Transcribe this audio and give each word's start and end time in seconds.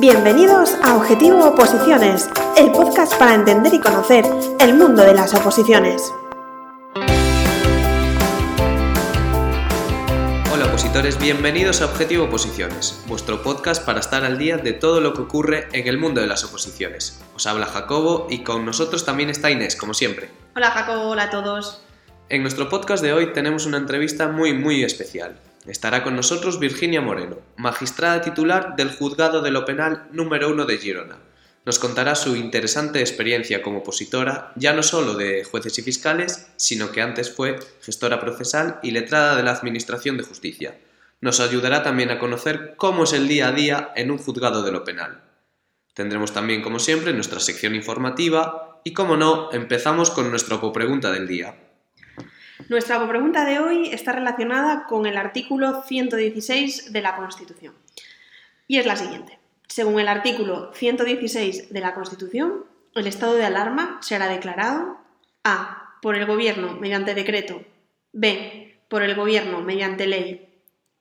Bienvenidos 0.00 0.76
a 0.82 0.96
Objetivo 0.96 1.44
Oposiciones, 1.44 2.30
el 2.56 2.70
podcast 2.70 3.14
para 3.16 3.34
entender 3.34 3.74
y 3.74 3.80
conocer 3.80 4.24
el 4.60 4.74
mundo 4.74 5.02
de 5.02 5.12
las 5.12 5.34
oposiciones. 5.34 6.14
Hola 10.52 10.66
opositores, 10.66 11.18
bienvenidos 11.18 11.82
a 11.82 11.86
Objetivo 11.86 12.24
Oposiciones, 12.26 13.02
vuestro 13.06 13.42
podcast 13.42 13.84
para 13.84 14.00
estar 14.00 14.24
al 14.24 14.38
día 14.38 14.56
de 14.56 14.72
todo 14.72 15.00
lo 15.00 15.14
que 15.14 15.22
ocurre 15.22 15.68
en 15.72 15.88
el 15.88 15.98
mundo 15.98 16.20
de 16.20 16.28
las 16.28 16.44
oposiciones. 16.44 17.20
Os 17.34 17.46
habla 17.46 17.66
Jacobo 17.66 18.28
y 18.30 18.44
con 18.44 18.64
nosotros 18.64 19.04
también 19.04 19.30
está 19.30 19.50
Inés, 19.50 19.76
como 19.76 19.94
siempre. 19.94 20.30
Hola 20.56 20.70
Jacobo, 20.70 21.08
hola 21.08 21.24
a 21.24 21.30
todos. 21.30 21.82
En 22.30 22.42
nuestro 22.42 22.68
podcast 22.68 23.02
de 23.02 23.14
hoy 23.14 23.32
tenemos 23.32 23.64
una 23.64 23.78
entrevista 23.78 24.28
muy 24.28 24.52
muy 24.52 24.84
especial. 24.84 25.40
Estará 25.66 26.04
con 26.04 26.14
nosotros 26.14 26.60
Virginia 26.60 27.00
Moreno, 27.00 27.38
magistrada 27.56 28.20
titular 28.20 28.76
del 28.76 28.90
Juzgado 28.90 29.40
de 29.40 29.50
lo 29.50 29.64
Penal 29.64 30.08
número 30.12 30.50
1 30.50 30.66
de 30.66 30.76
Girona. 30.76 31.16
Nos 31.64 31.78
contará 31.78 32.14
su 32.14 32.36
interesante 32.36 33.00
experiencia 33.00 33.62
como 33.62 33.78
opositora, 33.78 34.52
ya 34.56 34.74
no 34.74 34.82
solo 34.82 35.14
de 35.14 35.42
jueces 35.44 35.78
y 35.78 35.82
fiscales, 35.82 36.50
sino 36.56 36.92
que 36.92 37.00
antes 37.00 37.34
fue 37.34 37.58
gestora 37.80 38.20
procesal 38.20 38.78
y 38.82 38.90
letrada 38.90 39.34
de 39.34 39.42
la 39.42 39.52
Administración 39.52 40.18
de 40.18 40.24
Justicia. 40.24 40.78
Nos 41.22 41.40
ayudará 41.40 41.82
también 41.82 42.10
a 42.10 42.18
conocer 42.18 42.74
cómo 42.76 43.04
es 43.04 43.14
el 43.14 43.26
día 43.26 43.48
a 43.48 43.52
día 43.52 43.92
en 43.96 44.10
un 44.10 44.18
juzgado 44.18 44.62
de 44.62 44.72
lo 44.72 44.84
penal. 44.84 45.22
Tendremos 45.94 46.34
también, 46.34 46.60
como 46.60 46.78
siempre, 46.78 47.14
nuestra 47.14 47.40
sección 47.40 47.74
informativa 47.74 48.82
y, 48.84 48.92
como 48.92 49.16
no, 49.16 49.50
empezamos 49.50 50.10
con 50.10 50.28
nuestra 50.28 50.60
pregunta 50.72 51.10
del 51.10 51.26
día. 51.26 51.67
Nuestra 52.66 53.06
pregunta 53.08 53.44
de 53.44 53.60
hoy 53.60 53.88
está 53.92 54.12
relacionada 54.12 54.86
con 54.86 55.06
el 55.06 55.16
artículo 55.16 55.84
116 55.84 56.92
de 56.92 57.00
la 57.00 57.14
Constitución. 57.14 57.74
Y 58.66 58.78
es 58.78 58.86
la 58.86 58.96
siguiente. 58.96 59.38
Según 59.68 60.00
el 60.00 60.08
artículo 60.08 60.72
116 60.74 61.72
de 61.72 61.80
la 61.80 61.94
Constitución, 61.94 62.64
el 62.94 63.06
estado 63.06 63.34
de 63.34 63.44
alarma 63.44 63.98
será 64.02 64.26
declarado 64.26 64.98
A. 65.44 65.96
por 66.02 66.16
el 66.16 66.26
Gobierno 66.26 66.74
mediante 66.74 67.14
decreto, 67.14 67.62
B. 68.12 68.80
por 68.88 69.02
el 69.02 69.14
Gobierno 69.14 69.60
mediante 69.60 70.06
ley, 70.06 70.48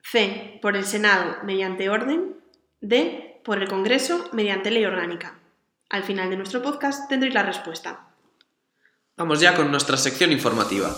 C. 0.04 0.60
por 0.62 0.78
el 0.78 0.86
Senado 0.86 1.38
mediante 1.44 1.90
orden, 1.90 2.36
D. 2.82 3.42
por 3.44 3.62
el 3.62 3.68
Congreso 3.68 4.30
mediante 4.32 4.70
ley 4.70 4.86
orgánica. 4.86 5.40
Al 5.90 6.04
final 6.04 6.30
de 6.30 6.38
nuestro 6.38 6.62
podcast 6.62 7.10
tendréis 7.10 7.34
la 7.34 7.44
respuesta. 7.44 8.08
Vamos 9.18 9.40
ya 9.40 9.56
con 9.56 9.72
nuestra 9.72 9.98
sección 9.98 10.32
informativa. 10.32 10.94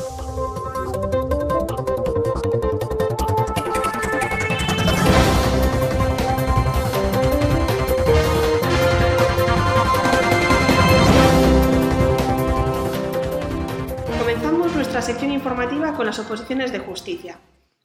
Sección 15.01 15.31
informativa 15.31 15.95
con 15.95 16.05
las 16.05 16.19
oposiciones 16.19 16.71
de 16.71 16.79
justicia. 16.79 17.39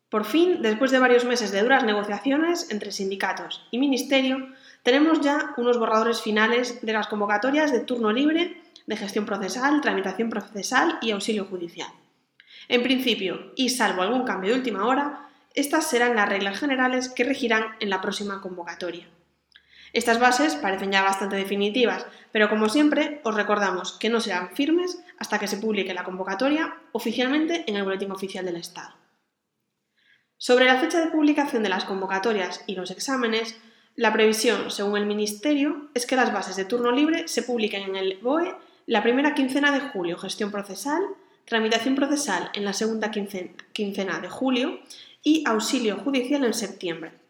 Por 0.08 0.24
fin, 0.24 0.62
después 0.62 0.90
de 0.90 0.98
varios 0.98 1.24
meses 1.24 1.50
de 1.50 1.62
duras 1.62 1.84
negociaciones 1.84 2.70
entre 2.70 2.92
sindicatos 2.92 3.66
y 3.70 3.78
ministerio, 3.78 4.48
tenemos 4.82 5.20
ya 5.20 5.54
unos 5.56 5.78
borradores 5.78 6.20
finales 6.20 6.80
de 6.82 6.92
las 6.92 7.08
convocatorias 7.08 7.72
de 7.72 7.80
turno 7.80 8.12
libre, 8.12 8.60
de 8.86 8.96
gestión 8.96 9.26
procesal, 9.26 9.80
tramitación 9.80 10.30
procesal 10.30 10.98
y 11.02 11.10
auxilio 11.10 11.46
judicial. 11.46 11.88
En 12.68 12.82
principio, 12.82 13.52
y 13.56 13.70
salvo 13.70 14.02
algún 14.02 14.24
cambio 14.24 14.50
de 14.50 14.58
última 14.58 14.86
hora, 14.86 15.28
estas 15.54 15.88
serán 15.88 16.16
las 16.16 16.28
reglas 16.28 16.58
generales 16.58 17.08
que 17.08 17.24
regirán 17.24 17.64
en 17.80 17.90
la 17.90 18.00
próxima 18.00 18.40
convocatoria. 18.40 19.06
Estas 19.94 20.18
bases 20.18 20.56
parecen 20.56 20.90
ya 20.90 21.02
bastante 21.02 21.36
definitivas, 21.36 22.04
pero 22.32 22.50
como 22.50 22.68
siempre 22.68 23.20
os 23.22 23.34
recordamos 23.36 23.92
que 23.92 24.08
no 24.08 24.20
serán 24.20 24.50
firmes 24.50 24.98
hasta 25.18 25.38
que 25.38 25.46
se 25.46 25.56
publique 25.56 25.94
la 25.94 26.02
convocatoria 26.02 26.76
oficialmente 26.90 27.62
en 27.68 27.76
el 27.76 27.84
Boletín 27.84 28.10
Oficial 28.10 28.44
del 28.44 28.56
Estado. 28.56 28.92
Sobre 30.36 30.64
la 30.64 30.80
fecha 30.80 30.98
de 30.98 31.12
publicación 31.12 31.62
de 31.62 31.68
las 31.68 31.84
convocatorias 31.84 32.64
y 32.66 32.74
los 32.74 32.90
exámenes, 32.90 33.56
la 33.94 34.12
previsión, 34.12 34.72
según 34.72 34.98
el 34.98 35.06
Ministerio, 35.06 35.88
es 35.94 36.06
que 36.06 36.16
las 36.16 36.32
bases 36.32 36.56
de 36.56 36.64
turno 36.64 36.90
libre 36.90 37.28
se 37.28 37.44
publiquen 37.44 37.82
en 37.82 37.94
el 37.94 38.18
BOE 38.20 38.52
la 38.86 39.00
primera 39.00 39.34
quincena 39.34 39.70
de 39.70 39.80
julio, 39.90 40.18
gestión 40.18 40.50
procesal, 40.50 41.02
tramitación 41.44 41.94
procesal 41.94 42.50
en 42.54 42.64
la 42.64 42.72
segunda 42.72 43.12
quincena 43.12 44.18
de 44.18 44.28
julio 44.28 44.80
y 45.22 45.44
auxilio 45.46 45.98
judicial 45.98 46.44
en 46.44 46.52
septiembre. 46.52 47.23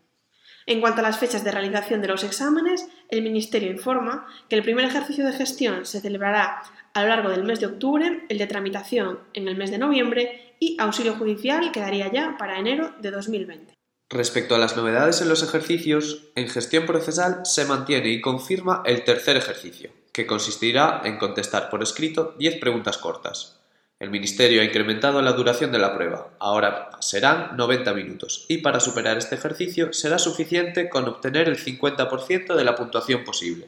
En 0.66 0.80
cuanto 0.80 1.00
a 1.00 1.02
las 1.02 1.19
fechas 1.19 1.44
de 1.44 1.50
realización 1.50 2.00
de 2.00 2.08
los 2.08 2.25
exámenes, 2.25 2.88
el 3.10 3.22
Ministerio 3.22 3.70
informa 3.70 4.26
que 4.48 4.56
el 4.56 4.62
primer 4.62 4.86
ejercicio 4.86 5.26
de 5.26 5.32
gestión 5.32 5.84
se 5.84 6.00
celebrará 6.00 6.62
a 6.94 7.02
lo 7.02 7.08
largo 7.08 7.28
del 7.28 7.44
mes 7.44 7.60
de 7.60 7.66
octubre, 7.66 8.25
el 8.28 8.38
de 8.38 8.47
tramitación 8.47 9.20
en 9.34 9.48
el 9.48 9.56
mes 9.56 9.70
de 9.70 9.78
noviembre 9.78 10.54
y 10.60 10.76
auxilio 10.80 11.14
judicial 11.14 11.70
quedaría 11.72 12.10
ya 12.10 12.36
para 12.38 12.58
enero 12.58 12.94
de 13.00 13.10
2020. 13.10 13.75
Respecto 14.10 14.54
a 14.54 14.58
las 14.58 14.76
novedades 14.76 15.20
en 15.20 15.28
los 15.28 15.42
ejercicios, 15.42 16.30
en 16.34 16.48
gestión 16.48 16.86
procesal 16.86 17.41
se 17.44 17.64
mantiene 17.64 18.08
y 18.10 18.20
confirma 18.20 18.82
el 18.86 19.02
tercer 19.04 19.36
ejercicio, 19.36 19.91
que 20.12 20.26
consistirá 20.26 21.02
en 21.04 21.19
contestar 21.19 21.69
por 21.69 21.82
escrito 21.82 22.34
10 22.38 22.60
preguntas 22.60 22.96
cortas. 22.96 23.63
El 24.04 24.10
Ministerio 24.10 24.60
ha 24.60 24.65
incrementado 24.66 25.22
la 25.22 25.32
duración 25.32 25.72
de 25.72 25.78
la 25.78 25.94
prueba, 25.94 26.37
ahora 26.38 26.91
serán 27.00 27.56
90 27.56 27.94
minutos, 27.94 28.44
y 28.50 28.59
para 28.59 28.78
superar 28.78 29.16
este 29.16 29.37
ejercicio 29.37 29.94
será 29.94 30.19
suficiente 30.19 30.91
con 30.91 31.09
obtener 31.09 31.48
el 31.48 31.56
50% 31.56 32.54
de 32.54 32.64
la 32.64 32.76
puntuación 32.76 33.25
posible. 33.25 33.66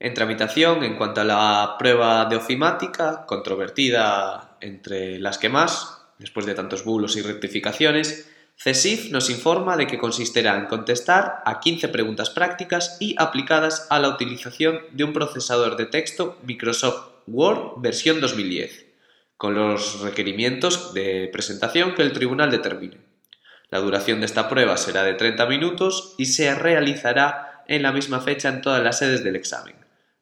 En 0.00 0.12
tramitación, 0.12 0.82
en 0.82 0.96
cuanto 0.96 1.20
a 1.20 1.24
la 1.24 1.76
prueba 1.78 2.24
de 2.24 2.34
ofimática, 2.34 3.24
controvertida 3.26 4.56
entre 4.60 5.20
las 5.20 5.38
que 5.38 5.50
más, 5.50 6.02
después 6.18 6.46
de 6.46 6.54
tantos 6.56 6.84
bulos 6.84 7.16
y 7.16 7.22
rectificaciones, 7.22 8.28
CESIF 8.56 9.12
nos 9.12 9.30
informa 9.30 9.76
de 9.76 9.86
que 9.86 9.98
consistirá 9.98 10.58
en 10.58 10.66
contestar 10.66 11.42
a 11.44 11.60
15 11.60 11.90
preguntas 11.90 12.28
prácticas 12.28 12.96
y 12.98 13.14
aplicadas 13.18 13.86
a 13.90 14.00
la 14.00 14.08
utilización 14.08 14.80
de 14.90 15.04
un 15.04 15.12
procesador 15.12 15.76
de 15.76 15.86
texto 15.86 16.38
Microsoft 16.42 17.22
Word 17.28 17.80
versión 17.80 18.20
2010 18.20 18.83
con 19.36 19.54
los 19.54 20.00
requerimientos 20.00 20.94
de 20.94 21.28
presentación 21.32 21.94
que 21.94 22.02
el 22.02 22.12
tribunal 22.12 22.50
determine. 22.50 22.98
La 23.70 23.80
duración 23.80 24.20
de 24.20 24.26
esta 24.26 24.48
prueba 24.48 24.76
será 24.76 25.02
de 25.02 25.14
30 25.14 25.46
minutos 25.46 26.14
y 26.18 26.26
se 26.26 26.54
realizará 26.54 27.64
en 27.66 27.82
la 27.82 27.92
misma 27.92 28.20
fecha 28.20 28.48
en 28.48 28.60
todas 28.60 28.82
las 28.82 28.98
sedes 28.98 29.24
del 29.24 29.36
examen. 29.36 29.74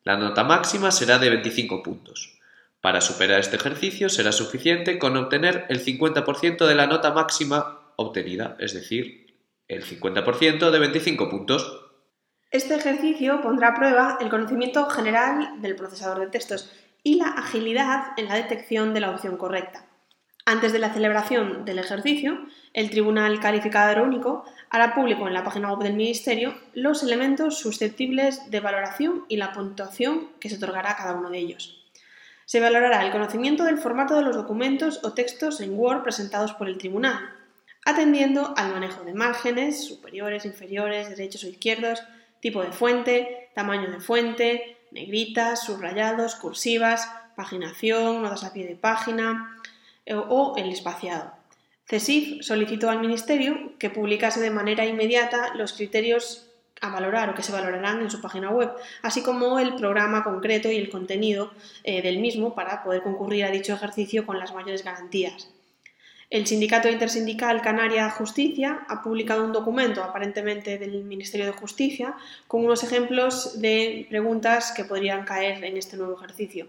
La 0.05 0.17
nota 0.17 0.45
máxima 0.45 0.91
será 0.91 1.19
de 1.19 1.31
25 1.31 1.83
puntos. 1.83 2.39
Para 2.81 3.01
superar 3.01 3.41
este 3.41 3.57
ejercicio 3.57 4.09
será 4.09 4.33
suficiente 4.33 4.99
con 4.99 5.17
obtener 5.17 5.67
el 5.69 5.85
50% 5.85 6.67
de 6.67 6.75
la 6.75 6.87
nota 6.87 7.13
máxima 7.13 7.93
obtenida, 7.97 8.57
es 8.59 8.75
decir, 8.75 9.37
el 9.69 9.85
50% 9.85 10.71
de 10.71 10.79
25 10.79 11.31
puntos. 11.31 11.81
Este 12.51 12.75
ejercicio 12.75 13.41
pondrá 13.41 13.69
a 13.69 13.75
prueba 13.75 14.19
el 14.21 14.29
conocimiento 14.29 14.87
general 14.91 15.63
del 15.63 15.77
procesador 15.77 16.21
de 16.21 16.27
textos 16.27 16.71
y 17.03 17.17
la 17.17 17.29
agilidad 17.29 18.13
en 18.17 18.29
la 18.29 18.37
detección 18.37 18.95
de 18.95 19.01
la 19.01 19.11
opción 19.11 19.37
correcta. 19.37 19.87
Antes 20.45 20.73
de 20.73 20.81
la 20.81 20.93
celebración 20.93 21.65
del 21.65 21.79
ejercicio, 21.79 22.47
el 22.73 22.91
Tribunal 22.91 23.39
Calificador 23.39 24.03
Único 24.03 24.45
hará 24.71 24.95
público 24.95 25.29
en 25.29 25.35
la 25.35 25.45
página 25.45 25.73
web 25.73 25.85
del 25.85 25.95
Ministerio 25.95 26.55
los 26.75 27.03
elementos 27.05 27.59
susceptibles 27.59 28.51
de 28.51 28.59
valoración 28.59 29.25
y 29.29 29.37
la 29.37 29.53
puntuación 29.53 30.31
que 30.41 30.49
se 30.49 30.57
otorgará 30.57 30.93
a 30.93 30.97
cada 30.97 31.15
uno 31.15 31.31
de 31.31 31.39
ellos. 31.39 31.79
Se 32.45 32.59
valorará 32.59 33.05
el 33.05 33.13
conocimiento 33.13 33.65
del 33.65 33.79
formato 33.79 34.17
de 34.17 34.23
los 34.23 34.35
documentos 34.35 35.01
o 35.05 35.13
textos 35.13 35.61
en 35.61 35.79
Word 35.79 36.03
presentados 36.03 36.53
por 36.55 36.69
el 36.69 36.79
Tribunal, 36.79 37.21
atendiendo 37.85 38.53
al 38.57 38.73
manejo 38.73 39.05
de 39.05 39.15
márgenes, 39.15 39.87
superiores, 39.87 40.45
inferiores, 40.45 41.09
derechos 41.09 41.45
o 41.45 41.49
izquierdos, 41.49 42.03
tipo 42.41 42.63
de 42.63 42.73
fuente, 42.73 43.51
tamaño 43.55 43.91
de 43.91 44.01
fuente, 44.01 44.77
negritas, 44.93 45.65
subrayados, 45.65 46.35
cursivas, 46.37 47.09
paginación, 47.37 48.23
notas 48.23 48.45
a 48.45 48.53
pie 48.53 48.67
de 48.67 48.77
página 48.77 49.59
eh, 50.07 50.15
o 50.15 50.55
el 50.57 50.71
espaciado. 50.71 51.33
CESIF 51.87 52.43
solicitó 52.43 52.91
al 52.91 53.01
Ministerio 53.01 53.73
que 53.79 53.91
publicase 53.91 54.41
de 54.41 54.51
manera 54.51 54.87
inmediata 54.87 55.55
los 55.55 55.73
criterios 55.73 56.47
a 56.81 56.89
valorar 56.89 57.31
o 57.31 57.35
que 57.35 57.43
se 57.43 57.53
valorarán 57.53 58.03
en 58.03 58.11
su 58.11 58.21
página 58.21 58.51
web, 58.51 58.71
así 59.03 59.23
como 59.23 59.59
el 59.59 59.77
programa 59.77 60.25
concreto 60.25 60.71
y 60.71 60.77
el 60.77 60.91
contenido 60.91 61.53
eh, 61.85 62.03
del 62.03 62.19
mismo 62.19 62.55
para 62.55 62.83
poder 62.83 63.03
concurrir 63.03 63.45
a 63.45 63.51
dicho 63.51 63.73
ejercicio 63.73 64.27
con 64.27 64.39
las 64.39 64.53
mayores 64.53 64.85
garantías. 64.85 65.49
El 66.33 66.47
Sindicato 66.47 66.89
Intersindical 66.89 67.61
Canaria 67.61 68.09
Justicia 68.09 68.87
ha 68.89 69.03
publicado 69.03 69.45
un 69.45 69.53
documento, 69.53 70.03
aparentemente 70.03 70.79
del 70.79 71.05
Ministerio 71.05 71.45
de 71.45 71.53
Justicia, 71.53 72.15
con 72.49 72.65
unos 72.65 72.83
ejemplos 72.83 73.61
de 73.61 74.07
preguntas 74.09 74.73
que 74.75 74.87
podrían 74.87 75.27
caer 75.27 75.63
en 75.63 75.77
este 75.77 75.99
nuevo 75.99 76.17
ejercicio. 76.17 76.69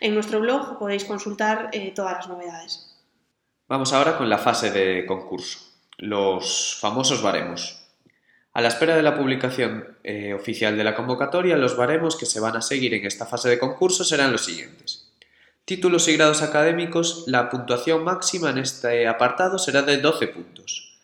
En 0.00 0.14
nuestro 0.14 0.40
blog 0.40 0.80
podéis 0.80 1.04
consultar 1.04 1.68
eh, 1.70 1.92
todas 1.94 2.14
las 2.14 2.28
novedades. 2.28 2.92
Vamos 3.68 3.92
ahora 3.92 4.18
con 4.18 4.28
la 4.28 4.38
fase 4.38 4.72
de 4.72 5.06
concurso. 5.06 5.60
los 5.98 6.76
famosos 6.80 7.22
baremos. 7.22 7.86
A 8.52 8.60
la 8.60 8.66
espera 8.66 8.96
de 8.96 9.04
la 9.04 9.16
publicación 9.16 9.96
eh, 10.02 10.34
oficial 10.34 10.76
de 10.76 10.82
la 10.82 10.96
convocatoria, 10.96 11.56
los 11.56 11.76
baremos 11.76 12.16
que 12.16 12.26
se 12.26 12.40
van 12.40 12.56
a 12.56 12.62
seguir 12.62 12.94
en 12.94 13.06
esta 13.06 13.26
fase 13.26 13.48
de 13.48 13.60
concurso 13.60 14.02
serán 14.02 14.32
los 14.32 14.44
siguientes. 14.44 15.03
Títulos 15.66 16.08
y 16.08 16.12
grados 16.12 16.42
académicos, 16.42 17.24
la 17.26 17.48
puntuación 17.48 18.04
máxima 18.04 18.50
en 18.50 18.58
este 18.58 19.08
apartado 19.08 19.58
será 19.58 19.80
de 19.80 19.96
12 19.96 20.28
puntos. 20.28 20.98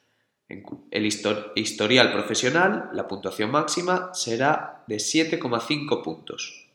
En 0.50 0.62
el 0.90 1.06
historial 1.06 2.12
profesional, 2.12 2.90
la 2.92 3.08
puntuación 3.08 3.50
máxima 3.50 4.10
será 4.12 4.84
de 4.86 4.96
7,5 4.96 6.02
puntos. 6.02 6.66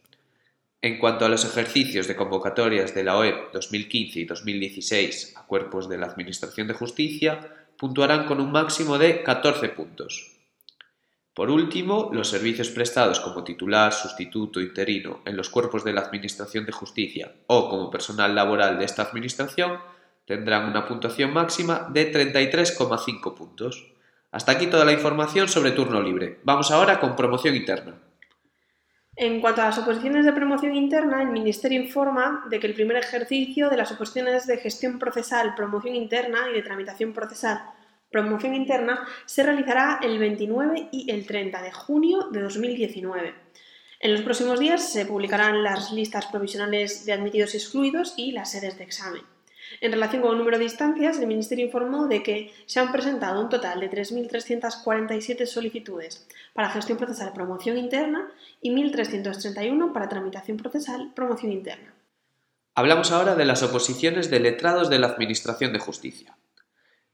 En 0.82 0.98
cuanto 0.98 1.26
a 1.26 1.30
los 1.30 1.46
ejercicios 1.46 2.08
de 2.08 2.16
convocatorias 2.16 2.96
de 2.96 3.04
la 3.04 3.18
OEP 3.20 3.54
2015 3.54 4.20
y 4.20 4.26
2016 4.26 5.34
a 5.36 5.46
cuerpos 5.46 5.88
de 5.88 6.00
la 6.00 6.08
Administración 6.08 6.68
de 6.68 6.74
Justicia, 6.74 7.68
puntuarán 7.78 8.26
con 8.26 8.42
un 8.42 8.52
máximo 8.52 8.98
de 8.98 9.22
14 9.22 9.70
puntos. 9.70 10.35
Por 11.36 11.52
último, 11.52 12.12
los 12.14 12.30
servicios 12.30 12.70
prestados 12.70 13.20
como 13.20 13.44
titular, 13.44 13.92
sustituto, 13.92 14.62
interino 14.62 15.20
en 15.26 15.36
los 15.36 15.50
cuerpos 15.50 15.84
de 15.84 15.92
la 15.92 16.00
Administración 16.00 16.66
de 16.66 16.72
Justicia 16.72 17.30
o 17.48 17.68
como 17.70 17.92
personal 17.92 18.34
laboral 18.34 18.80
de 18.80 18.86
esta 18.86 19.02
Administración 19.02 19.78
tendrán 20.26 20.70
una 20.70 20.88
puntuación 20.88 21.34
máxima 21.34 21.90
de 21.92 22.10
33,5 22.14 23.36
puntos. 23.36 23.86
Hasta 24.32 24.54
aquí 24.54 24.68
toda 24.68 24.86
la 24.86 24.94
información 24.94 25.50
sobre 25.50 25.72
turno 25.72 26.02
libre. 26.02 26.40
Vamos 26.46 26.72
ahora 26.72 27.02
con 27.02 27.18
promoción 27.18 27.54
interna. 27.54 27.96
En 29.18 29.42
cuanto 29.42 29.62
a 29.62 29.66
las 29.66 29.78
oposiciones 29.78 30.26
de 30.26 30.32
promoción 30.32 30.74
interna, 30.74 31.22
el 31.22 31.32
Ministerio 31.32 31.82
informa 31.82 32.46
de 32.50 32.62
que 32.62 32.68
el 32.68 32.74
primer 32.74 32.96
ejercicio 32.96 33.70
de 33.70 33.76
las 33.76 33.92
oposiciones 33.92 34.48
de 34.48 34.58
gestión 34.58 35.00
procesal, 35.00 35.54
promoción 35.54 35.96
interna 35.96 36.50
y 36.50 36.54
de 36.54 36.62
tramitación 36.62 37.12
procesal 37.12 37.62
promoción 38.22 38.56
interna 38.56 39.06
se 39.26 39.44
realizará 39.44 40.00
el 40.02 40.18
29 40.18 40.88
y 40.92 41.12
el 41.12 41.26
30 41.26 41.62
de 41.62 41.72
junio 41.74 42.30
de 42.32 42.40
2019. 42.40 43.34
En 44.00 44.14
los 44.14 44.22
próximos 44.22 44.58
días 44.58 44.90
se 44.90 45.06
publicarán 45.06 45.64
las 45.64 45.92
listas 45.92 46.28
provisionales 46.28 47.06
de 47.06 47.12
admitidos 47.12 47.54
y 47.54 47.58
excluidos 47.58 48.14
y 48.16 48.32
las 48.32 48.52
sedes 48.52 48.78
de 48.78 48.86
examen. 48.86 49.22
En 49.82 49.92
relación 49.92 50.22
con 50.22 50.32
el 50.32 50.38
número 50.38 50.58
de 50.58 50.64
instancias, 50.64 51.20
el 51.20 51.28
Ministerio 51.28 51.66
informó 51.66 52.08
de 52.08 52.24
que 52.24 52.54
se 52.66 52.80
han 52.80 52.94
presentado 52.94 53.42
un 53.42 53.50
total 53.50 53.82
de 53.82 53.92
3.347 53.92 55.46
solicitudes 55.46 56.26
para 56.54 56.70
gestión 56.70 56.98
procesal 56.98 57.34
promoción 57.34 57.78
interna 57.78 58.32
y 58.62 58.72
1.331 58.72 59.92
para 59.92 60.08
tramitación 60.08 60.56
procesal 60.56 61.12
promoción 61.14 61.52
interna. 61.52 61.94
Hablamos 62.76 63.12
ahora 63.12 63.36
de 63.36 63.44
las 63.44 63.62
oposiciones 63.62 64.30
de 64.30 64.40
letrados 64.40 64.90
de 64.90 65.00
la 65.00 65.08
Administración 65.08 65.74
de 65.74 65.80
Justicia. 65.80 66.38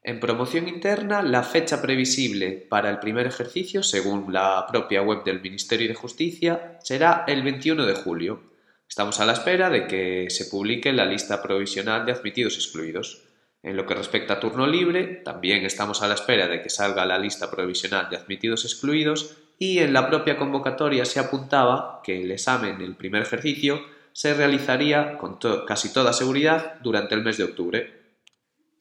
En 0.03 0.19
promoción 0.19 0.67
interna, 0.67 1.21
la 1.21 1.43
fecha 1.43 1.79
previsible 1.79 2.53
para 2.53 2.89
el 2.89 2.97
primer 2.97 3.27
ejercicio, 3.27 3.83
según 3.83 4.33
la 4.33 4.65
propia 4.67 5.03
web 5.03 5.23
del 5.23 5.41
Ministerio 5.41 5.87
de 5.87 5.93
Justicia, 5.93 6.79
será 6.81 7.23
el 7.27 7.43
21 7.43 7.85
de 7.85 7.93
julio. 7.93 8.41
Estamos 8.89 9.19
a 9.19 9.27
la 9.27 9.33
espera 9.33 9.69
de 9.69 9.85
que 9.85 10.31
se 10.31 10.45
publique 10.45 10.91
la 10.91 11.05
lista 11.05 11.43
provisional 11.43 12.03
de 12.03 12.13
admitidos 12.13 12.55
excluidos. 12.55 13.21
En 13.61 13.77
lo 13.77 13.85
que 13.85 13.93
respecta 13.93 14.33
a 14.33 14.39
turno 14.39 14.65
libre, 14.65 15.21
también 15.23 15.65
estamos 15.65 16.01
a 16.01 16.07
la 16.07 16.15
espera 16.15 16.47
de 16.47 16.63
que 16.63 16.71
salga 16.71 17.05
la 17.05 17.19
lista 17.19 17.51
provisional 17.51 18.09
de 18.09 18.17
admitidos 18.17 18.65
excluidos 18.65 19.37
y 19.59 19.77
en 19.77 19.93
la 19.93 20.09
propia 20.09 20.35
convocatoria 20.35 21.05
se 21.05 21.19
apuntaba 21.19 22.01
que 22.03 22.23
el 22.23 22.31
examen 22.31 22.79
del 22.79 22.95
primer 22.95 23.21
ejercicio 23.21 23.79
se 24.13 24.33
realizaría 24.33 25.19
con 25.19 25.37
casi 25.67 25.93
toda 25.93 26.11
seguridad 26.11 26.79
durante 26.81 27.13
el 27.13 27.21
mes 27.21 27.37
de 27.37 27.43
octubre, 27.43 28.00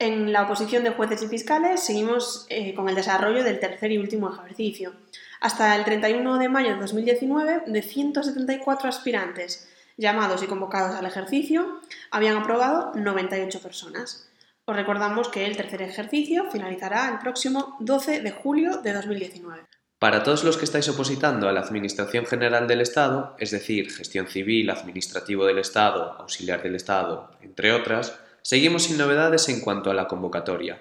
en 0.01 0.33
la 0.33 0.43
oposición 0.43 0.83
de 0.83 0.91
jueces 0.91 1.23
y 1.23 1.29
fiscales 1.29 1.85
seguimos 1.85 2.47
eh, 2.49 2.75
con 2.75 2.89
el 2.89 2.95
desarrollo 2.95 3.45
del 3.45 3.61
tercer 3.61 3.93
y 3.93 3.99
último 3.99 4.33
ejercicio. 4.33 4.95
Hasta 5.41 5.77
el 5.77 5.85
31 5.85 6.39
de 6.39 6.49
mayo 6.49 6.71
de 6.71 6.81
2019, 6.81 7.65
de 7.67 7.83
174 7.83 8.89
aspirantes 8.89 9.69
llamados 9.99 10.43
y 10.43 10.47
convocados 10.47 10.97
al 10.97 11.05
ejercicio, 11.05 11.81
habían 12.11 12.39
aprobado 12.39 12.93
98 12.95 13.61
personas. 13.61 14.27
Os 14.65 14.75
recordamos 14.75 15.29
que 15.29 15.45
el 15.45 15.57
tercer 15.57 15.83
ejercicio 15.83 16.51
finalizará 16.51 17.11
el 17.11 17.19
próximo 17.19 17.77
12 17.81 18.23
de 18.23 18.31
julio 18.31 18.79
de 18.79 18.95
2019. 18.95 19.65
Para 19.99 20.23
todos 20.23 20.45
los 20.45 20.57
que 20.57 20.65
estáis 20.65 20.89
opositando 20.89 21.47
a 21.47 21.53
la 21.53 21.61
Administración 21.61 22.25
General 22.25 22.67
del 22.67 22.81
Estado, 22.81 23.37
es 23.39 23.51
decir, 23.51 23.91
gestión 23.93 24.29
civil, 24.29 24.71
administrativo 24.71 25.45
del 25.45 25.59
Estado, 25.59 26.17
auxiliar 26.19 26.63
del 26.63 26.77
Estado, 26.77 27.37
entre 27.43 27.73
otras, 27.73 28.19
Seguimos 28.43 28.85
sin 28.85 28.99
novedades 28.99 29.49
en 29.49 29.61
cuanto 29.61 29.91
a 29.91 29.95
la 29.95 30.09
convocatoria. 30.09 30.81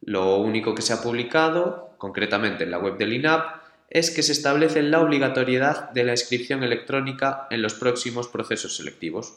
Lo 0.00 0.36
único 0.36 0.74
que 0.74 0.82
se 0.82 0.92
ha 0.92 1.02
publicado, 1.02 1.90
concretamente 1.98 2.64
en 2.64 2.70
la 2.70 2.78
web 2.78 2.98
del 2.98 3.12
INAP, 3.12 3.62
es 3.90 4.10
que 4.10 4.22
se 4.22 4.32
establece 4.32 4.82
la 4.82 5.00
obligatoriedad 5.00 5.90
de 5.90 6.04
la 6.04 6.12
inscripción 6.12 6.62
electrónica 6.62 7.46
en 7.50 7.62
los 7.62 7.74
próximos 7.74 8.28
procesos 8.28 8.76
selectivos. 8.76 9.34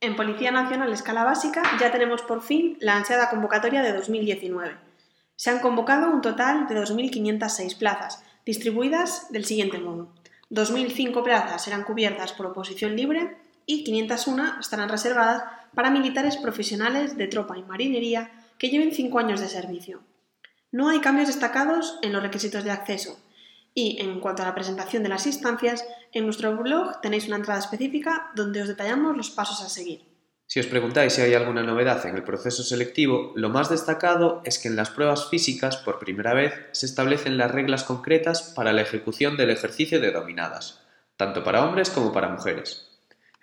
En 0.00 0.14
Policía 0.14 0.50
Nacional 0.50 0.92
Escala 0.92 1.24
Básica 1.24 1.62
ya 1.80 1.90
tenemos 1.90 2.22
por 2.22 2.42
fin 2.42 2.76
la 2.80 2.96
ansiada 2.96 3.30
convocatoria 3.30 3.82
de 3.82 3.94
2019. 3.94 4.76
Se 5.36 5.50
han 5.50 5.60
convocado 5.60 6.10
un 6.10 6.20
total 6.20 6.68
de 6.68 6.76
2.506 6.76 7.78
plazas, 7.78 8.22
distribuidas 8.44 9.32
del 9.32 9.46
siguiente 9.46 9.78
modo. 9.78 10.12
2.005 10.50 11.22
plazas 11.24 11.64
serán 11.64 11.82
cubiertas 11.84 12.32
por 12.32 12.46
oposición 12.46 12.94
libre 12.94 13.36
y 13.64 13.84
501 13.84 14.60
estarán 14.60 14.88
reservadas 14.88 15.42
para 15.76 15.90
militares 15.90 16.38
profesionales 16.38 17.18
de 17.18 17.28
tropa 17.28 17.58
y 17.58 17.62
marinería 17.62 18.30
que 18.58 18.70
lleven 18.70 18.92
5 18.92 19.18
años 19.18 19.40
de 19.40 19.48
servicio. 19.48 20.02
No 20.72 20.88
hay 20.88 21.00
cambios 21.00 21.28
destacados 21.28 21.98
en 22.00 22.14
los 22.14 22.22
requisitos 22.22 22.64
de 22.64 22.70
acceso 22.70 23.20
y 23.74 23.98
en 24.00 24.20
cuanto 24.20 24.42
a 24.42 24.46
la 24.46 24.54
presentación 24.54 25.02
de 25.02 25.10
las 25.10 25.26
instancias, 25.26 25.86
en 26.12 26.24
nuestro 26.24 26.56
blog 26.56 27.02
tenéis 27.02 27.26
una 27.26 27.36
entrada 27.36 27.60
específica 27.60 28.30
donde 28.34 28.62
os 28.62 28.68
detallamos 28.68 29.14
los 29.14 29.28
pasos 29.28 29.62
a 29.62 29.68
seguir. 29.68 30.00
Si 30.46 30.60
os 30.60 30.66
preguntáis 30.66 31.12
si 31.12 31.20
hay 31.20 31.34
alguna 31.34 31.62
novedad 31.62 32.06
en 32.06 32.16
el 32.16 32.22
proceso 32.22 32.62
selectivo, 32.62 33.32
lo 33.34 33.50
más 33.50 33.68
destacado 33.68 34.40
es 34.46 34.58
que 34.58 34.68
en 34.68 34.76
las 34.76 34.88
pruebas 34.88 35.28
físicas, 35.28 35.76
por 35.76 35.98
primera 35.98 36.32
vez, 36.32 36.54
se 36.72 36.86
establecen 36.86 37.36
las 37.36 37.50
reglas 37.50 37.84
concretas 37.84 38.54
para 38.56 38.72
la 38.72 38.80
ejecución 38.80 39.36
del 39.36 39.50
ejercicio 39.50 40.00
de 40.00 40.12
dominadas, 40.12 40.80
tanto 41.18 41.44
para 41.44 41.62
hombres 41.66 41.90
como 41.90 42.12
para 42.14 42.30
mujeres. 42.30 42.85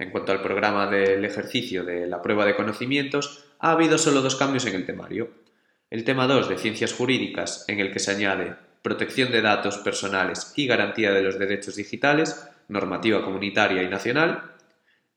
En 0.03 0.09
cuanto 0.09 0.33
al 0.33 0.41
programa 0.41 0.87
del 0.87 1.23
ejercicio 1.23 1.85
de 1.85 2.07
la 2.07 2.21
prueba 2.21 2.45
de 2.45 2.57
conocimientos, 2.57 3.45
ha 3.59 3.71
habido 3.71 3.97
solo 3.97 4.21
dos 4.21 4.35
cambios 4.35 4.65
en 4.65 4.75
el 4.75 4.85
temario. 4.85 5.31
El 5.89 6.03
tema 6.03 6.27
2 6.27 6.49
de 6.49 6.57
Ciencias 6.57 6.91
Jurídicas, 6.91 7.63
en 7.69 7.79
el 7.79 7.93
que 7.93 7.99
se 7.99 8.11
añade 8.11 8.55
protección 8.81 9.31
de 9.31 9.41
datos 9.41 9.77
personales 9.77 10.51
y 10.57 10.67
garantía 10.67 11.13
de 11.13 11.21
los 11.21 11.39
derechos 11.39 11.77
digitales, 11.77 12.49
normativa 12.67 13.23
comunitaria 13.23 13.81
y 13.81 13.87
nacional, 13.87 14.51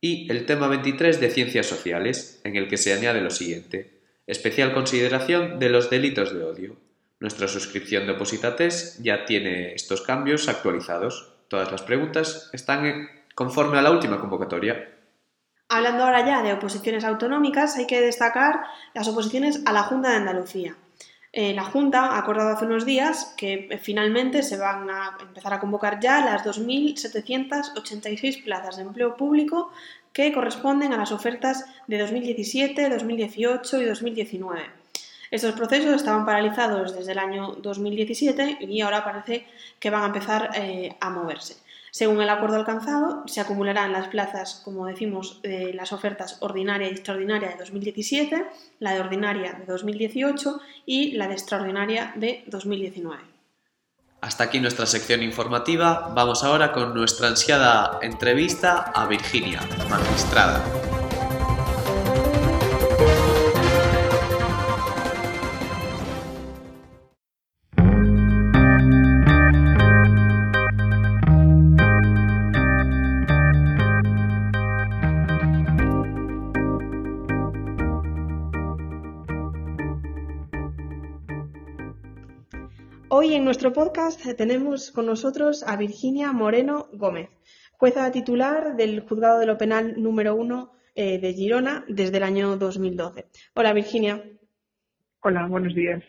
y 0.00 0.30
el 0.30 0.46
tema 0.46 0.68
23 0.68 1.18
de 1.18 1.30
Ciencias 1.30 1.66
Sociales, 1.66 2.40
en 2.44 2.54
el 2.54 2.68
que 2.68 2.76
se 2.76 2.92
añade 2.92 3.20
lo 3.22 3.30
siguiente, 3.30 3.98
especial 4.28 4.72
consideración 4.72 5.58
de 5.58 5.68
los 5.68 5.90
delitos 5.90 6.32
de 6.32 6.44
odio. 6.44 6.76
Nuestra 7.18 7.48
suscripción 7.48 8.06
de 8.06 8.12
Opositates 8.12 9.00
ya 9.02 9.24
tiene 9.24 9.74
estos 9.74 10.02
cambios 10.02 10.48
actualizados. 10.48 11.32
Todas 11.48 11.72
las 11.72 11.82
preguntas 11.82 12.50
están 12.52 12.86
en 12.86 13.15
conforme 13.36 13.78
a 13.78 13.82
la 13.82 13.90
última 13.90 14.18
convocatoria. 14.18 14.88
Hablando 15.68 16.04
ahora 16.04 16.26
ya 16.26 16.42
de 16.42 16.54
oposiciones 16.54 17.04
autonómicas, 17.04 17.76
hay 17.76 17.86
que 17.86 18.00
destacar 18.00 18.62
las 18.94 19.06
oposiciones 19.08 19.62
a 19.66 19.72
la 19.72 19.82
Junta 19.82 20.08
de 20.10 20.16
Andalucía. 20.16 20.74
Eh, 21.32 21.52
la 21.52 21.64
Junta 21.64 22.06
ha 22.06 22.18
acordado 22.18 22.50
hace 22.50 22.64
unos 22.64 22.86
días 22.86 23.34
que 23.36 23.68
eh, 23.70 23.76
finalmente 23.76 24.42
se 24.42 24.56
van 24.56 24.88
a 24.88 25.18
empezar 25.20 25.52
a 25.52 25.60
convocar 25.60 26.00
ya 26.00 26.24
las 26.24 26.44
2.786 26.44 28.42
plazas 28.42 28.76
de 28.76 28.82
empleo 28.82 29.16
público 29.16 29.70
que 30.14 30.32
corresponden 30.32 30.94
a 30.94 30.96
las 30.96 31.12
ofertas 31.12 31.66
de 31.88 31.98
2017, 31.98 32.88
2018 32.88 33.82
y 33.82 33.84
2019. 33.84 34.62
Estos 35.30 35.52
procesos 35.52 35.96
estaban 35.96 36.24
paralizados 36.24 36.96
desde 36.96 37.12
el 37.12 37.18
año 37.18 37.52
2017 37.56 38.58
y 38.60 38.80
ahora 38.80 39.04
parece 39.04 39.46
que 39.78 39.90
van 39.90 40.04
a 40.04 40.06
empezar 40.06 40.52
eh, 40.54 40.96
a 41.00 41.10
moverse. 41.10 41.65
Según 41.96 42.20
el 42.20 42.28
acuerdo 42.28 42.56
alcanzado, 42.56 43.22
se 43.24 43.40
acumularán 43.40 43.90
las 43.90 44.08
plazas, 44.08 44.60
como 44.62 44.84
decimos, 44.84 45.40
de 45.40 45.72
las 45.72 45.94
ofertas 45.94 46.36
ordinaria 46.40 46.88
y 46.88 46.90
extraordinaria 46.90 47.48
de 47.48 47.56
2017, 47.56 48.44
la 48.80 48.92
de 48.92 49.00
ordinaria 49.00 49.54
de 49.54 49.64
2018 49.64 50.60
y 50.84 51.12
la 51.12 51.26
de 51.26 51.32
extraordinaria 51.32 52.12
de 52.14 52.44
2019. 52.48 53.22
Hasta 54.20 54.44
aquí 54.44 54.60
nuestra 54.60 54.84
sección 54.84 55.22
informativa. 55.22 56.12
Vamos 56.14 56.44
ahora 56.44 56.70
con 56.70 56.92
nuestra 56.92 57.28
ansiada 57.28 57.98
entrevista 58.02 58.92
a 58.94 59.06
Virginia, 59.06 59.62
magistrada. 59.88 60.62
Hoy 83.26 83.34
en 83.34 83.44
nuestro 83.44 83.72
podcast 83.72 84.24
tenemos 84.36 84.92
con 84.92 85.06
nosotros 85.06 85.64
a 85.64 85.74
Virginia 85.76 86.30
Moreno 86.30 86.86
Gómez, 86.92 87.28
jueza 87.72 88.08
titular 88.12 88.76
del 88.76 89.00
Juzgado 89.00 89.40
de 89.40 89.46
lo 89.46 89.58
Penal 89.58 90.00
número 90.00 90.36
1 90.36 90.72
eh, 90.94 91.18
de 91.18 91.32
Girona 91.32 91.84
desde 91.88 92.18
el 92.18 92.22
año 92.22 92.56
2012. 92.56 93.26
Hola 93.54 93.72
Virginia. 93.72 94.22
Hola, 95.22 95.48
buenos 95.48 95.74
días. 95.74 96.04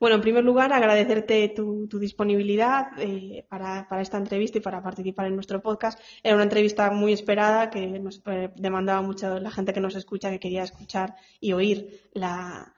Bueno, 0.00 0.16
en 0.16 0.22
primer 0.22 0.42
lugar, 0.42 0.72
agradecerte 0.72 1.50
tu, 1.50 1.86
disponibilidad 2.00 2.86
eh, 2.96 3.44
para, 3.50 3.86
esta 4.00 4.16
entrevista 4.16 4.56
y 4.56 4.62
para 4.62 4.82
participar 4.82 5.26
en 5.26 5.34
nuestro 5.34 5.60
podcast. 5.60 6.00
Era 6.22 6.34
una 6.34 6.44
entrevista 6.44 6.90
muy 6.92 7.12
esperada 7.12 7.68
que 7.68 7.86
nos 7.98 8.22
eh, 8.24 8.48
demandaba 8.56 9.02
mucho 9.02 9.38
la 9.38 9.50
gente 9.50 9.74
que 9.74 9.80
nos 9.80 9.96
escucha, 9.96 10.30
que 10.30 10.40
quería 10.40 10.62
escuchar 10.62 11.14
y 11.40 11.52
oír 11.52 12.08
la, 12.14 12.74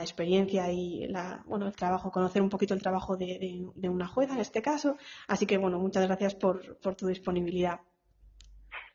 experiencia 0.00 0.70
y 0.70 1.08
bueno, 1.46 1.66
el 1.66 1.74
trabajo, 1.74 2.10
conocer 2.10 2.42
un 2.42 2.50
poquito 2.50 2.74
el 2.74 2.82
trabajo 2.82 3.16
de, 3.16 3.66
una 3.82 4.06
jueza 4.06 4.34
en 4.34 4.40
este 4.40 4.62
caso. 4.62 4.96
Así 5.28 5.46
que, 5.46 5.58
bueno, 5.58 5.78
muchas 5.78 6.06
gracias 6.06 6.34
por, 6.34 6.78
por 6.78 6.94
tu 6.94 7.06
disponibilidad. 7.06 7.80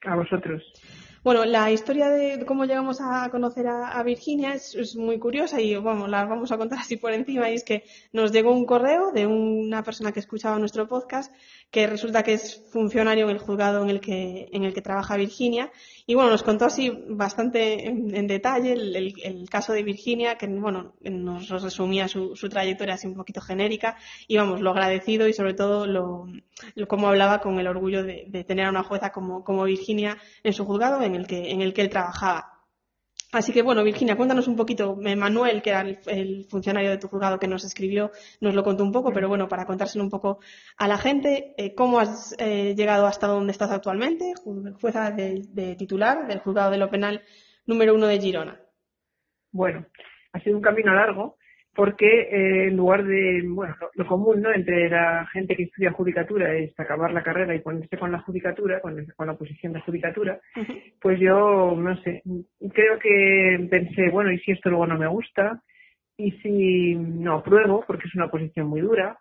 A 0.06 0.16
vosotros. 0.16 0.64
Bueno, 1.22 1.44
la 1.44 1.70
historia 1.70 2.10
de 2.10 2.46
cómo 2.46 2.64
llegamos 2.64 3.02
a 3.02 3.30
conocer 3.30 3.68
a, 3.68 4.02
Virginia 4.04 4.54
es, 4.54 4.96
muy 4.96 5.20
curiosa 5.20 5.60
y 5.60 5.76
vamos, 5.76 6.10
la 6.10 6.24
vamos 6.24 6.50
a 6.54 6.58
contar 6.58 6.80
así 6.80 6.96
por 6.96 7.12
encima. 7.12 7.50
Y 7.50 7.56
es 7.56 7.66
que 7.66 7.84
nos 8.14 8.32
llegó 8.32 8.54
un 8.54 8.66
correo 8.66 9.12
de 9.12 9.28
una 9.28 9.84
persona 9.84 10.14
que 10.14 10.22
escuchaba 10.22 10.58
nuestro 10.60 10.88
podcast 10.88 11.34
que 11.72 11.86
resulta 11.86 12.24
que 12.24 12.34
es 12.34 12.64
funcionario 12.72 13.26
en 13.26 13.32
el 13.32 13.38
juzgado 13.38 13.84
en 13.84 13.90
el 13.90 14.02
que, 14.02 14.50
en 14.52 14.64
el 14.64 14.74
que 14.74 14.82
trabaja 14.82 15.18
Virginia. 15.18 15.72
Y 16.08 16.16
bueno, 16.16 16.32
nos 16.32 16.42
contó 16.42 16.66
así 16.66 16.92
bastante 17.10 17.88
en, 17.88 18.28
detalle 18.28 18.74
el, 18.74 19.50
caso 19.50 19.74
de 19.74 19.84
Virginia, 19.84 20.36
que 20.36 20.48
bueno, 20.48 20.94
nos 21.02 21.50
resumía 21.50 22.08
su, 22.08 22.34
trayectoria 22.50 22.96
así 22.96 23.08
un 23.08 23.16
poquito 23.16 23.42
genérica. 23.42 23.98
Y 24.28 24.38
vamos, 24.38 24.62
lo 24.62 24.72
agradecido 24.72 25.28
y 25.28 25.34
sobre 25.34 25.54
todo 25.54 25.86
lo, 25.86 26.26
cómo 26.88 27.08
hablaba 27.08 27.40
con 27.40 27.60
el 27.60 27.68
orgullo 27.68 28.04
de, 28.04 28.44
tener 28.48 28.66
a 28.66 28.70
una 28.70 28.84
jueza 28.84 29.12
como, 29.12 29.44
como 29.44 29.64
Virginia 29.66 30.18
en 30.44 30.54
su 30.54 30.66
juzgado 30.66 31.04
en 31.04 31.14
el 31.14 31.28
que, 31.28 31.52
en 31.52 31.62
el 31.62 31.74
que 31.74 31.82
él 31.82 31.90
trabajaba. 31.90 32.59
Así 33.32 33.54
que 33.54 33.62
bueno, 33.62 33.84
Virginia, 33.84 34.16
cuéntanos 34.16 34.48
un 34.48 34.56
poquito. 34.56 34.96
Manuel, 34.96 35.62
que 35.62 35.70
era 35.70 35.82
el, 35.82 36.46
funcionario 36.50 36.90
de 36.90 36.98
tu 36.98 37.08
juzgado 37.08 37.40
que 37.40 37.48
nos 37.48 37.64
escribió, 37.64 38.12
nos 38.42 38.56
lo 38.56 38.64
contó 38.64 38.84
un 38.84 38.92
poco, 38.92 39.14
pero 39.14 39.28
bueno, 39.28 39.48
para 39.48 39.66
contárselo 39.66 40.04
un 40.04 40.10
poco 40.10 40.40
a 40.78 40.88
la 40.88 40.98
gente, 40.98 41.54
eh, 41.58 41.76
¿cómo 41.76 42.00
has 42.00 42.36
eh, 42.40 42.74
llegado 42.76 43.06
hasta 43.06 43.28
donde 43.28 43.52
estás 43.52 43.70
actualmente? 43.70 44.34
Jueza 44.82 45.12
de, 45.12 45.76
titular 45.78 46.28
del 46.28 46.40
juzgado 46.40 46.72
de 46.72 46.80
lo 46.80 46.90
penal 46.90 47.22
número 47.68 47.94
uno 47.94 48.08
de 48.08 48.20
Girona. 48.20 48.60
Bueno, 49.52 49.86
ha 50.34 50.40
sido 50.40 50.56
un 50.56 50.64
camino 50.64 50.94
largo 50.94 51.38
porque 51.76 52.08
eh, 52.08 52.68
en 52.68 52.78
lugar 52.78 53.06
de, 53.06 53.44
bueno, 53.48 53.76
lo, 53.96 54.06
común, 54.06 54.42
¿no? 54.42 54.52
Entre 54.52 54.90
la 54.90 55.26
gente 55.28 55.56
que 55.56 55.64
estudia 55.64 55.92
judicatura 55.92 56.54
es 56.56 56.78
acabar 56.80 57.12
la 57.12 57.24
carrera 57.24 57.56
y 57.56 57.60
ponerse 57.60 57.98
con 57.98 58.12
la 58.12 58.20
judicatura, 58.20 58.82
con, 58.82 59.06
con 59.16 59.28
la 59.28 59.36
posición 59.36 59.74
de 59.74 59.82
judicatura, 59.82 60.40
pues 61.02 61.20
yo, 61.20 61.76
no 61.78 61.96
sé, 62.02 62.24
creo 62.74 63.00
que 63.00 63.68
pensé, 63.70 64.10
bueno, 64.10 64.32
¿y 64.32 64.40
si 64.40 64.52
esto 64.52 64.70
luego 64.70 64.88
no 64.88 64.98
me 64.98 65.08
gusta? 65.08 65.62
¿Y 66.18 66.32
si 66.42 66.96
no 66.96 67.36
apruebo? 67.36 67.84
Porque 67.86 68.08
es 68.08 68.16
una 68.16 68.30
posición 68.30 68.68
muy 68.68 68.82
dura. 68.82 69.18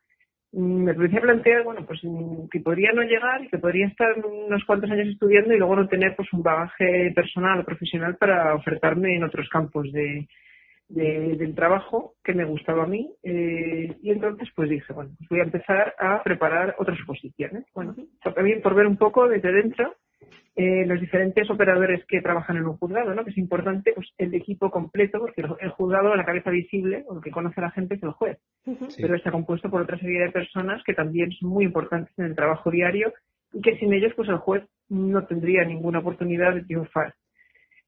Me 0.51 0.93
empecé 0.93 1.19
a 1.19 1.21
plantear, 1.21 1.63
bueno, 1.63 1.85
pues 1.87 2.01
que 2.51 2.61
podría 2.61 2.91
no 2.93 3.03
llegar 3.03 3.45
y 3.45 3.49
que 3.49 3.59
podría 3.59 3.87
estar 3.87 4.17
unos 4.25 4.65
cuantos 4.65 4.91
años 4.91 5.09
estudiando 5.09 5.55
y 5.55 5.59
luego 5.59 5.77
no 5.77 5.87
tener 5.87 6.17
pues 6.17 6.33
un 6.33 6.43
bagaje 6.43 7.13
personal 7.15 7.61
o 7.61 7.65
profesional 7.65 8.17
para 8.17 8.55
ofertarme 8.55 9.15
en 9.15 9.25
otros 9.25 9.49
campos 9.51 9.93
de, 9.93 10.27
del 10.89 11.55
trabajo 11.55 12.15
que 12.25 12.33
me 12.33 12.47
gustaba 12.47 12.85
a 12.85 12.87
mí 12.87 13.13
eh, 13.23 13.95
y 14.03 14.11
entonces 14.11 14.49
pues 14.57 14.71
dije, 14.71 14.93
bueno, 14.93 15.11
pues 15.19 15.29
voy 15.29 15.41
a 15.41 15.45
empezar 15.45 15.95
a 15.99 16.23
preparar 16.23 16.75
otras 16.79 16.99
posiciones. 17.07 17.65
Bueno, 17.75 17.95
también 18.35 18.63
por 18.63 18.75
ver 18.75 18.87
un 18.87 18.97
poco 18.97 19.29
desde 19.29 19.53
dentro 19.53 19.95
eh, 20.61 20.85
los 20.87 21.01
diferentes 21.01 21.49
operadores 21.51 22.05
que 22.07 22.21
trabajan 22.21 22.57
en 22.57 22.67
un 22.67 22.79
juzgado, 22.79 23.15
¿no? 23.15 23.23
Que 23.25 23.31
es 23.31 23.39
importante 23.39 23.93
pues 23.95 24.09
el 24.19 24.35
equipo 24.35 24.71
completo 24.71 25.21
porque 25.21 25.43
el 25.61 25.71
juzgado, 25.71 26.17
la 26.17 26.25
cabeza 26.25 26.51
visible 26.51 27.05
o 27.07 27.15
lo 27.15 27.21
que 27.21 27.31
conoce 27.31 27.61
a 27.61 27.65
la 27.65 27.71
gente 27.71 27.95
es 27.95 28.03
el 28.03 28.11
juez, 28.11 28.39
pero 28.97 29.15
está 29.15 29.31
compuesto 29.31 29.71
por 29.71 29.83
otra 29.83 29.99
serie 29.99 30.21
de 30.21 30.33
personas 30.33 30.83
que 30.85 30.95
también 30.95 31.31
son 31.33 31.51
muy 31.51 31.65
importantes 31.65 32.13
en 32.19 32.25
el 32.25 32.35
trabajo 32.35 32.73
diario 32.73 33.13
y 33.53 33.61
que 33.61 33.79
sin 33.79 33.93
ellos 33.93 34.13
pues 34.17 34.29
el 34.29 34.39
juez 34.39 34.65
no 34.89 35.25
tendría 35.27 35.65
ninguna 35.65 36.01
oportunidad 36.01 36.55
de 36.55 36.65
triunfar. 36.65 37.15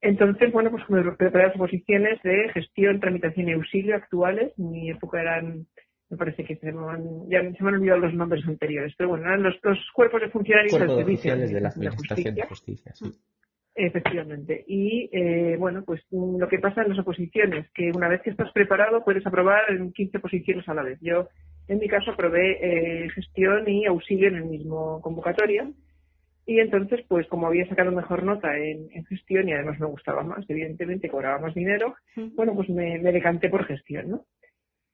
Entonces, 0.02 0.50
bueno, 0.52 0.70
pues 0.70 0.88
me 0.88 1.02
preparé 1.12 1.48
las 1.48 1.56
posiciones 1.56 2.22
de 2.22 2.48
gestión, 2.54 3.00
tramitación 3.00 3.48
y 3.48 3.52
auxilio 3.52 3.96
actuales. 3.96 4.52
En 4.58 4.70
mi 4.70 4.90
época 4.90 5.20
eran, 5.20 5.66
me 6.08 6.16
parece 6.16 6.44
que 6.44 6.56
se 6.56 6.72
me 6.72 6.90
han, 6.90 7.28
ya 7.28 7.42
se 7.42 7.62
me 7.62 7.68
han 7.68 7.74
olvidado 7.74 8.00
los 8.00 8.14
nombres 8.14 8.46
anteriores, 8.46 8.94
pero 8.96 9.10
bueno, 9.10 9.26
eran 9.26 9.42
los, 9.42 9.54
los 9.62 9.78
cuerpos 9.94 10.22
de 10.22 10.30
funcionarios 10.30 10.78
del 10.78 10.88
servicio 10.88 11.36
de, 11.36 11.60
la 11.60 11.68
Administración 11.68 12.34
de 12.34 12.42
Justicia. 12.42 12.92
sí. 12.94 13.12
Efectivamente. 13.74 14.64
Y 14.66 15.08
eh, 15.12 15.56
bueno, 15.56 15.84
pues 15.84 16.02
lo 16.10 16.48
que 16.48 16.58
pasa 16.58 16.82
en 16.82 16.90
las 16.90 16.98
oposiciones, 16.98 17.70
que 17.72 17.90
una 17.94 18.08
vez 18.08 18.20
que 18.20 18.30
estás 18.30 18.50
preparado 18.52 19.04
puedes 19.04 19.24
aprobar 19.26 19.70
en 19.70 19.92
15 19.92 20.18
posiciones 20.18 20.68
a 20.68 20.74
la 20.74 20.82
vez. 20.82 20.98
Yo, 21.00 21.28
en 21.68 21.78
mi 21.78 21.88
caso, 21.88 22.10
aprobé 22.10 23.04
eh, 23.04 23.08
gestión 23.10 23.68
y 23.68 23.86
auxilio 23.86 24.28
en 24.28 24.36
el 24.36 24.44
mismo 24.44 25.00
convocatoria 25.00 25.70
y 26.50 26.58
entonces, 26.58 27.04
pues 27.06 27.28
como 27.28 27.46
había 27.46 27.64
sacado 27.68 27.92
mejor 27.92 28.24
nota 28.24 28.58
en, 28.58 28.88
gestión 29.06 29.48
y 29.48 29.52
además 29.52 29.78
me 29.78 29.86
gustaba 29.86 30.24
más, 30.24 30.44
evidentemente 30.48 31.08
cobraba 31.08 31.38
más 31.38 31.54
dinero, 31.54 31.94
bueno, 32.34 32.56
pues 32.56 32.68
me, 32.70 32.98
decanté 32.98 33.48
por 33.48 33.64
gestión, 33.66 34.10
¿no? 34.10 34.24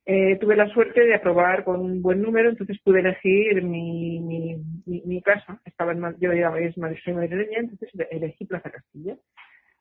Eh, 0.05 0.37
tuve 0.39 0.55
la 0.55 0.69
suerte 0.69 1.07
de 1.07 1.15
aprobar 1.15 1.65
con 1.65 1.81
un 1.81 2.03
buen 2.03 2.21
número, 2.21 2.51
entonces 2.51 2.79
pude 2.85 3.01
elegir 3.01 3.63
mi, 3.63 4.21
mi, 4.21 4.63
mi, 4.85 5.23
casa. 5.23 5.59
Estaba 5.65 5.93
en, 5.93 6.03
yo 6.21 6.31
es 6.31 6.75
soy 6.75 7.15
madrileña, 7.15 7.61
entonces 7.61 7.91
elegí 8.11 8.45
Plaza 8.45 8.71
Castilla. 8.71 9.17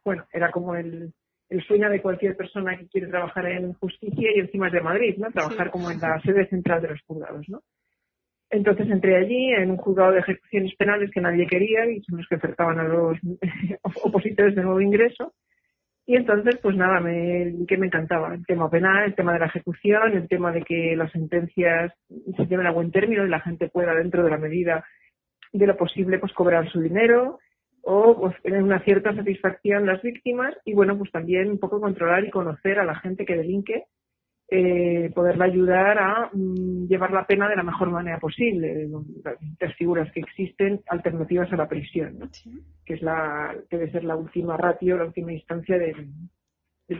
Bueno, 0.05 0.25
era 0.32 0.51
como 0.51 0.75
el, 0.77 1.12
el 1.50 1.63
sueño 1.65 1.89
de 1.89 2.01
cualquier 2.01 2.38
persona 2.38 2.77
que 2.77 2.88
quiere 2.88 3.08
trabajar 3.08 3.48
en 3.48 3.74
justicia 3.74 4.29
y 4.34 4.39
encima 4.39 4.67
es 4.67 4.74
de 4.74 4.82
Madrid, 4.82 5.17
¿no? 5.17 5.29
Trabajar 5.29 5.72
como 5.72 5.91
en 5.91 6.00
la 6.00 6.22
sede 6.22 6.48
central 6.48 6.82
de 6.82 6.88
los 6.88 7.01
juzgados, 7.01 7.50
¿no? 7.50 7.62
Entonces 8.50 8.90
entré 8.90 9.18
allí 9.18 9.52
en 9.54 9.72
un 9.72 9.78
juzgado 9.78 10.12
de 10.12 10.20
ejecuciones 10.20 10.75
penales 10.75 11.12
que 11.12 11.22
nadie 11.22 11.48
quería 11.48 11.90
y 11.90 12.02
son 12.04 12.18
los 12.18 12.28
que 12.28 12.36
ofertaban 12.36 12.80
a 12.80 12.84
los 12.84 13.18
opositores 14.04 14.56
de 14.56 14.64
nuevo 14.64 14.82
ingreso. 14.82 15.34
Y 16.08 16.16
entonces, 16.16 16.58
pues 16.62 16.75
nada, 16.75 17.00
me, 17.00 17.66
que 17.68 17.78
me 17.78 17.88
encantaba 17.88 18.36
el 18.36 18.46
tema 18.46 18.70
penal, 18.70 19.06
el 19.06 19.16
tema 19.16 19.34
de 19.34 19.40
la 19.40 19.48
ejecución, 19.48 20.14
el 20.14 20.28
tema 20.28 20.52
de 20.52 20.62
que 20.62 20.96
las 20.96 21.12
sentencias 21.12 21.92
se 22.38 22.46
lleven 22.46 22.68
a 22.68 22.72
buen 22.72 22.92
término 22.92 23.25
y 23.25 23.30
la 23.30 23.40
gente 23.40 23.70
pueda, 23.70 23.96
dentro 23.96 24.24
de 24.24 24.30
la 24.30 24.38
medida 24.38 24.86
de 25.52 25.66
lo 25.66 25.75
posible, 25.75 26.20
pues 26.20 26.32
cobrar 26.34 26.70
su 26.70 26.80
dinero 26.80 27.40
o 27.82 28.20
pues, 28.20 28.40
tener 28.44 28.62
una 28.62 28.84
cierta 28.84 29.16
satisfacción 29.16 29.88
las 29.88 30.02
víctimas 30.04 30.56
y, 30.64 30.75
bueno, 30.75 30.96
pues 30.96 31.12
también 31.12 31.50
un 31.50 31.60
poco 31.60 31.82
controlar 31.82 32.24
y 32.24 32.30
conocer 32.30 32.78
a 32.78 32.86
la 32.86 32.96
gente 32.96 33.25
que 33.25 33.38
delinque 33.38 33.86
eh, 34.48 35.12
poderla 35.16 35.46
ayudar 35.46 35.98
a 35.98 36.30
mm, 36.32 36.88
llevar 36.88 37.12
la 37.12 37.25
pena 37.25 37.50
de 37.50 37.56
la 37.56 37.64
mejor 37.64 37.90
manera 37.90 38.20
posible. 38.20 38.88
Las 39.60 39.75
figuras 39.75 40.12
que 40.12 40.20
existen 40.20 40.82
alternativas 40.88 41.52
a 41.52 41.58
la 41.58 41.68
prisión, 41.68 42.30
que 42.86 42.94
es 42.94 43.02
la 43.02 43.56
debe 43.72 43.90
ser 43.92 44.04
la 44.04 44.16
última 44.16 44.56
ratio, 44.56 44.98
la 44.98 45.06
última 45.06 45.34
instancia 45.34 45.80
del, 45.80 46.08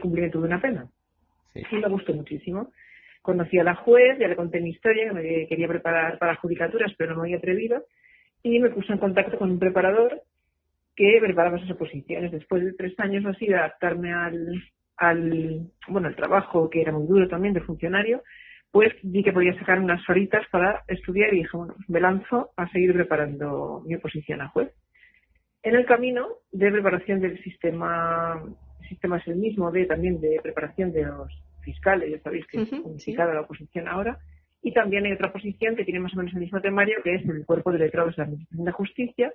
cumplimiento 0.00 0.40
de 0.40 0.46
una 0.46 0.60
pena. 0.60 0.88
Y 1.54 1.76
me 1.76 1.88
gustó 1.88 2.12
muchísimo. 2.14 2.72
Conocí 3.22 3.58
a 3.58 3.64
la 3.64 3.76
juez, 3.76 4.18
ya 4.18 4.28
le 4.28 4.36
conté 4.36 4.60
mi 4.60 4.70
historia, 4.70 5.08
que 5.08 5.14
me 5.14 5.46
quería 5.46 5.68
preparar 5.68 6.18
para 6.18 6.36
judicaturas, 6.36 6.92
pero 6.98 7.14
no 7.14 7.22
me 7.22 7.28
había 7.28 7.38
atrevido, 7.38 7.84
y 8.42 8.58
me 8.58 8.70
puse 8.70 8.92
en 8.92 8.98
contacto 8.98 9.38
con 9.38 9.50
un 9.52 9.58
preparador 9.58 10.22
que 10.94 11.18
preparaba 11.20 11.58
esas 11.58 11.70
oposiciones. 11.70 12.32
Después 12.32 12.64
de 12.64 12.72
tres 12.72 12.98
años 12.98 13.24
así 13.26 13.46
de 13.46 13.56
adaptarme 13.56 14.12
al, 14.12 14.62
al, 14.96 15.70
bueno, 15.88 16.08
el 16.08 16.16
trabajo 16.16 16.70
que 16.70 16.80
era 16.80 16.92
muy 16.92 17.06
duro 17.06 17.28
también 17.28 17.54
de 17.54 17.60
funcionario, 17.60 18.22
pues 18.70 18.92
vi 19.02 19.22
que 19.22 19.32
podía 19.32 19.58
sacar 19.58 19.78
unas 19.78 20.06
horitas 20.08 20.46
para 20.50 20.84
estudiar 20.88 21.32
y 21.32 21.38
dije, 21.38 21.56
bueno, 21.56 21.74
me 21.88 22.00
lanzo 22.00 22.50
a 22.56 22.68
seguir 22.70 22.92
preparando 22.92 23.82
mi 23.86 23.94
oposición 23.94 24.40
a 24.40 24.48
juez. 24.48 24.70
En 25.62 25.74
el 25.74 25.86
camino 25.86 26.28
de 26.52 26.70
preparación 26.70 27.20
del 27.20 27.42
sistema, 27.42 28.42
el 28.82 28.88
sistema 28.88 29.18
es 29.18 29.26
el 29.28 29.36
mismo 29.36 29.70
de 29.70 29.86
también 29.86 30.20
de 30.20 30.40
preparación 30.42 30.92
de 30.92 31.04
los 31.04 31.32
fiscales, 31.62 32.10
ya 32.10 32.20
sabéis 32.20 32.46
que 32.46 32.62
es 32.62 32.72
unificada 32.72 33.34
la 33.34 33.40
oposición 33.40 33.88
ahora, 33.88 34.18
y 34.66 34.72
también 34.72 35.06
hay 35.06 35.12
otra 35.12 35.32
posición 35.32 35.76
que 35.76 35.84
tiene 35.84 36.00
más 36.00 36.12
o 36.14 36.16
menos 36.16 36.34
el 36.34 36.40
mismo 36.40 36.60
temario, 36.60 36.96
que 37.04 37.14
es 37.14 37.24
el 37.24 37.46
cuerpo 37.46 37.70
de 37.70 37.78
letrados 37.78 38.16
de 38.16 38.22
la 38.22 38.24
Administración 38.24 38.64
de 38.64 38.72
Justicia, 38.72 39.32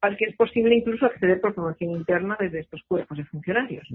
al 0.00 0.16
que 0.16 0.24
es 0.24 0.36
posible 0.36 0.74
incluso 0.74 1.06
acceder 1.06 1.40
por 1.40 1.54
promoción 1.54 1.92
interna 1.92 2.36
desde 2.40 2.58
estos 2.58 2.82
cuerpos 2.88 3.16
de 3.16 3.24
funcionarios 3.24 3.86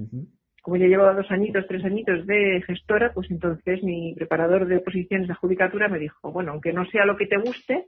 como 0.61 0.77
yo 0.77 0.87
llevaba 0.87 1.13
dos 1.13 1.29
añitos, 1.29 1.67
tres 1.67 1.83
añitos 1.83 2.25
de 2.25 2.63
gestora, 2.65 3.11
pues 3.13 3.29
entonces 3.29 3.83
mi 3.83 4.15
preparador 4.15 4.65
de 4.65 4.77
oposiciones 4.77 5.27
de 5.27 5.33
judicatura 5.33 5.89
me 5.89 5.99
dijo, 5.99 6.31
bueno, 6.31 6.53
aunque 6.53 6.71
no 6.71 6.85
sea 6.85 7.03
lo 7.05 7.17
que 7.17 7.27
te 7.27 7.35
guste, 7.35 7.87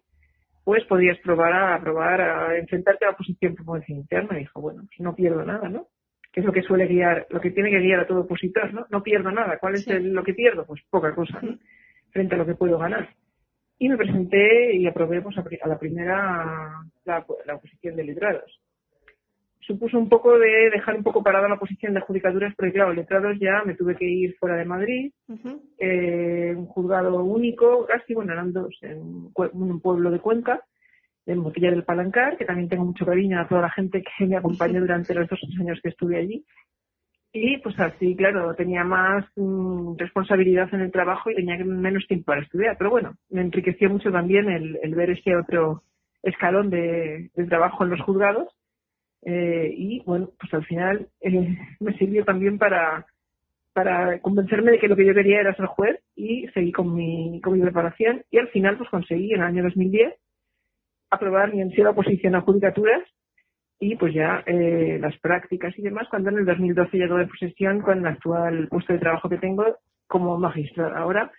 pues 0.66 0.84
podrías 0.84 1.18
probar 1.20 1.54
a 1.54 1.80
probar 1.80 2.20
a 2.20 2.58
enfrentarte 2.58 3.06
a 3.06 3.08
la 3.08 3.14
oposición 3.14 3.56
por 3.56 3.64
promoción 3.64 4.00
interna. 4.00 4.34
Me 4.34 4.40
dijo, 4.40 4.60
bueno, 4.60 4.84
pues 4.88 5.00
no 5.00 5.16
pierdo 5.16 5.46
nada, 5.46 5.70
¿no? 5.70 5.88
Que 6.34 6.42
es 6.42 6.46
lo 6.46 6.52
que 6.52 6.64
suele 6.64 6.86
guiar, 6.86 7.26
lo 7.30 7.40
que 7.40 7.52
tiene 7.52 7.72
que 7.72 7.80
guiar 7.80 8.02
a 8.02 8.08
todo 8.08 8.24
opositor, 8.24 8.74
¿no? 8.74 8.86
No 8.90 9.02
pierdo 9.02 9.32
nada. 9.32 9.58
¿Cuál 9.58 9.76
es 9.76 9.88
lo 9.88 10.24
que 10.26 10.34
pierdo? 10.34 10.66
Pues 10.66 10.82
poca 10.90 11.16
cosa, 11.16 11.40
¿no? 11.42 11.58
Frente 12.16 12.36
a 12.36 12.38
lo 12.38 12.46
que 12.46 12.56
puedo 12.56 12.78
ganar. 12.78 13.10
Y 13.78 13.90
me 13.90 13.98
presenté 13.98 14.74
y 14.74 14.88
aprobé 14.88 15.22
pues, 15.22 15.38
a 15.38 15.68
la 15.68 15.78
primera 15.78 16.82
la, 17.04 17.26
la 17.46 17.56
oposición 17.56 17.98
de 17.98 18.06
letrados 18.06 18.62
supuso 19.66 19.98
un 19.98 20.10
poco 20.10 20.38
de 20.38 20.70
dejar 20.70 20.96
un 20.96 21.04
poco 21.04 21.24
parada 21.24 21.50
la 21.50 21.58
posición 21.58 21.94
de 21.94 22.02
judicaturas, 22.02 22.54
porque 22.56 22.74
claro, 22.74 22.94
letrados 22.94 23.38
ya 23.40 23.64
me 23.66 23.74
tuve 23.74 23.96
que 23.96 24.06
ir 24.06 24.36
fuera 24.38 24.56
de 24.56 24.66
Madrid, 24.66 25.12
eh, 25.80 26.54
un 26.56 26.68
juzgado 26.68 27.24
único, 27.24 27.86
casi, 27.86 28.14
bueno, 28.14 28.34
eran 28.34 28.54
dos, 28.54 28.78
en 28.82 29.32
un 29.34 29.82
pueblo 29.82 30.12
de 30.12 30.20
Cuenca, 30.20 30.62
en 31.26 31.40
Motilla 31.40 31.72
del 31.72 31.84
Palancar, 31.84 32.38
que 32.38 32.46
también 32.46 32.70
tengo 32.70 32.86
mucho 32.86 33.06
cariño 33.06 33.40
a 33.40 33.48
toda 33.48 33.62
la 33.62 33.72
gente 33.72 34.04
que 34.04 34.26
me 34.28 34.38
acompañó 34.38 34.80
durante 34.82 35.16
los 35.16 35.28
dos 35.28 35.40
años 35.60 35.80
que 35.82 35.90
estuve 35.90 36.18
allí. 36.18 36.46
Y 37.38 37.58
pues 37.58 37.78
así, 37.80 38.16
claro, 38.16 38.56
tenía 38.56 38.86
más 38.86 39.26
mm, 39.36 39.98
responsabilidad 39.98 40.74
en 40.74 40.80
el 40.82 40.92
trabajo 40.92 41.30
y 41.30 41.36
tenía 41.36 41.58
menos 41.66 42.08
tiempo 42.08 42.28
para 42.28 42.42
estudiar. 42.42 42.78
Pero 42.78 42.90
bueno, 42.90 43.16
me 43.30 43.42
enriqueció 43.42 43.90
mucho 43.90 44.10
también 44.10 44.50
el, 44.50 44.96
ver 44.96 45.10
ese 45.10 45.36
otro 45.36 45.84
escalón 46.24 46.70
de 46.70 47.30
trabajo 47.50 47.84
en 47.84 47.90
los 47.90 48.02
juzgados 48.02 48.48
eh, 49.26 49.74
y 49.76 50.02
bueno, 50.06 50.30
pues 50.40 50.54
al 50.54 50.64
final 50.66 51.08
eh, 51.20 51.58
me 51.80 51.98
sirvió 51.98 52.24
también 52.24 52.58
para, 52.58 53.06
para 53.74 54.20
convencerme 54.20 54.72
de 54.72 54.80
que 54.80 54.88
lo 54.88 54.96
que 54.96 55.06
yo 55.06 55.14
quería 55.14 55.42
era 55.42 55.56
ser 55.56 55.66
juez 55.66 56.00
y 56.16 56.48
seguí 56.54 56.72
con 56.72 56.94
mi, 56.94 57.42
con 57.42 57.54
mi 57.54 57.62
preparación 57.62 58.24
y 58.30 58.38
al 58.38 58.48
final 58.50 58.78
pues 58.78 58.90
conseguí 58.90 59.34
en 59.34 59.42
el 59.42 59.48
año 59.48 59.64
2010 59.64 60.14
aprobar 61.10 61.54
mi 61.54 61.62
ansiedad 61.62 61.92
oposición 61.92 62.36
a 62.36 62.42
judicaturas 62.42 63.02
y 63.80 63.96
pues 63.96 64.14
ya 64.14 64.44
eh, 64.46 64.98
las 65.00 65.18
prácticas 65.20 65.78
y 65.78 65.82
demás 65.82 66.08
cuando 66.10 66.30
en 66.30 66.40
el 66.40 66.46
2012 66.46 66.98
llegó 66.98 67.18
de 67.18 67.28
posesión 67.28 67.82
con 67.82 68.00
el 68.00 68.08
actual 68.08 68.68
puesto 68.70 68.94
de 68.94 69.00
trabajo 69.00 69.30
que 69.30 69.38
tengo 69.38 69.78
como 70.08 70.38
magistrada. 70.38 70.98
Ahora 70.98 71.32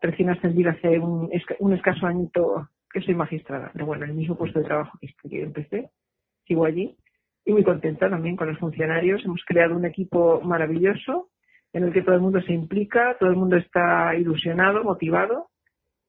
recién 0.00 0.30
ascendida 0.30 0.72
hace 0.72 0.98
un, 0.98 1.30
escaso 1.72 2.06
año 2.06 2.28
que 2.90 3.00
soy 3.00 3.14
magistrada, 3.14 3.70
pero 3.72 3.86
bueno, 3.86 4.04
el 4.04 4.14
mismo 4.14 4.36
puesto 4.36 4.58
de 4.58 4.66
trabajo 4.66 4.98
que, 5.00 5.08
que 5.28 5.42
empecé, 5.42 5.90
sigo 6.46 6.64
allí 6.64 6.96
y 7.44 7.52
muy 7.52 7.64
contenta 7.64 8.08
también 8.08 8.36
con 8.36 8.48
los 8.48 8.58
funcionarios. 8.58 9.24
Hemos 9.24 9.44
creado 9.44 9.76
un 9.76 9.84
equipo 9.84 10.40
maravilloso 10.42 11.30
en 11.72 11.84
el 11.84 11.92
que 11.92 12.02
todo 12.02 12.14
el 12.14 12.20
mundo 12.20 12.40
se 12.42 12.52
implica, 12.52 13.16
todo 13.18 13.30
el 13.30 13.36
mundo 13.36 13.56
está 13.56 14.14
ilusionado, 14.14 14.84
motivado 14.84 15.48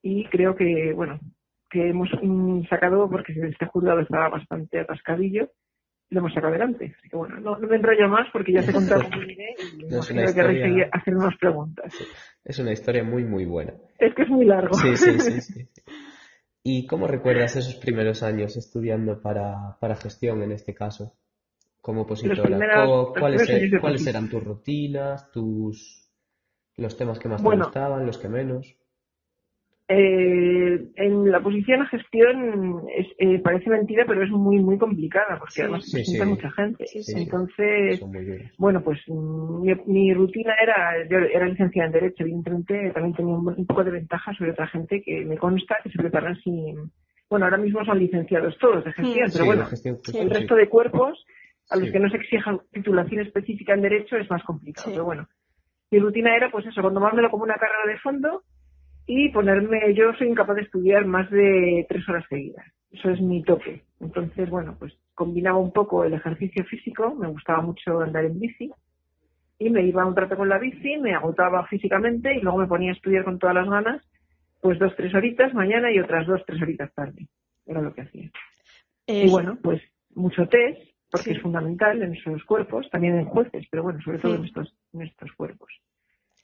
y 0.02 0.26
creo 0.26 0.56
que, 0.56 0.94
bueno, 0.94 1.20
que 1.70 1.90
hemos 1.90 2.10
mm, 2.22 2.64
sacado, 2.70 3.10
porque 3.10 3.34
este 3.34 3.66
juzgado 3.66 4.00
estaba 4.00 4.30
bastante 4.30 4.80
atascadillo, 4.80 5.50
lo 6.10 6.20
hemos 6.20 6.34
sacado 6.34 6.50
adelante. 6.50 6.96
Así 6.98 7.10
que 7.10 7.18
bueno, 7.18 7.40
no, 7.40 7.58
me 7.60 7.76
enrollo 7.76 8.08
más 8.10 8.28
porque 8.32 8.54
ya 8.54 8.62
te 8.64 8.72
he 8.72 8.74
contado 8.74 9.04
cómo 9.04 9.24
iré 9.24 9.56
y 9.78 9.84
no 9.86 10.00
historia... 10.00 10.26
que 10.26 10.62
seguir 10.62 10.90
hacer 10.92 11.16
unas 11.16 11.38
preguntas. 11.38 11.94
Es 12.44 12.60
una 12.60 12.72
historia 12.72 13.04
muy, 13.04 13.24
muy 13.24 13.46
buena. 13.46 13.74
Es 14.00 14.14
que 14.14 14.24
es 14.24 14.30
muy 14.30 14.46
largo. 14.46 14.74
Sí, 14.76 14.96
sí, 14.96 15.20
sí. 15.20 15.42
sí. 15.42 15.70
¿Y 16.64 16.88
cómo 16.88 17.08
recuerdas 17.08 17.56
esos 17.56 17.76
primeros 17.76 18.24
años 18.24 18.58
estudiando 18.58 19.22
para, 19.22 19.78
para 19.80 19.96
gestión 19.96 20.42
en 20.42 20.52
este 20.52 20.74
caso? 20.74 21.16
como 21.86 22.02
opositora? 22.02 22.58
¿Cuáles, 23.14 23.48
er-, 23.48 23.80
¿cuáles 23.80 24.08
eran 24.08 24.28
tus 24.28 24.44
rutinas, 24.44 25.30
tus 25.32 26.10
los 26.78 26.98
temas 26.98 27.20
que 27.20 27.30
más 27.30 27.44
te 27.44 27.56
gustaban, 27.56 28.08
los 28.08 28.18
que 28.18 28.28
menos? 28.28 28.76
Eh, 29.88 30.84
en 30.96 31.32
la 31.32 31.42
posición 31.42 31.84
a 31.84 31.88
gestión 31.88 32.82
es, 32.98 33.06
eh, 33.20 33.38
parece 33.38 33.70
mentira, 33.70 34.04
pero 34.08 34.24
es 34.24 34.32
muy 34.32 34.58
muy 34.58 34.80
complicada 34.80 35.38
porque 35.38 35.62
además 35.62 35.86
se 35.86 36.26
mucha 36.26 36.50
gente. 36.52 36.86
Entonces, 37.16 38.02
bueno, 38.58 38.82
pues 38.82 39.00
mi, 39.08 40.12
rutina 40.14 40.56
era, 40.60 41.08
yo 41.08 41.20
era 41.20 41.46
licenciada 41.46 41.86
en 41.86 41.94
Derecho, 41.94 42.24
evidentemente 42.24 42.92
también 42.96 43.14
tenía 43.14 43.36
un, 43.36 43.66
poco 43.68 43.84
de 43.84 43.92
ventaja 43.92 44.34
sobre 44.34 44.52
otra 44.52 44.66
gente 44.68 45.04
que 45.04 45.24
me 45.24 45.38
consta 45.38 45.78
que 45.84 45.92
se 45.92 46.00
preparan 46.00 46.36
sin... 46.38 46.92
Bueno, 47.30 47.46
ahora 47.46 47.58
mismo 47.58 47.86
son 47.86 48.00
licenciados 48.00 48.58
todos 48.58 48.86
de 48.86 48.94
gestión, 48.94 49.30
pero 49.32 49.46
bueno, 49.46 49.68
el 50.14 50.30
resto 50.32 50.56
de 50.56 50.68
cuerpos 50.68 51.24
a 51.70 51.78
los 51.78 51.92
que 51.92 52.00
no 52.00 52.10
se 52.10 52.18
exija 52.18 52.58
titulación 52.72 53.22
específica 53.22 53.74
en 53.74 53.82
derecho 53.82 54.18
es 54.18 54.30
más 54.32 54.44
complicado. 54.44 54.90
Pero 54.90 55.06
bueno, 55.06 55.28
mi 55.92 56.00
rutina 56.00 56.36
era 56.36 56.50
pues 56.50 56.66
eso, 56.66 56.82
tomármelo 56.82 57.30
como 57.30 57.44
una 57.44 57.56
carrera 57.56 57.86
de 57.88 58.00
fondo 58.00 58.44
y 59.08 59.30
ponerme, 59.30 59.94
yo 59.94 60.14
soy 60.14 60.28
incapaz 60.28 60.56
de 60.56 60.64
estudiar 60.64 61.06
más 61.06 61.30
de 61.30 61.86
tres 61.88 62.08
horas 62.10 62.26
seguidas. 62.30 62.66
Eso 62.92 63.10
es 63.10 63.22
mi 63.22 63.44
tope. 63.44 63.84
Entonces, 64.00 64.50
bueno, 64.50 64.76
pues 64.80 64.94
combinaba 65.14 65.58
un 65.58 65.72
poco 65.72 66.04
el 66.04 66.14
ejercicio 66.14 66.64
físico, 66.66 67.14
me 67.16 67.28
gustaba 67.28 67.62
mucho 67.62 68.00
andar 68.00 68.26
en 68.26 68.40
bici 68.40 68.72
y 69.60 69.70
me 69.70 69.84
iba 69.84 70.06
un 70.06 70.16
rato 70.16 70.36
con 70.36 70.50
la 70.50 70.58
bici, 70.58 70.98
me 70.98 71.14
agotaba 71.14 71.66
físicamente 71.68 72.36
y 72.36 72.42
luego 72.42 72.58
me 72.58 72.68
ponía 72.68 72.92
a 72.92 72.96
estudiar 72.96 73.24
con 73.24 73.40
todas 73.40 73.56
las 73.56 73.70
ganas, 73.70 74.02
pues 74.62 74.80
dos, 74.80 74.94
tres 74.96 75.14
horitas 75.14 75.54
mañana 75.54 75.92
y 75.92 76.00
otras 76.00 76.26
dos, 76.28 76.42
tres 76.46 76.62
horitas 76.62 76.94
tarde. 76.94 77.28
Era 77.66 77.82
lo 77.82 77.94
que 77.94 78.02
hacía. 78.02 78.32
Y 79.08 79.30
bueno, 79.30 79.58
pues 79.62 79.82
mucho 80.14 80.48
test, 80.48 80.82
porque 81.12 81.32
es 81.32 81.42
fundamental 81.42 82.02
en 82.02 82.14
esos 82.14 82.44
cuerpos, 82.44 82.90
también 82.90 83.18
en 83.18 83.26
jueces, 83.26 83.66
pero 83.70 83.84
bueno, 83.84 84.02
sobre 84.02 84.20
todo 84.20 84.36
en, 84.36 84.46
estos, 84.46 84.76
en 84.94 85.04
estos 85.04 85.32
cuerpos. 85.34 85.72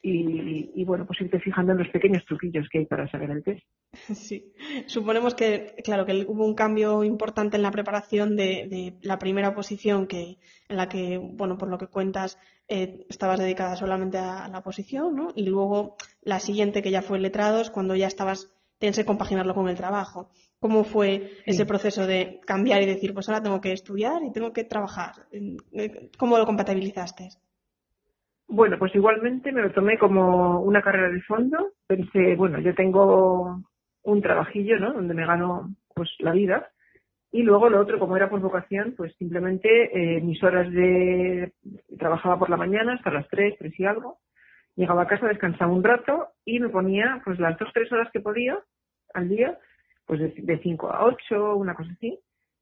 Y, 0.03 0.83
bueno, 0.83 1.05
pues 1.05 1.21
irte 1.21 1.39
fijando 1.39 1.73
en 1.73 1.77
los 1.77 1.89
pequeños 1.89 2.25
truquillos 2.25 2.67
que 2.69 2.79
hay 2.79 2.85
para 2.85 3.09
saber 3.09 3.29
el 3.31 3.43
test. 3.43 3.63
Sí, 4.15 4.53
suponemos 4.87 5.35
que, 5.35 5.75
claro, 5.83 6.05
que 6.05 6.25
hubo 6.27 6.45
un 6.45 6.55
cambio 6.55 7.03
importante 7.03 7.57
en 7.57 7.63
la 7.63 7.71
preparación 7.71 8.35
de, 8.35 8.97
la 9.01 9.19
primera 9.19 9.53
posición 9.53 10.07
que, 10.07 10.37
en 10.69 10.77
la 10.77 10.89
que, 10.89 11.19
bueno, 11.19 11.57
por 11.57 11.69
lo 11.69 11.77
que 11.77 11.87
cuentas, 11.87 12.39
eh, 12.67 13.05
estabas 13.09 13.39
dedicada 13.39 13.75
solamente 13.75 14.17
a 14.17 14.47
la 14.47 14.63
posición, 14.63 15.15
¿no? 15.15 15.33
Y 15.35 15.43
luego 15.43 15.97
la 16.21 16.39
siguiente 16.39 16.81
que 16.81 16.91
ya 16.91 17.01
fue 17.01 17.19
letrados, 17.19 17.69
cuando 17.69 17.95
ya 17.95 18.07
estabas, 18.07 18.55
tienes 18.79 18.97
que 18.97 19.05
compaginarlo 19.05 19.53
con 19.53 19.69
el 19.69 19.75
trabajo. 19.75 20.31
¿Cómo 20.59 20.83
fue 20.83 21.37
ese 21.45 21.65
proceso 21.65 22.07
de 22.07 22.39
cambiar 22.45 22.81
y 22.81 22.85
decir, 22.85 23.13
pues 23.13 23.27
ahora 23.27 23.43
tengo 23.43 23.61
que 23.61 23.71
estudiar 23.71 24.23
y 24.23 24.31
tengo 24.31 24.53
que 24.53 24.63
trabajar? 24.63 25.27
Eh, 25.31 26.09
¿Cómo 26.17 26.37
lo 26.37 26.45
compatibilizaste? 26.45 27.29
Bueno, 28.53 28.77
pues 28.77 28.93
igualmente 28.93 29.53
me 29.53 29.61
lo 29.61 29.71
tomé 29.71 29.97
como 29.97 30.59
una 30.59 30.81
carrera 30.81 31.07
de 31.07 31.21
fondo. 31.21 31.71
Pensé, 31.87 32.35
bueno, 32.35 32.59
yo 32.59 32.75
tengo 32.75 33.61
un 34.03 34.21
trabajillo, 34.21 34.77
¿no? 34.77 34.91
Donde 34.91 35.13
me 35.13 35.25
gano 35.25 35.73
pues 35.95 36.09
la 36.19 36.33
vida. 36.33 36.69
Y 37.31 37.43
luego 37.43 37.69
lo 37.69 37.79
otro, 37.79 37.97
como 37.97 38.17
era 38.17 38.29
por 38.29 38.41
vocación, 38.41 38.93
pues 38.97 39.15
simplemente 39.15 39.69
eh, 40.17 40.19
mis 40.19 40.43
horas 40.43 40.69
de... 40.69 41.53
Trabajaba 41.97 42.37
por 42.39 42.49
la 42.49 42.57
mañana 42.57 42.95
hasta 42.95 43.09
las 43.09 43.25
tres, 43.29 43.55
tres 43.57 43.79
y 43.79 43.85
algo. 43.85 44.17
Llegaba 44.75 45.03
a 45.03 45.07
casa, 45.07 45.27
descansaba 45.27 45.71
un 45.71 45.83
rato 45.83 46.27
y 46.43 46.59
me 46.59 46.67
ponía 46.67 47.21
pues 47.23 47.39
las 47.39 47.57
dos, 47.57 47.69
tres 47.73 47.89
horas 47.93 48.09
que 48.11 48.19
podía 48.19 48.59
al 49.13 49.29
día 49.29 49.57
pues 50.05 50.19
de 50.19 50.59
5 50.61 50.91
a 50.91 51.05
8, 51.05 51.55
una 51.55 51.73
cosa 51.73 51.91
así, 51.93 52.19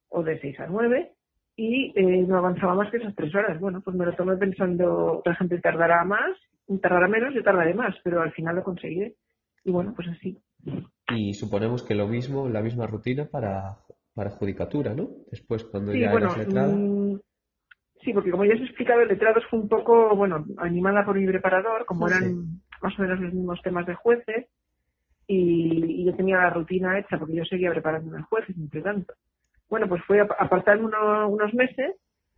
o 0.09 0.21
de 0.21 0.39
6 0.39 0.59
a 0.59 0.67
9, 0.67 1.13
y 1.59 1.91
eh, 1.93 2.25
no 2.25 2.37
avanzaba 2.37 2.73
más 2.73 2.89
que 2.89 2.97
esas 2.97 3.13
tres 3.15 3.35
horas. 3.35 3.59
Bueno, 3.59 3.81
pues 3.81 3.93
me 3.93 4.05
lo 4.05 4.15
tomé 4.15 4.37
pensando, 4.37 5.17
otra 5.17 5.35
gente 5.35 5.59
tardará 5.59 6.05
más, 6.05 6.37
tardará 6.81 7.09
menos, 7.09 7.33
yo 7.33 7.43
tardaré 7.43 7.73
más, 7.73 7.93
pero 8.01 8.21
al 8.21 8.31
final 8.31 8.55
lo 8.55 8.63
conseguiré. 8.63 9.15
Y 9.65 9.71
bueno, 9.71 9.93
pues 9.93 10.07
así. 10.07 10.37
Y 11.13 11.33
suponemos 11.33 11.83
que 11.83 11.95
lo 11.95 12.07
mismo, 12.07 12.47
la 12.47 12.61
misma 12.61 12.87
rutina 12.87 13.25
para, 13.25 13.75
para 14.15 14.29
judicatura, 14.29 14.93
¿no? 14.93 15.09
Después, 15.29 15.65
cuando 15.65 15.93
ya 15.93 16.11
bueno, 16.11 16.27
eras 16.27 16.47
letrada. 16.47 16.73
Mm, 16.73 17.19
sí, 18.05 18.13
porque 18.13 18.31
como 18.31 18.45
ya 18.45 18.53
os 18.53 18.61
he 18.61 18.63
explicado, 18.63 19.01
el 19.01 19.09
letrado 19.09 19.41
fue 19.49 19.59
un 19.59 19.67
poco, 19.67 20.15
bueno, 20.15 20.45
animada 20.59 21.03
por 21.03 21.19
mi 21.19 21.27
preparador, 21.27 21.85
como 21.85 22.07
eran 22.07 22.61
más 22.81 22.97
o 22.97 23.01
menos 23.01 23.19
los 23.19 23.33
mismos 23.33 23.61
temas 23.63 23.85
de 23.85 23.95
jueces, 23.95 24.45
y, 25.27 26.05
yo 26.05 26.15
tenía 26.15 26.37
la 26.37 26.51
rutina 26.51 26.97
hecha 26.97 27.19
porque 27.19 27.35
yo 27.35 27.43
seguía 27.43 27.71
preparando 27.71 28.15
el 28.15 28.23
jueces, 28.23 28.55
entre 28.57 28.81
tanto. 28.81 29.13
Bueno, 29.69 29.87
pues 29.87 30.03
fue 30.05 30.19
apartarme 30.19 30.85
unos 30.85 31.53
meses, 31.53 31.95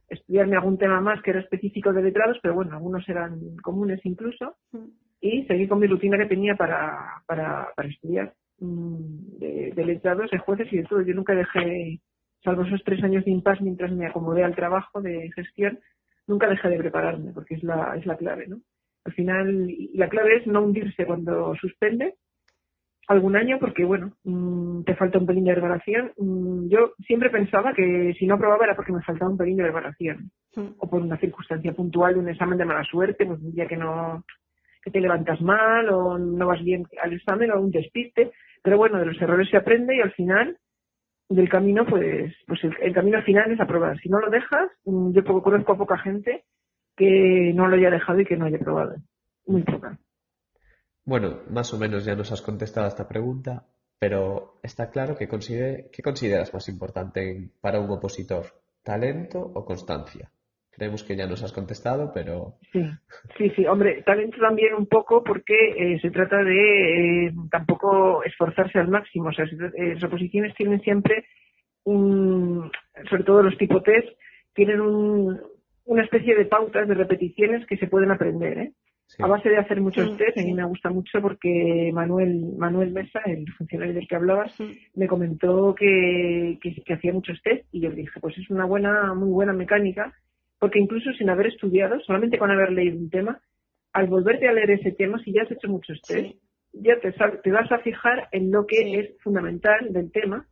estudiarme 0.09 0.57
algún 0.57 0.77
tema 0.77 0.99
más 0.99 1.21
que 1.21 1.31
era 1.31 1.39
específico 1.39 1.93
de 1.93 2.03
letrados, 2.03 2.37
pero 2.41 2.55
bueno, 2.55 2.73
algunos 2.73 3.07
eran 3.07 3.55
comunes 3.63 4.01
incluso, 4.03 4.55
mm. 4.73 4.85
y 5.21 5.45
seguí 5.45 5.67
con 5.67 5.79
mi 5.79 5.87
rutina 5.87 6.17
que 6.17 6.25
tenía 6.25 6.55
para, 6.55 7.23
para, 7.25 7.69
para 7.75 7.87
estudiar 7.87 8.33
mm, 8.59 9.37
de, 9.39 9.85
letrados, 9.85 10.29
de 10.29 10.39
jueces 10.39 10.71
y 10.73 10.77
de 10.77 10.83
todo. 10.83 11.01
Yo 11.01 11.13
nunca 11.13 11.33
dejé, 11.33 12.01
salvo 12.43 12.63
esos 12.63 12.83
tres 12.83 13.01
años 13.03 13.23
de 13.23 13.31
impas 13.31 13.61
mientras 13.61 13.91
me 13.93 14.05
acomodé 14.05 14.43
al 14.43 14.55
trabajo 14.55 15.01
de 15.01 15.31
gestión, 15.33 15.79
nunca 16.27 16.49
dejé 16.49 16.67
de 16.67 16.77
prepararme, 16.77 17.31
porque 17.31 17.55
es 17.55 17.63
la, 17.63 17.95
es 17.97 18.05
la 18.05 18.17
clave, 18.17 18.47
¿no? 18.47 18.59
Al 19.05 19.13
final, 19.13 19.67
la 19.93 20.09
clave 20.09 20.37
es 20.37 20.47
no 20.47 20.61
hundirse 20.61 21.05
cuando 21.05 21.55
suspende, 21.55 22.15
algún 23.07 23.35
año 23.35 23.57
porque, 23.59 23.83
bueno, 23.83 24.13
mm, 24.23 24.83
te 24.83 24.95
falta 24.95 25.17
un 25.17 25.25
pelín 25.25 25.43
de 25.45 25.53
preparación. 25.53 26.11
Mm, 26.17 26.69
yo 26.69 26.93
siempre 27.05 27.29
pensaba 27.29 27.73
que 27.73 28.13
si 28.17 28.25
no 28.25 28.35
aprobaba 28.35 28.65
era 28.65 28.75
porque 28.75 28.93
me 28.93 29.01
faltaba 29.01 29.31
un 29.31 29.37
pelín 29.37 29.57
de 29.57 29.63
preparación 29.63 30.31
hmm. 30.55 30.75
o 30.77 30.89
por 30.89 31.01
una 31.01 31.17
circunstancia 31.17 31.73
puntual 31.73 32.13
de 32.13 32.19
un 32.19 32.29
examen 32.29 32.57
de 32.57 32.65
mala 32.65 32.83
suerte, 32.83 33.25
pues 33.25 33.39
un 33.39 33.53
día 33.53 33.67
que 33.67 33.77
no 33.77 34.23
que 34.83 34.91
te 34.91 34.99
levantas 34.99 35.39
mal 35.41 35.89
o 35.89 36.17
no 36.17 36.47
vas 36.47 36.63
bien 36.63 36.85
al 37.03 37.13
examen 37.13 37.51
o 37.51 37.61
un 37.61 37.71
despiste. 37.71 38.31
Pero 38.63 38.77
bueno, 38.77 38.99
de 38.99 39.05
los 39.05 39.21
errores 39.21 39.49
se 39.49 39.57
aprende 39.57 39.95
y 39.95 40.01
al 40.01 40.11
final 40.13 40.57
del 41.29 41.49
camino, 41.49 41.85
pues, 41.85 42.33
pues 42.47 42.59
el, 42.63 42.93
camino 42.93 43.21
final 43.23 43.51
es 43.51 43.59
aprobar. 43.59 43.99
Si 43.99 44.09
no 44.09 44.19
lo 44.19 44.29
dejas, 44.29 44.69
mm, 44.85 45.11
yo 45.13 45.23
conozco 45.23 45.73
a 45.73 45.77
poca 45.77 45.97
gente 45.97 46.43
que 46.95 47.51
no 47.55 47.67
lo 47.67 47.75
haya 47.75 47.89
dejado 47.89 48.19
y 48.19 48.25
que 48.25 48.37
no 48.37 48.45
haya 48.45 48.59
probado. 48.59 48.95
Muy 49.47 49.63
poca. 49.63 49.97
Bueno, 51.05 51.39
más 51.49 51.73
o 51.73 51.79
menos 51.79 52.05
ya 52.05 52.15
nos 52.15 52.31
has 52.31 52.41
contestado 52.41 52.85
a 52.85 52.89
esta 52.89 53.07
pregunta, 53.07 53.65
pero 53.99 54.59
está 54.63 54.89
claro 54.89 55.15
que 55.15 55.27
¿qué 55.27 56.03
consideras 56.03 56.53
más 56.53 56.67
importante 56.69 57.49
para 57.61 57.79
un 57.79 57.89
opositor? 57.89 58.45
¿Talento 58.83 59.39
o 59.39 59.65
constancia? 59.65 60.31
Creemos 60.71 61.03
que 61.03 61.15
ya 61.15 61.27
nos 61.27 61.43
has 61.43 61.51
contestado, 61.51 62.11
pero... 62.13 62.55
Sí, 62.71 62.81
sí, 63.37 63.49
sí. 63.55 63.65
Hombre, 63.65 64.03
talento 64.03 64.37
también 64.39 64.73
un 64.73 64.87
poco 64.87 65.23
porque 65.23 65.53
eh, 65.77 65.99
se 66.01 66.09
trata 66.11 66.43
de 66.43 67.27
eh, 67.27 67.33
tampoco 67.51 68.23
esforzarse 68.23 68.79
al 68.79 68.87
máximo. 68.87 69.29
O 69.29 69.33
sea, 69.33 69.45
eh, 69.45 69.93
las 69.95 70.03
oposiciones 70.03 70.55
tienen 70.55 70.81
siempre, 70.81 71.25
un, 71.83 72.71
sobre 73.09 73.23
todo 73.23 73.43
los 73.43 73.57
tipo 73.57 73.81
test, 73.81 74.07
tienen 74.53 74.79
una 74.81 76.03
especie 76.03 76.35
de 76.35 76.45
pautas, 76.45 76.87
de 76.87 76.93
repeticiones 76.93 77.67
que 77.67 77.77
se 77.77 77.87
pueden 77.87 78.11
aprender, 78.11 78.57
¿eh? 78.57 78.73
A 79.19 79.27
base 79.27 79.49
de 79.49 79.57
hacer 79.57 79.81
muchos 79.81 80.15
test, 80.17 80.37
a 80.37 80.41
mí 80.41 80.53
me 80.53 80.63
gusta 80.65 80.89
mucho 80.89 81.21
porque 81.21 81.91
Manuel, 81.93 82.53
Manuel 82.57 82.91
Mesa, 82.91 83.19
el 83.25 83.45
funcionario 83.53 83.93
del 83.93 84.07
que 84.07 84.15
hablabas, 84.15 84.53
me 84.95 85.07
comentó 85.07 85.75
que, 85.75 86.57
que, 86.61 86.93
hacía 86.93 87.11
muchos 87.11 87.41
test 87.41 87.65
y 87.71 87.81
yo 87.81 87.89
le 87.89 87.97
dije, 87.97 88.19
pues 88.21 88.37
es 88.37 88.49
una 88.49 88.65
buena, 88.65 89.13
muy 89.13 89.29
buena 89.29 89.53
mecánica, 89.53 90.13
porque 90.59 90.79
incluso 90.79 91.11
sin 91.13 91.29
haber 91.29 91.47
estudiado, 91.47 91.99
solamente 92.01 92.37
con 92.37 92.51
haber 92.51 92.71
leído 92.71 92.97
un 92.97 93.09
tema, 93.09 93.39
al 93.93 94.07
volverte 94.07 94.47
a 94.47 94.53
leer 94.53 94.71
ese 94.71 94.91
tema, 94.91 95.21
si 95.23 95.33
ya 95.33 95.41
has 95.43 95.51
hecho 95.51 95.67
muchos 95.67 96.01
test, 96.01 96.35
ya 96.73 96.97
te, 96.99 97.11
te 97.11 97.51
vas 97.51 97.69
a 97.71 97.79
fijar 97.79 98.29
en 98.31 98.49
lo 98.49 98.65
que 98.65 98.99
es 98.99 99.21
fundamental 99.21 99.91
del 99.91 100.11
tema 100.11 100.45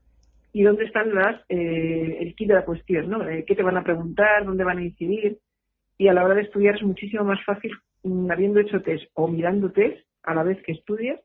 y 0.52 0.64
dónde 0.64 0.84
están 0.84 1.14
las, 1.16 1.42
eh, 1.48 2.18
el 2.20 2.36
kit 2.36 2.50
de 2.50 2.56
la 2.56 2.66
cuestión, 2.66 3.10
¿no? 3.10 3.28
Eh, 3.30 3.46
¿Qué 3.48 3.56
te 3.56 3.64
van 3.64 3.78
a 3.78 3.84
preguntar? 3.84 4.44
¿Dónde 4.44 4.66
van 4.66 4.80
a 4.80 4.84
incidir? 4.84 5.38
Y 5.98 6.08
a 6.08 6.14
la 6.14 6.26
hora 6.26 6.36
de 6.36 6.42
estudiar 6.42 6.76
es 6.76 6.84
muchísimo 6.84 7.24
más 7.24 7.40
fácil 7.46 7.72
Mm, 7.72 7.89
habiendo 8.30 8.60
hecho 8.60 8.82
test 8.82 9.10
o 9.14 9.28
mirando 9.28 9.72
test 9.72 10.06
a 10.24 10.34
la 10.34 10.44
vez 10.44 10.62
que 10.64 10.74
estudias, 10.74 11.20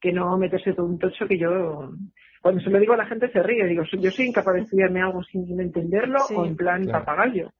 que 0.00 0.12
no 0.12 0.36
meterse 0.38 0.72
todo 0.72 0.86
un 0.86 0.98
tocho 0.98 1.26
que 1.26 1.38
yo, 1.38 1.92
cuando 2.42 2.60
se 2.60 2.70
lo 2.70 2.78
digo 2.78 2.92
a 2.94 2.98
la 2.98 3.06
gente 3.06 3.30
se 3.30 3.42
ríe, 3.42 3.66
digo, 3.66 3.84
yo 3.84 4.10
soy 4.10 4.26
incapaz 4.26 4.54
de 4.54 4.60
estudiarme 4.62 5.02
algo 5.02 5.22
sin 5.24 5.60
entenderlo 5.60 6.18
o 6.34 6.46
en 6.46 6.56
plan 6.56 6.86
papagayo. 6.86 7.50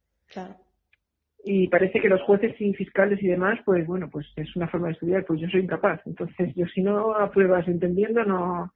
Y 1.45 1.69
parece 1.69 2.01
que 2.01 2.09
los 2.09 2.23
jueces 2.23 2.61
y 2.61 2.75
fiscales 2.75 3.23
y 3.23 3.29
demás, 3.29 3.59
pues 3.65 3.87
bueno, 3.87 4.09
pues 4.11 4.27
es 4.37 4.55
una 4.57 4.69
forma 4.69 4.89
de 4.89 4.95
estudiar, 4.95 5.25
pues 5.25 5.41
yo 5.41 5.49
soy 5.49 5.61
incapaz. 5.61 6.01
Entonces 6.07 6.55
yo 6.55 6.67
si 6.67 6.83
no 6.83 7.15
apruebas 7.15 7.67
entendiendo, 7.69 8.25
no... 8.25 8.73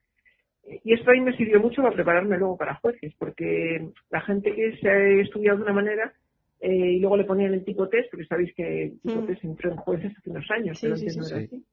Y 0.65 0.95
esto 0.95 1.11
ahí 1.11 1.21
me 1.21 1.37
sirvió 1.37 1.61
mucho 1.61 1.83
para 1.83 1.95
prepararme 1.95 2.39
luego 2.39 2.57
para 2.57 2.77
jueces, 2.77 3.13
porque 3.19 3.89
la 4.11 4.21
gente 4.21 4.55
que 4.55 4.77
se 4.79 4.89
ha 4.89 5.21
estudiado 5.21 5.59
de 5.59 5.65
una 5.65 5.73
manera 5.73 6.13
eh, 6.65 6.93
y 6.93 7.01
luego 7.01 7.17
le 7.17 7.25
ponían 7.25 7.53
el 7.53 7.65
tipo 7.65 7.89
test, 7.89 8.09
porque 8.09 8.25
sabéis 8.27 8.55
que 8.55 8.85
el 8.85 9.01
tipo 9.01 9.21
mm. 9.21 9.27
test 9.27 9.43
entró 9.43 9.73
en 9.73 9.77
jueces 9.79 10.13
hace 10.17 10.31
unos 10.31 10.49
años, 10.53 10.79
pero 10.81 10.95
antes 10.95 11.17
no 11.17 11.27
era 11.27 11.39
así. 11.39 11.65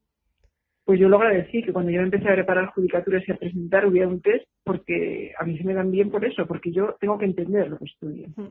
Pues 0.84 1.00
yo 1.00 1.08
lo 1.08 1.18
agradecí, 1.18 1.62
que 1.62 1.72
cuando 1.72 1.92
yo 1.92 2.02
empecé 2.02 2.28
a 2.28 2.34
preparar 2.34 2.72
judicaturas 2.74 3.24
y 3.28 3.32
a 3.32 3.38
presentar 3.38 3.86
hubiera 3.86 4.08
un 4.08 4.20
test, 4.20 4.48
porque 4.64 5.32
a 5.38 5.46
mí 5.46 5.60
se 5.60 5.64
me 5.64 5.76
dan 5.76 5.92
bien 5.92 6.10
por 6.10 6.26
eso, 6.26 6.48
porque 6.48 6.72
yo 6.72 6.96
tengo 7.00 7.20
que 7.20 7.26
entender 7.26 7.70
lo 7.70 7.78
que 7.78 7.86
estudio. 7.86 8.30
Mm. 8.36 8.48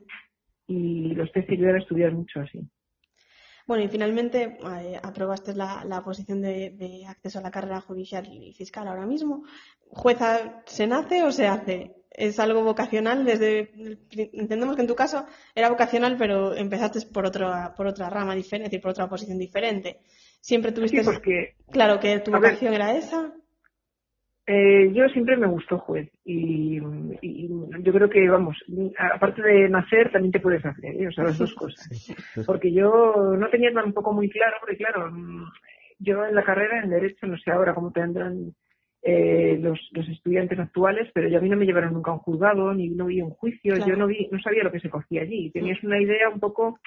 Y 0.67 1.15
los 1.15 1.29
test 1.33 1.49
ayudan 1.49 1.75
a 1.75 1.79
estudiar 1.79 2.13
mucho 2.13 2.39
así. 2.39 2.61
Bueno, 3.67 3.83
y 3.83 3.89
finalmente 3.89 4.57
eh, 4.81 4.99
aprobaste 5.03 5.53
la, 5.53 5.83
la 5.83 6.01
posición 6.01 6.41
de, 6.41 6.69
de, 6.69 7.05
acceso 7.05 7.39
a 7.39 7.41
la 7.41 7.51
carrera 7.51 7.81
judicial 7.81 8.25
y 8.31 8.53
fiscal 8.53 8.87
ahora 8.87 9.05
mismo. 9.05 9.43
¿Jueza 9.89 10.63
se 10.65 10.87
nace 10.87 11.21
o 11.23 11.33
se 11.33 11.47
hace? 11.47 11.98
Es 12.11 12.39
algo 12.39 12.63
vocacional 12.63 13.23
desde 13.23 13.71
entendemos 14.33 14.75
que 14.75 14.81
en 14.81 14.87
tu 14.87 14.95
caso 14.95 15.25
era 15.55 15.69
vocacional 15.69 16.15
pero 16.17 16.55
empezaste 16.55 16.99
por 17.13 17.25
otra 17.25 17.73
por 17.75 17.87
otra 17.87 18.09
rama 18.09 18.35
diferente 18.35 18.77
y 18.77 18.79
por 18.79 18.91
otra 18.91 19.07
posición 19.07 19.37
diferente. 19.37 19.97
Siempre 20.41 20.71
tuviste 20.71 21.03
claro 21.71 21.99
que 21.99 22.19
tu 22.19 22.31
vocación 22.31 22.73
era 22.73 22.95
esa. 22.95 23.33
eh, 24.51 24.91
yo 24.93 25.07
siempre 25.09 25.37
me 25.37 25.45
gustó 25.45 25.77
juez 25.77 26.09
y, 26.25 26.79
yo 26.79 27.93
creo 27.93 28.09
que 28.09 28.27
vamos 28.27 28.57
aparte 28.97 29.43
de 29.43 29.69
nacer 29.69 30.11
también 30.11 30.31
te 30.31 30.39
puedes 30.39 30.65
hacer 30.65 30.95
¿eh? 30.95 31.07
o 31.07 31.11
sea 31.11 31.25
las 31.25 31.37
dos 31.37 31.53
cosas. 31.55 31.87
Porque 32.47 32.73
yo 32.73 33.35
no 33.37 33.49
tenía 33.49 33.71
tampoco 33.71 34.11
muy 34.11 34.27
claro 34.27 34.57
porque 34.59 34.77
claro 34.77 35.11
yo 35.99 36.25
en 36.25 36.33
la 36.33 36.43
carrera 36.43 36.81
en 36.81 36.89
derecho 36.89 37.27
no 37.27 37.37
sé 37.37 37.51
ahora 37.51 37.75
cómo 37.75 37.91
tendrán 37.91 38.55
eh, 39.01 39.57
los, 39.61 39.79
los, 39.91 40.07
estudiantes 40.09 40.59
actuales, 40.59 41.09
pero 41.13 41.29
yo 41.29 41.37
a 41.37 41.41
mí 41.41 41.49
no 41.49 41.55
me 41.55 41.65
llevaron 41.65 41.93
nunca 41.93 42.11
a 42.11 42.15
un 42.15 42.19
juzgado, 42.19 42.73
ni 42.73 42.89
no 42.89 43.05
vi 43.05 43.21
un 43.21 43.29
juicio, 43.31 43.75
yo 43.77 43.95
no 43.95 44.07
vi, 44.07 44.27
no 44.31 44.39
sabía 44.41 44.63
lo 44.63 44.71
que 44.71 44.81
se 44.81 44.89
cogía 44.89 45.21
allí. 45.21 45.51
Tenías 45.51 45.81
una 45.83 46.01
idea 46.01 46.29
un 46.29 46.39
poco 46.39 46.79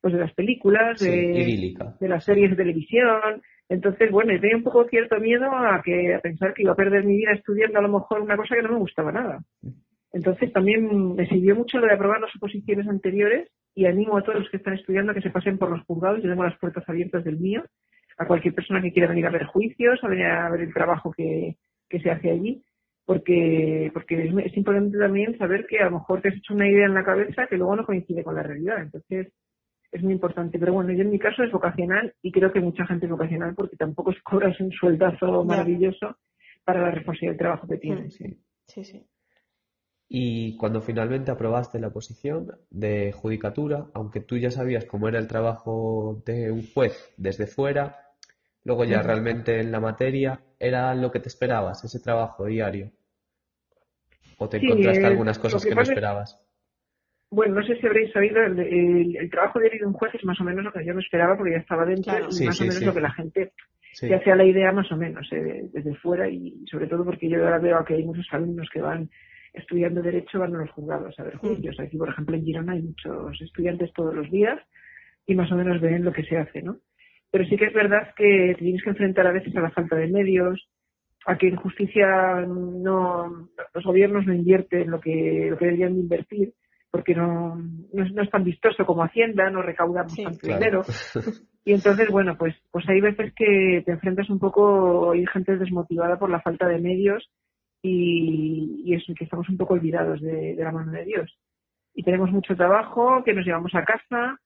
pues 0.00 0.14
de 0.14 0.20
las 0.20 0.34
películas, 0.34 0.98
de, 0.98 1.74
de 2.00 2.08
las 2.08 2.24
series 2.24 2.50
de 2.50 2.56
televisión. 2.56 3.40
Entonces, 3.68 4.10
bueno, 4.10 4.38
tenía 4.40 4.56
un 4.56 4.64
poco 4.64 4.84
cierto 4.88 5.20
miedo 5.20 5.46
a 5.50 5.80
que 5.82 6.14
a 6.14 6.20
pensar 6.20 6.52
que 6.52 6.62
iba 6.62 6.72
a 6.72 6.76
perder 6.76 7.04
mi 7.04 7.16
vida 7.16 7.30
estudiando 7.32 7.78
a 7.78 7.82
lo 7.82 7.88
mejor 7.88 8.20
una 8.20 8.36
cosa 8.36 8.56
que 8.56 8.62
no 8.62 8.72
me 8.72 8.78
gustaba 8.80 9.12
nada. 9.12 9.44
Entonces 10.12 10.52
también 10.52 11.14
me 11.14 11.26
sirvió 11.28 11.54
mucho 11.54 11.78
lo 11.78 11.86
de 11.86 11.94
aprobar 11.94 12.20
las 12.20 12.34
oposiciones 12.36 12.88
anteriores 12.88 13.48
y 13.74 13.86
animo 13.86 14.18
a 14.18 14.22
todos 14.22 14.40
los 14.40 14.50
que 14.50 14.56
están 14.56 14.74
estudiando 14.74 15.12
a 15.12 15.14
que 15.14 15.22
se 15.22 15.30
pasen 15.30 15.56
por 15.56 15.70
los 15.70 15.84
juzgados. 15.86 16.22
Yo 16.22 16.28
tengo 16.28 16.42
las 16.42 16.58
puertas 16.58 16.86
abiertas 16.88 17.24
del 17.24 17.38
mío 17.38 17.62
a 18.18 18.26
cualquier 18.26 18.54
persona 18.54 18.80
que 18.82 18.92
quiera 18.92 19.08
venir 19.08 19.26
a 19.26 19.30
ver 19.30 19.44
juicios, 19.46 19.98
a 20.02 20.08
venir 20.08 20.26
a 20.26 20.50
ver 20.50 20.62
el 20.62 20.74
trabajo 20.74 21.12
que, 21.12 21.56
se 21.90 22.10
hace 22.10 22.30
allí, 22.30 22.62
porque, 23.04 23.90
porque 23.92 24.22
es, 24.22 24.56
importante 24.56 24.98
también 24.98 25.36
saber 25.36 25.66
que 25.66 25.78
a 25.78 25.86
lo 25.86 25.98
mejor 25.98 26.22
te 26.22 26.28
has 26.28 26.36
hecho 26.36 26.54
una 26.54 26.68
idea 26.68 26.86
en 26.86 26.94
la 26.94 27.04
cabeza 27.04 27.46
que 27.46 27.56
luego 27.56 27.76
no 27.76 27.84
coincide 27.84 28.24
con 28.24 28.34
la 28.34 28.42
realidad. 28.42 28.80
Entonces, 28.80 29.32
es 29.90 30.02
muy 30.02 30.14
importante. 30.14 30.58
Pero 30.58 30.72
bueno, 30.72 30.92
yo 30.92 31.02
en 31.02 31.10
mi 31.10 31.18
caso 31.18 31.42
es 31.42 31.52
vocacional 31.52 32.14
y 32.22 32.32
creo 32.32 32.50
que 32.52 32.60
mucha 32.60 32.86
gente 32.86 33.04
es 33.04 33.12
vocacional 33.12 33.54
porque 33.54 33.76
tampoco 33.76 34.14
cobras 34.24 34.58
un 34.60 34.72
sueldazo 34.72 35.44
maravilloso 35.44 36.16
para 36.64 36.80
la 36.80 36.90
responsabilidad 36.92 37.32
del 37.32 37.38
trabajo 37.38 37.68
que 37.68 37.76
tienes. 37.76 38.14
Sí, 38.14 38.38
sí. 38.66 38.84
sí. 38.84 39.06
Y 40.14 40.58
cuando 40.58 40.82
finalmente 40.82 41.30
aprobaste 41.30 41.80
la 41.80 41.88
posición 41.88 42.52
de 42.68 43.12
judicatura, 43.12 43.86
aunque 43.94 44.20
tú 44.20 44.36
ya 44.36 44.50
sabías 44.50 44.84
cómo 44.84 45.08
era 45.08 45.18
el 45.18 45.26
trabajo 45.26 46.22
de 46.26 46.50
un 46.50 46.66
juez 46.66 47.14
desde 47.16 47.46
fuera, 47.46 47.96
luego 48.62 48.84
ya 48.84 49.00
realmente 49.00 49.58
en 49.58 49.72
la 49.72 49.80
materia, 49.80 50.38
¿era 50.60 50.94
lo 50.94 51.10
que 51.10 51.20
te 51.20 51.28
esperabas, 51.28 51.82
ese 51.82 51.98
trabajo 51.98 52.44
diario? 52.44 52.90
¿O 54.36 54.50
te 54.50 54.58
encontraste 54.58 55.06
algunas 55.06 55.38
cosas 55.38 55.64
que, 55.64 55.74
no 55.74 55.80
esperabas? 55.80 56.38
bueno, 57.30 57.54
no 57.54 57.66
sé 57.66 57.76
si 57.76 57.86
habréis 57.86 58.12
sabido, 58.12 58.42
el, 58.42 59.30
trabajo 59.30 59.60
diario 59.60 59.80
de 59.80 59.86
un 59.86 59.94
juez 59.94 60.14
es 60.14 60.24
más 60.26 60.38
o 60.42 60.44
menos 60.44 60.62
lo 60.62 60.72
que 60.74 60.84
yo 60.84 60.94
me 60.94 61.00
esperaba 61.00 61.38
porque 61.38 61.52
ya 61.52 61.58
estaba 61.60 61.86
dentro 61.86 62.12
y 62.18 62.44
más 62.44 62.60
o 62.60 62.64
menos 62.64 62.82
lo 62.82 62.92
que 62.92 63.00
la 63.00 63.12
gente 63.12 63.52
se 63.94 64.14
hacía 64.14 64.36
la 64.36 64.44
idea 64.44 64.72
más 64.72 64.92
o 64.92 64.96
menos 64.98 65.26
eh, 65.32 65.70
desde 65.72 65.94
fuera 65.94 66.28
y 66.28 66.66
sobre 66.70 66.86
todo 66.86 67.02
porque 67.02 67.30
yo 67.30 67.42
ahora 67.42 67.58
veo 67.58 67.82
que 67.86 67.94
hay 67.94 68.04
muchos 68.04 68.26
alumnos 68.30 68.68
que 68.70 68.82
van 68.82 69.08
estudiando 69.52 70.02
Derecho 70.02 70.38
van 70.38 70.54
a 70.54 70.58
los 70.58 70.70
juzgados 70.70 71.18
a 71.18 71.24
ver 71.24 71.36
juicios. 71.36 71.78
Aquí, 71.78 71.96
por 71.96 72.08
ejemplo, 72.08 72.36
en 72.36 72.44
Girona 72.44 72.72
hay 72.72 72.82
muchos 72.82 73.40
estudiantes 73.40 73.92
todos 73.92 74.14
los 74.14 74.30
días 74.30 74.58
y 75.26 75.34
más 75.34 75.50
o 75.52 75.56
menos 75.56 75.80
ven 75.80 76.04
lo 76.04 76.12
que 76.12 76.24
se 76.24 76.36
hace, 76.36 76.62
¿no? 76.62 76.78
Pero 77.30 77.44
sí 77.46 77.56
que 77.56 77.66
es 77.66 77.72
verdad 77.72 78.14
que 78.16 78.54
tienes 78.58 78.82
que 78.82 78.90
enfrentar 78.90 79.26
a 79.26 79.32
veces 79.32 79.54
a 79.56 79.60
la 79.60 79.70
falta 79.70 79.96
de 79.96 80.08
medios, 80.08 80.68
a 81.26 81.36
que 81.38 81.48
en 81.48 81.56
justicia 81.56 82.40
no, 82.46 83.48
los 83.74 83.84
gobiernos 83.84 84.26
no 84.26 84.34
invierten 84.34 84.90
lo 84.90 85.00
que, 85.00 85.48
lo 85.50 85.56
que 85.56 85.64
deberían 85.64 85.94
de 85.94 86.00
invertir, 86.00 86.52
porque 86.90 87.14
no, 87.14 87.56
no, 87.56 88.22
es, 88.22 88.30
tan 88.30 88.44
vistoso 88.44 88.84
como 88.84 89.02
Hacienda, 89.02 89.48
no 89.48 89.62
recaudamos 89.62 90.14
tanto 90.16 90.46
dinero. 90.46 90.82
Y 91.64 91.74
entonces, 91.74 92.08
bueno, 92.10 92.36
pues, 92.36 92.56
pues 92.72 92.88
hay 92.88 93.00
veces 93.00 93.32
que 93.36 93.84
te 93.86 93.92
enfrentas 93.92 94.28
un 94.30 94.40
poco, 94.40 95.12
hay 95.12 95.24
gente 95.26 95.56
desmotivada 95.56 96.18
por 96.18 96.28
la 96.28 96.40
falta 96.40 96.66
de 96.66 96.80
medios 96.80 97.30
y, 97.82 98.82
y 98.84 98.94
eso, 98.94 99.12
que 99.14 99.24
estamos 99.24 99.48
un 99.48 99.56
poco 99.56 99.74
olvidados 99.74 100.20
de, 100.20 100.54
la 100.56 100.72
mano 100.72 100.92
de 100.92 101.04
Dios. 101.04 101.38
Y 101.94 102.02
tenemos 102.02 102.30
mucho 102.30 102.56
trabajo 102.56 103.22
que 103.24 103.34
nos 103.34 103.44
llevamos 103.44 103.74
a 103.74 103.84
casa, 103.84 104.38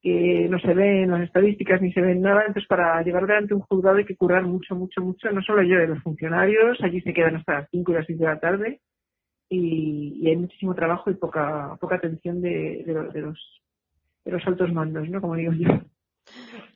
que 0.00 0.48
no 0.48 0.58
se 0.60 0.72
ven 0.74 1.10
las 1.10 1.22
estadísticas 1.22 1.82
ni 1.82 1.92
se 1.92 2.00
ven 2.00 2.22
nada, 2.22 2.42
entonces 2.42 2.68
para 2.68 3.02
llegar 3.02 3.26
delante 3.26 3.54
un 3.54 3.60
juzgado 3.60 3.96
hay 3.96 4.04
que 4.04 4.16
currar 4.16 4.44
mucho, 4.44 4.74
mucho, 4.74 5.02
mucho, 5.02 5.30
no 5.30 5.42
solo 5.42 5.62
yo, 5.62 5.78
de 5.78 5.88
los 5.88 6.02
funcionarios, 6.02 6.78
allí 6.82 7.00
se 7.00 7.12
quedan 7.12 7.36
hasta 7.36 7.60
las 7.60 7.70
5 7.70 7.90
y 7.90 7.94
las 7.94 8.06
6 8.06 8.18
de 8.18 8.26
la 8.26 8.40
tarde 8.40 8.80
y, 9.48 10.28
hay 10.28 10.36
muchísimo 10.36 10.74
trabajo 10.74 11.10
y 11.10 11.14
poca, 11.14 11.76
poca 11.80 11.96
atención 11.96 12.40
de, 12.40 12.82
de, 12.86 12.94
de, 13.12 13.20
los, 13.20 13.62
de 14.24 14.32
los 14.32 14.46
altos 14.46 14.72
mandos, 14.72 15.08
¿no? 15.08 15.20
Como 15.20 15.36
digo 15.36 15.52
yo. 15.52 15.68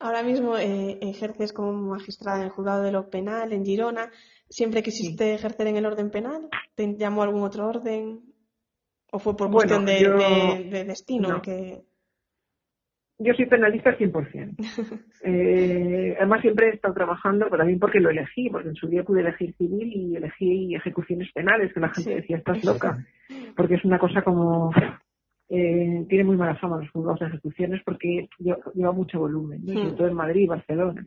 Ahora 0.01 0.23
mismo 0.23 0.57
eh, 0.57 0.99
ejerces 1.01 1.53
como 1.53 1.73
magistrada 1.73 2.39
en 2.39 2.45
el 2.45 2.51
juzgado 2.51 2.83
de 2.83 2.93
lo 2.93 3.09
penal 3.11 3.53
en 3.53 3.65
Girona. 3.65 4.11
¿Siempre 4.51 4.83
quisiste 4.83 5.35
ejercer 5.35 5.67
en 5.67 5.77
el 5.77 5.87
orden 5.87 6.11
penal? 6.11 6.49
¿Te 6.75 6.97
llamó 6.97 7.23
algún 7.23 7.43
otro 7.43 7.67
orden? 7.67 8.21
¿O 9.11 9.19
fue 9.19 9.37
por 9.37 9.51
cuestión 9.51 9.85
de, 9.85 10.85
destino? 10.87 11.41
que... 11.43 11.83
Yo 13.21 13.35
soy 13.35 13.47
penalista 13.47 13.91
al 13.91 13.99
100%. 13.99 14.55
eh, 15.25 16.15
además, 16.19 16.41
siempre 16.41 16.69
he 16.69 16.75
estado 16.75 16.95
trabajando, 16.95 17.47
pero 17.47 17.59
también 17.59 17.81
porque 17.81 17.99
lo 17.99 18.11
elegí, 18.11 18.49
porque 18.49 18.69
en 18.69 18.77
su 18.77 18.87
día 18.87 19.03
pude 19.03 19.23
elegir 19.23 19.55
civil 19.57 19.93
y 19.93 20.17
elegí 20.17 20.75
ejecuciones 20.77 21.29
penales, 21.33 21.73
que 21.75 21.81
la 21.81 21.89
gente 21.89 22.15
decía, 22.15 22.37
estás 22.37 22.63
loca, 22.65 23.05
porque 23.57 23.75
es 23.75 23.85
una 23.85 23.99
cosa 23.99 24.23
como 24.23 24.71
eh, 25.51 26.05
tiene 26.09 26.25
muy 26.25 26.37
mala 26.37 26.57
fama 26.57 26.77
los 26.79 26.91
juzgados 26.91 27.21
de 27.21 27.27
ejecuciones 27.27 27.81
porque 27.83 28.29
lleva 28.39 28.93
mucho 28.93 29.19
volumen, 29.19 29.67
sobre 29.67 29.93
todo 29.93 30.07
en 30.07 30.15
Madrid 30.15 30.43
y 30.43 30.47
Barcelona. 30.47 31.07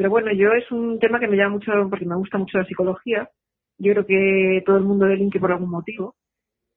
Pero 0.00 0.08
bueno, 0.08 0.32
yo 0.32 0.54
es 0.54 0.70
un 0.70 0.98
tema 0.98 1.20
que 1.20 1.28
me 1.28 1.36
llama 1.36 1.56
mucho, 1.56 1.72
porque 1.90 2.06
me 2.06 2.16
gusta 2.16 2.38
mucho 2.38 2.56
la 2.56 2.64
psicología. 2.64 3.28
Yo 3.76 3.92
creo 3.92 4.06
que 4.06 4.62
todo 4.64 4.78
el 4.78 4.84
mundo 4.84 5.04
delinque 5.04 5.38
por 5.38 5.52
algún 5.52 5.68
motivo. 5.68 6.14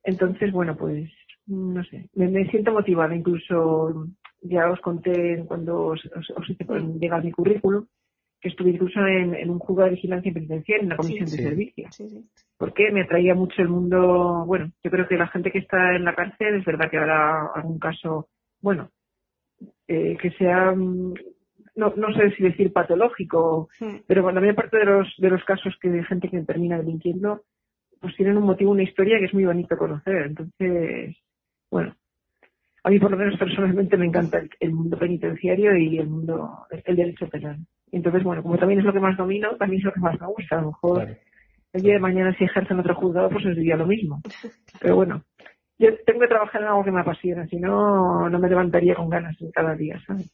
Entonces, 0.03 0.51
bueno, 0.51 0.75
pues, 0.75 1.09
no 1.47 1.81
sé, 1.85 2.09
me, 2.15 2.45
siento 2.49 2.73
motivada. 2.73 3.15
Incluso 3.15 4.07
ya 4.41 4.69
os 4.69 4.81
conté 4.81 5.41
cuando 5.47 5.85
os, 5.85 6.01
os, 6.35 6.49
hice 6.49 6.65
llegar 6.99 7.23
mi 7.23 7.31
currículum, 7.31 7.85
que 8.41 8.49
estuve 8.49 8.71
incluso 8.71 8.99
en, 9.07 9.49
un 9.49 9.59
juzgado 9.59 9.87
de 9.87 9.95
vigilancia 9.95 10.33
penitenciaria, 10.33 10.81
en 10.81 10.87
una 10.87 10.97
comisión 10.97 11.29
de 11.29 11.37
servicio. 11.37 11.87
Porque 12.57 12.91
me 12.91 13.03
atraía 13.03 13.35
mucho 13.35 13.61
el 13.61 13.69
mundo, 13.69 14.43
bueno, 14.45 14.69
yo 14.83 14.91
creo 14.91 15.07
que 15.07 15.15
la 15.15 15.29
gente 15.29 15.49
que 15.49 15.59
está 15.59 15.95
en 15.95 16.03
la 16.03 16.13
cárcel, 16.13 16.55
es 16.55 16.65
verdad 16.65 16.91
que 16.91 16.97
habrá 16.97 17.53
algún 17.55 17.79
caso, 17.79 18.27
bueno, 18.59 18.89
eh, 19.87 20.17
que 20.21 20.31
sea, 20.31 20.73
mm, 20.75 21.13
no, 21.75 21.93
no 21.95 22.13
sé 22.13 22.31
si 22.31 22.43
decir 22.43 22.71
patológico, 22.71 23.69
pero 24.07 24.23
bueno, 24.23 24.35
la 24.35 24.41
mayor 24.41 24.55
parte 24.55 24.77
de 24.77 24.85
los, 24.85 25.13
de 25.17 25.29
los 25.29 25.43
casos 25.43 25.75
que 25.81 25.89
de 25.89 26.03
gente 26.03 26.29
que 26.29 26.39
termina 26.41 26.77
delinquiendo, 26.77 27.41
pues 27.99 28.15
tienen 28.15 28.37
un 28.37 28.43
motivo, 28.43 28.71
una 28.71 28.83
historia 28.83 29.17
que 29.17 29.25
es 29.25 29.33
muy 29.33 29.45
bonito 29.45 29.77
conocer. 29.77 30.27
Entonces, 30.27 31.15
bueno, 31.71 31.95
a 32.83 32.89
mí 32.89 32.99
por 32.99 33.11
lo 33.11 33.17
menos 33.17 33.39
personalmente 33.39 33.97
me 33.97 34.05
encanta 34.05 34.41
el, 34.59 34.71
mundo 34.71 34.97
penitenciario 34.97 35.75
y 35.77 35.97
el 35.97 36.07
mundo, 36.07 36.67
el 36.69 36.95
derecho 36.95 37.27
penal. 37.29 37.57
Entonces, 37.91 38.23
bueno, 38.23 38.43
como 38.43 38.57
también 38.57 38.79
es 38.79 38.85
lo 38.85 38.93
que 38.93 38.99
más 38.99 39.17
domino, 39.17 39.55
también 39.55 39.79
es 39.79 39.85
lo 39.85 39.93
que 39.93 40.01
más 40.01 40.19
me 40.19 40.27
gusta. 40.27 40.57
A 40.57 40.61
lo 40.61 40.67
mejor 40.67 41.17
el 41.71 41.81
día 41.81 41.93
de 41.93 41.99
mañana 41.99 42.35
si 42.37 42.43
ejercen 42.43 42.79
otro 42.79 42.95
juzgado, 42.95 43.29
pues 43.29 43.45
os 43.45 43.55
diría 43.55 43.77
lo 43.77 43.87
mismo. 43.87 44.21
Pero 44.81 44.95
bueno, 44.95 45.23
yo 45.79 45.89
tengo 46.05 46.19
que 46.19 46.27
trabajar 46.27 46.61
en 46.61 46.67
algo 46.67 46.83
que 46.83 46.91
me 46.91 47.01
apasiona, 47.01 47.47
si 47.47 47.57
no, 47.57 48.29
no 48.29 48.39
me 48.39 48.49
levantaría 48.49 48.95
con 48.95 49.09
ganas 49.09 49.37
cada 49.53 49.75
día, 49.75 49.99
¿sabes? 50.05 50.29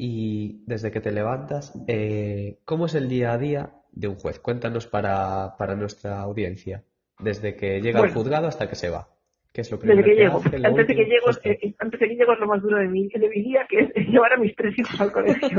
Y 0.00 0.62
desde 0.64 0.92
que 0.92 1.00
te 1.00 1.10
levantas, 1.10 1.74
eh, 1.88 2.60
¿cómo 2.64 2.86
es 2.86 2.94
el 2.94 3.08
día 3.08 3.32
a 3.32 3.38
día 3.38 3.72
de 3.90 4.06
un 4.06 4.14
juez? 4.14 4.38
Cuéntanos 4.38 4.86
para, 4.86 5.56
para 5.58 5.74
nuestra 5.74 6.20
audiencia, 6.20 6.84
desde 7.18 7.56
que 7.56 7.80
llega 7.80 7.98
al 7.98 8.14
juzgado 8.14 8.46
hasta 8.46 8.68
que 8.68 8.76
se 8.76 8.90
va. 8.90 9.08
¿Qué 9.52 9.62
es 9.62 9.72
lo 9.72 9.78
Desde 9.78 10.04
que, 10.04 10.14
llego. 10.14 10.36
antes, 10.36 10.86
de 10.86 10.94
que 10.94 11.04
llego 11.04 11.30
eh, 11.42 11.74
antes 11.80 11.98
de 11.98 12.08
que 12.08 12.14
llego 12.14 12.32
es 12.32 12.38
lo 12.38 12.46
más 12.46 12.62
duro 12.62 12.78
de 12.78 12.86
mi, 12.86 13.08
de 13.08 13.28
mi 13.28 13.42
día, 13.42 13.66
que 13.68 13.80
es 13.80 13.90
llevar 14.08 14.34
a 14.34 14.36
mis 14.36 14.54
tres 14.54 14.78
hijos 14.78 15.00
al 15.00 15.10
colegio. 15.10 15.58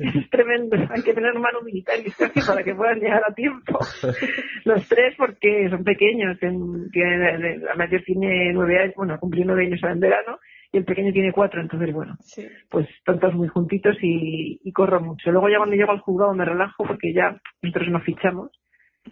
es 0.00 0.30
tremendo. 0.30 0.76
Hay 0.90 1.02
que 1.02 1.14
tener 1.14 1.34
mano 1.34 1.62
militar 1.62 1.94
y 2.04 2.10
para 2.40 2.64
que 2.64 2.74
puedan 2.74 2.98
llegar 2.98 3.22
a 3.24 3.32
tiempo. 3.32 3.78
Los 4.64 4.88
tres 4.88 5.14
porque 5.16 5.68
son 5.70 5.84
pequeños. 5.84 6.36
Tiene, 6.40 7.58
la 7.58 7.76
mayor 7.76 8.02
tiene 8.04 8.52
nueve 8.52 8.80
años, 8.80 8.94
bueno, 8.96 9.20
cumplió 9.20 9.44
nueve 9.44 9.66
años 9.66 9.80
en 9.84 10.00
verano 10.00 10.40
y 10.74 10.78
el 10.78 10.84
pequeño 10.84 11.12
tiene 11.12 11.32
cuatro, 11.32 11.60
entonces 11.60 11.92
bueno, 11.92 12.16
pues 12.68 12.88
están 12.90 13.20
todos 13.20 13.34
muy 13.34 13.48
juntitos 13.48 13.96
y, 14.02 14.60
y 14.62 14.72
corro 14.72 15.00
mucho. 15.00 15.30
Luego 15.30 15.48
ya 15.48 15.58
cuando 15.58 15.76
llego 15.76 15.92
al 15.92 16.00
juzgado 16.00 16.34
me 16.34 16.44
relajo 16.44 16.84
porque 16.84 17.12
ya 17.12 17.40
nosotros 17.62 17.88
nos 17.88 18.02
fichamos 18.02 18.50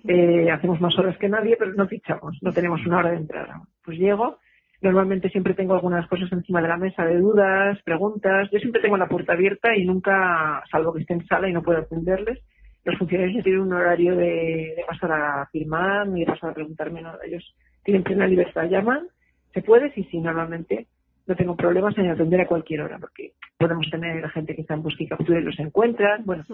eh, 0.08 0.50
hacemos 0.50 0.80
más 0.80 0.98
horas 0.98 1.16
que 1.18 1.28
nadie, 1.28 1.56
pero 1.56 1.72
no 1.74 1.86
fichamos, 1.86 2.38
no 2.42 2.52
tenemos 2.52 2.84
una 2.86 2.98
hora 2.98 3.10
de 3.10 3.18
entrada. 3.18 3.62
Pues 3.84 3.98
llego, 3.98 4.38
normalmente 4.80 5.28
siempre 5.28 5.54
tengo 5.54 5.74
algunas 5.74 6.08
cosas 6.08 6.32
encima 6.32 6.60
de 6.60 6.68
la 6.68 6.76
mesa 6.76 7.04
de 7.04 7.18
dudas, 7.18 7.78
preguntas. 7.84 8.48
Yo 8.50 8.58
siempre 8.58 8.82
tengo 8.82 8.96
la 8.96 9.08
puerta 9.08 9.34
abierta 9.34 9.76
y 9.76 9.84
nunca, 9.84 10.62
salvo 10.70 10.92
que 10.92 11.02
esté 11.02 11.14
en 11.14 11.26
sala 11.26 11.48
y 11.48 11.52
no 11.52 11.62
puedo 11.62 11.78
atenderles, 11.78 12.40
los 12.84 12.98
funcionarios 12.98 13.44
tienen 13.44 13.60
un 13.60 13.72
horario 13.72 14.16
de, 14.16 14.74
pasar 14.88 15.12
a 15.12 15.46
firmar 15.52 16.08
ni 16.08 16.20
de 16.20 16.26
pasar 16.26 16.50
a 16.50 16.54
preguntarme 16.54 17.02
nada. 17.02 17.18
Ellos 17.24 17.54
tienen 17.84 18.02
plena 18.02 18.26
libertad, 18.26 18.68
llaman, 18.68 19.06
se 19.54 19.62
puede, 19.62 19.92
sí, 19.92 20.04
sí, 20.10 20.18
normalmente 20.18 20.88
no 21.26 21.36
tengo 21.36 21.56
problemas 21.56 21.96
en 21.98 22.10
atender 22.10 22.40
a 22.40 22.46
cualquier 22.46 22.82
hora, 22.82 22.98
porque 22.98 23.32
podemos 23.58 23.88
tener 23.90 24.28
gente 24.30 24.54
que 24.54 24.62
está 24.62 24.74
en 24.74 24.82
busca 24.82 25.02
y 25.02 25.08
captura 25.08 25.40
y 25.40 25.44
los 25.44 25.58
encuentran. 25.58 26.24
Bueno, 26.24 26.44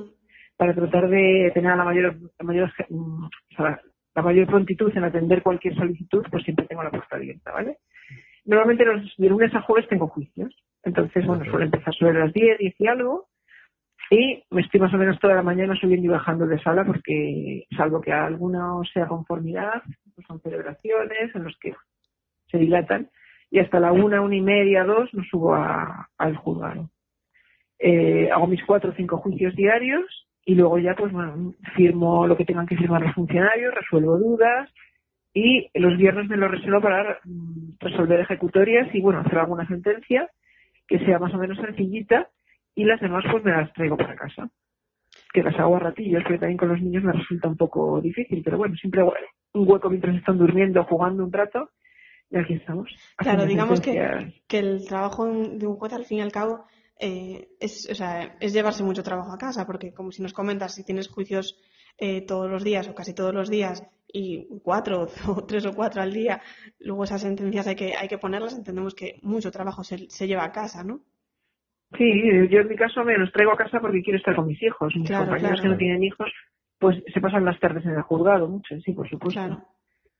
para 0.57 0.75
tratar 0.75 1.09
de 1.09 1.51
tener 1.55 1.77
la 1.77 1.85
mayor, 1.85 2.17
la 2.39 2.45
mayor, 2.45 2.73
la 4.15 4.23
mayor 4.23 4.47
prontitud 4.47 4.97
en 4.97 5.05
atender 5.05 5.43
cualquier 5.43 5.75
solicitud, 5.75 6.25
pues 6.31 6.45
siempre 6.45 6.67
tengo 6.67 6.83
la 6.83 6.91
puerta 6.91 7.17
abierta, 7.17 7.53
¿vale? 7.53 7.79
Normalmente 8.45 8.85
los, 8.85 9.15
de 9.17 9.29
lunes 9.29 9.55
a 9.55 9.61
jueves 9.63 9.89
tengo 9.89 10.09
juicios. 10.09 10.55
Entonces, 10.83 11.27
bueno, 11.27 11.45
suele 11.45 11.67
empezar 11.67 11.95
sobre 11.95 12.19
las 12.19 12.33
10, 12.33 12.59
10 12.59 12.75
y 12.81 12.87
algo. 12.87 13.29
Y 14.11 14.43
me 14.51 14.63
estoy 14.63 14.81
más 14.81 14.95
o 14.95 14.97
menos 14.97 15.19
toda 15.21 15.35
la 15.35 15.43
mañana 15.43 15.77
subiendo 15.77 16.07
y 16.07 16.09
bajando 16.09 16.47
de 16.47 16.59
sala 16.61 16.85
porque, 16.85 17.67
salvo 17.77 18.01
que 18.01 18.11
alguna 18.11 18.73
sea 18.93 19.07
conformidad, 19.07 19.83
pues 20.15 20.27
son 20.27 20.41
celebraciones 20.41 21.35
en 21.35 21.45
los 21.45 21.57
que 21.59 21.75
se 22.51 22.59
dilatan. 22.59 23.11
Y 23.51 23.61
hasta 23.61 23.81
la 23.81 23.93
una, 23.93 24.21
una 24.21 24.37
y 24.37 24.41
media, 24.41 24.85
dos, 24.85 25.13
no 25.15 25.25
subo 25.25 25.55
al 25.55 26.37
juzgado. 26.37 26.91
Eh, 27.79 28.29
hago 28.31 28.47
mis 28.47 28.65
cuatro 28.65 28.91
o 28.91 28.95
cinco 28.95 29.19
juicios 29.19 29.55
diarios 29.55 30.05
y 30.45 30.55
luego 30.55 30.79
ya 30.79 30.95
pues 30.97 31.13
bueno, 31.13 31.55
firmo 31.77 32.27
lo 32.27 32.37
que 32.37 32.45
tengan 32.45 32.67
que 32.67 32.77
firmar 32.77 33.03
los 33.03 33.15
funcionarios, 33.15 33.75
resuelvo 33.75 34.19
dudas 34.19 34.69
y 35.33 35.71
los 35.75 35.97
viernes 35.97 36.29
me 36.29 36.37
lo 36.37 36.49
resuelvo 36.49 36.81
para 36.81 37.19
resolver 37.79 38.21
ejecutorias 38.21 38.93
y 38.93 39.01
bueno, 39.01 39.21
hacer 39.21 39.39
alguna 39.39 39.67
sentencia 39.69 40.29
que 40.89 40.99
sea 41.01 41.19
más 41.19 41.33
o 41.35 41.39
menos 41.39 41.59
sencillita 41.59 42.29
y 42.75 42.85
las 42.85 43.01
demás 43.01 43.25
pues 43.31 43.45
me 43.45 43.53
las 43.53 43.73
traigo 43.75 43.97
para 43.97 44.17
casa. 44.17 44.49
Que 45.33 45.43
las 45.43 45.59
hago 45.59 45.77
a 45.77 45.81
ratillos, 45.81 46.23
porque 46.23 46.39
también 46.39 46.57
con 46.57 46.69
los 46.69 46.81
niños 46.81 47.05
me 47.05 47.13
resulta 47.13 47.49
un 47.49 47.57
poco 47.57 48.01
difícil, 48.01 48.43
pero 48.43 48.57
bueno, 48.57 48.75
siempre 48.77 49.03
un 49.03 49.69
hueco 49.69 49.91
mientras 49.91 50.17
están 50.17 50.39
durmiendo, 50.39 50.83
jugando 50.85 51.25
un 51.25 51.33
rato 51.33 51.71
y 52.31 52.39
aquí 52.39 52.55
estamos. 52.55 52.91
Claro, 53.17 53.47
digamos 53.47 53.81
que, 53.81 54.35
que 54.47 54.59
el 54.59 54.87
trabajo 54.87 55.27
de 55.27 55.67
un 55.67 55.77
juez 55.77 55.93
al 55.93 56.05
fin 56.05 56.19
y 56.19 56.21
al 56.23 56.33
cabo 56.33 56.65
eh, 56.99 57.49
es, 57.61 57.89
o 57.91 57.95
sea, 57.95 58.37
es 58.41 58.53
llevarse 58.53 58.83
mucho 58.83 59.03
trabajo 59.03 59.33
a 59.33 59.39
casa, 59.39 59.67
porque 59.67 59.93
como 59.93 60.11
si 60.11 60.23
nos 60.23 60.33
comentas, 60.33 60.75
si 60.75 60.85
tienes 60.85 61.09
juicios 61.09 61.61
eh, 61.97 62.23
todos 62.23 62.51
los 62.51 62.65
días 62.65 62.89
o 62.89 62.95
casi 62.95 63.15
todos 63.15 63.33
los 63.33 63.49
días 63.49 63.83
y 64.13 64.47
cuatro 64.63 65.09
o 65.29 65.45
tres 65.45 65.65
o 65.67 65.73
cuatro 65.73 66.03
al 66.03 66.13
día, 66.13 66.41
luego 66.81 67.05
esas 67.05 67.23
sentencias 67.23 67.67
hay 67.67 67.77
que, 67.77 67.95
hay 67.97 68.09
que 68.09 68.19
ponerlas, 68.19 68.57
entendemos 68.57 68.95
que 68.95 69.19
mucho 69.23 69.51
trabajo 69.51 69.85
se, 69.85 70.11
se 70.11 70.27
lleva 70.27 70.45
a 70.45 70.53
casa, 70.53 70.83
¿no? 70.83 71.01
Sí, 71.97 72.05
yo 72.51 72.61
en 72.61 72.69
mi 72.69 72.77
caso 72.77 73.03
me 73.03 73.17
los 73.17 73.33
traigo 73.33 73.53
a 73.53 73.57
casa 73.57 73.81
porque 73.81 74.03
quiero 74.03 74.19
estar 74.19 74.37
con 74.37 74.47
mis 74.47 74.63
hijos. 74.63 74.95
Mis 74.95 75.11
compañeros 75.11 75.63
que 75.63 75.69
no 75.69 75.77
tienen 75.79 76.05
hijos, 76.05 76.31
pues 76.79 77.03
se 77.15 77.21
pasan 77.21 77.47
las 77.47 77.59
tardes 77.61 77.85
en 77.87 77.93
el 77.93 78.03
juzgado 78.03 78.47
mucho, 78.47 78.79
sí, 78.85 78.93
por 78.93 79.09
supuesto. 79.09 79.65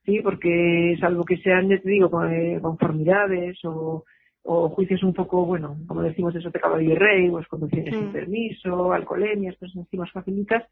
Sí, 0.05 0.21
porque 0.23 0.97
salvo 0.99 1.23
que 1.25 1.37
sean, 1.37 1.69
ya 1.69 1.79
te 1.79 1.89
digo, 1.89 2.23
eh, 2.25 2.59
conformidades 2.61 3.57
o 3.65 4.05
o 4.43 4.69
juicios 4.69 5.03
un 5.03 5.13
poco, 5.13 5.45
bueno, 5.45 5.77
como 5.87 6.01
decimos, 6.01 6.35
eso 6.35 6.49
de 6.49 6.59
caballo 6.59 6.91
y 6.91 6.95
rey, 6.95 7.29
pues 7.29 7.47
conducciones 7.47 7.93
sin 7.93 8.09
mm. 8.09 8.13
permiso, 8.13 8.93
alcoholemias, 8.93 9.55
pues 9.59 9.75
encima 9.75 10.07
facilitas, 10.07 10.63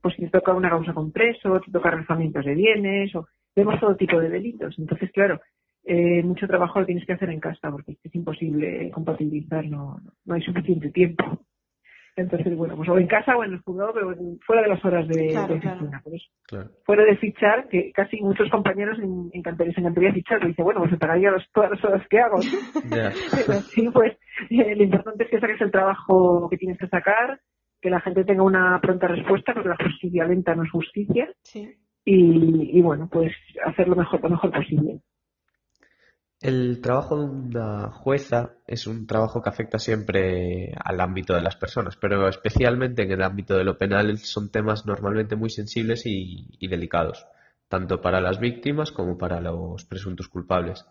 pues 0.00 0.14
si 0.16 0.22
te 0.22 0.28
toca 0.28 0.52
una 0.52 0.68
causa 0.68 0.92
con 0.92 1.12
preso, 1.12 1.60
te 1.60 1.70
toca 1.70 1.90
rezamientos 1.90 2.44
de 2.44 2.54
bienes, 2.54 3.14
o 3.14 3.26
vemos 3.54 3.78
todo 3.80 3.96
tipo 3.96 4.18
de 4.18 4.28
delitos. 4.28 4.78
Entonces, 4.78 5.10
claro, 5.12 5.40
eh, 5.84 6.22
mucho 6.22 6.46
trabajo 6.46 6.80
lo 6.80 6.86
tienes 6.86 7.06
que 7.06 7.12
hacer 7.12 7.30
en 7.30 7.40
casa 7.40 7.70
porque 7.70 7.96
es 8.02 8.14
imposible 8.14 8.90
compatibilizar, 8.90 9.64
no, 9.64 9.96
no 10.24 10.34
hay 10.34 10.42
suficiente 10.42 10.90
tiempo. 10.90 11.24
Entonces, 12.14 12.54
bueno, 12.54 12.76
pues 12.76 12.88
o 12.90 12.98
en 12.98 13.06
casa 13.06 13.36
o 13.36 13.42
en 13.42 13.54
el 13.54 13.60
juzgado, 13.60 13.94
pero 13.94 14.14
fuera 14.46 14.62
de 14.62 14.68
las 14.68 14.84
horas 14.84 15.08
de, 15.08 15.36
oficina. 15.38 16.02
Fuera 16.84 17.04
de 17.04 17.16
fichar, 17.16 17.68
que 17.68 17.90
casi 17.92 18.20
muchos 18.20 18.50
compañeros 18.50 18.98
en, 18.98 19.30
en 19.32 19.42
cantería, 19.42 19.72
en 19.76 20.14
fichar, 20.14 20.46
dice, 20.46 20.62
bueno, 20.62 20.80
pues 20.80 20.90
se 20.90 20.98
pagaría 20.98 21.30
todas 21.54 21.70
las 21.70 21.84
horas 21.84 22.06
que 22.08 22.20
hago. 22.20 22.42
sí, 23.74 23.88
pues 23.92 24.12
eh, 24.50 24.76
lo 24.76 24.82
importante 24.82 25.24
es 25.24 25.30
que 25.30 25.40
saques 25.40 25.60
el 25.62 25.70
trabajo 25.70 26.48
que 26.50 26.58
tienes 26.58 26.78
que 26.78 26.88
sacar, 26.88 27.40
que 27.80 27.88
la 27.88 28.00
gente 28.00 28.24
tenga 28.24 28.42
una 28.42 28.78
pronta 28.82 29.08
respuesta, 29.08 29.54
porque 29.54 29.70
la 29.70 29.76
justicia 29.76 30.26
lenta 30.26 30.54
no 30.54 30.64
es 30.64 30.70
justicia. 30.70 31.28
Y, 32.04 32.78
y 32.78 32.82
bueno, 32.82 33.08
pues 33.10 33.32
hacer 33.64 33.88
lo 33.88 33.96
mejor, 33.96 34.22
lo 34.22 34.30
mejor 34.30 34.50
posible. 34.52 35.00
El 36.42 36.80
trabajo 36.80 37.18
de 37.18 37.24
una 37.24 37.92
jueza 37.92 38.56
es 38.66 38.88
un 38.88 39.06
trabajo 39.06 39.40
que 39.40 39.48
afecta 39.48 39.78
siempre 39.78 40.74
al 40.84 41.00
ámbito 41.00 41.34
de 41.34 41.40
las 41.40 41.54
personas, 41.54 41.96
pero 41.96 42.28
especialmente 42.28 43.04
en 43.04 43.12
el 43.12 43.22
ámbito 43.22 43.56
de 43.56 43.62
lo 43.62 43.78
penal 43.78 44.18
son 44.18 44.50
temas 44.50 44.84
normalmente 44.84 45.36
muy 45.36 45.50
sensibles 45.50 46.02
y, 46.04 46.58
delicados, 46.66 47.24
tanto 47.68 48.00
para 48.00 48.20
las 48.20 48.40
víctimas 48.40 48.90
como 48.90 49.16
para 49.16 49.40
los 49.40 49.84
presuntos 49.84 50.26
culpables. 50.26 50.84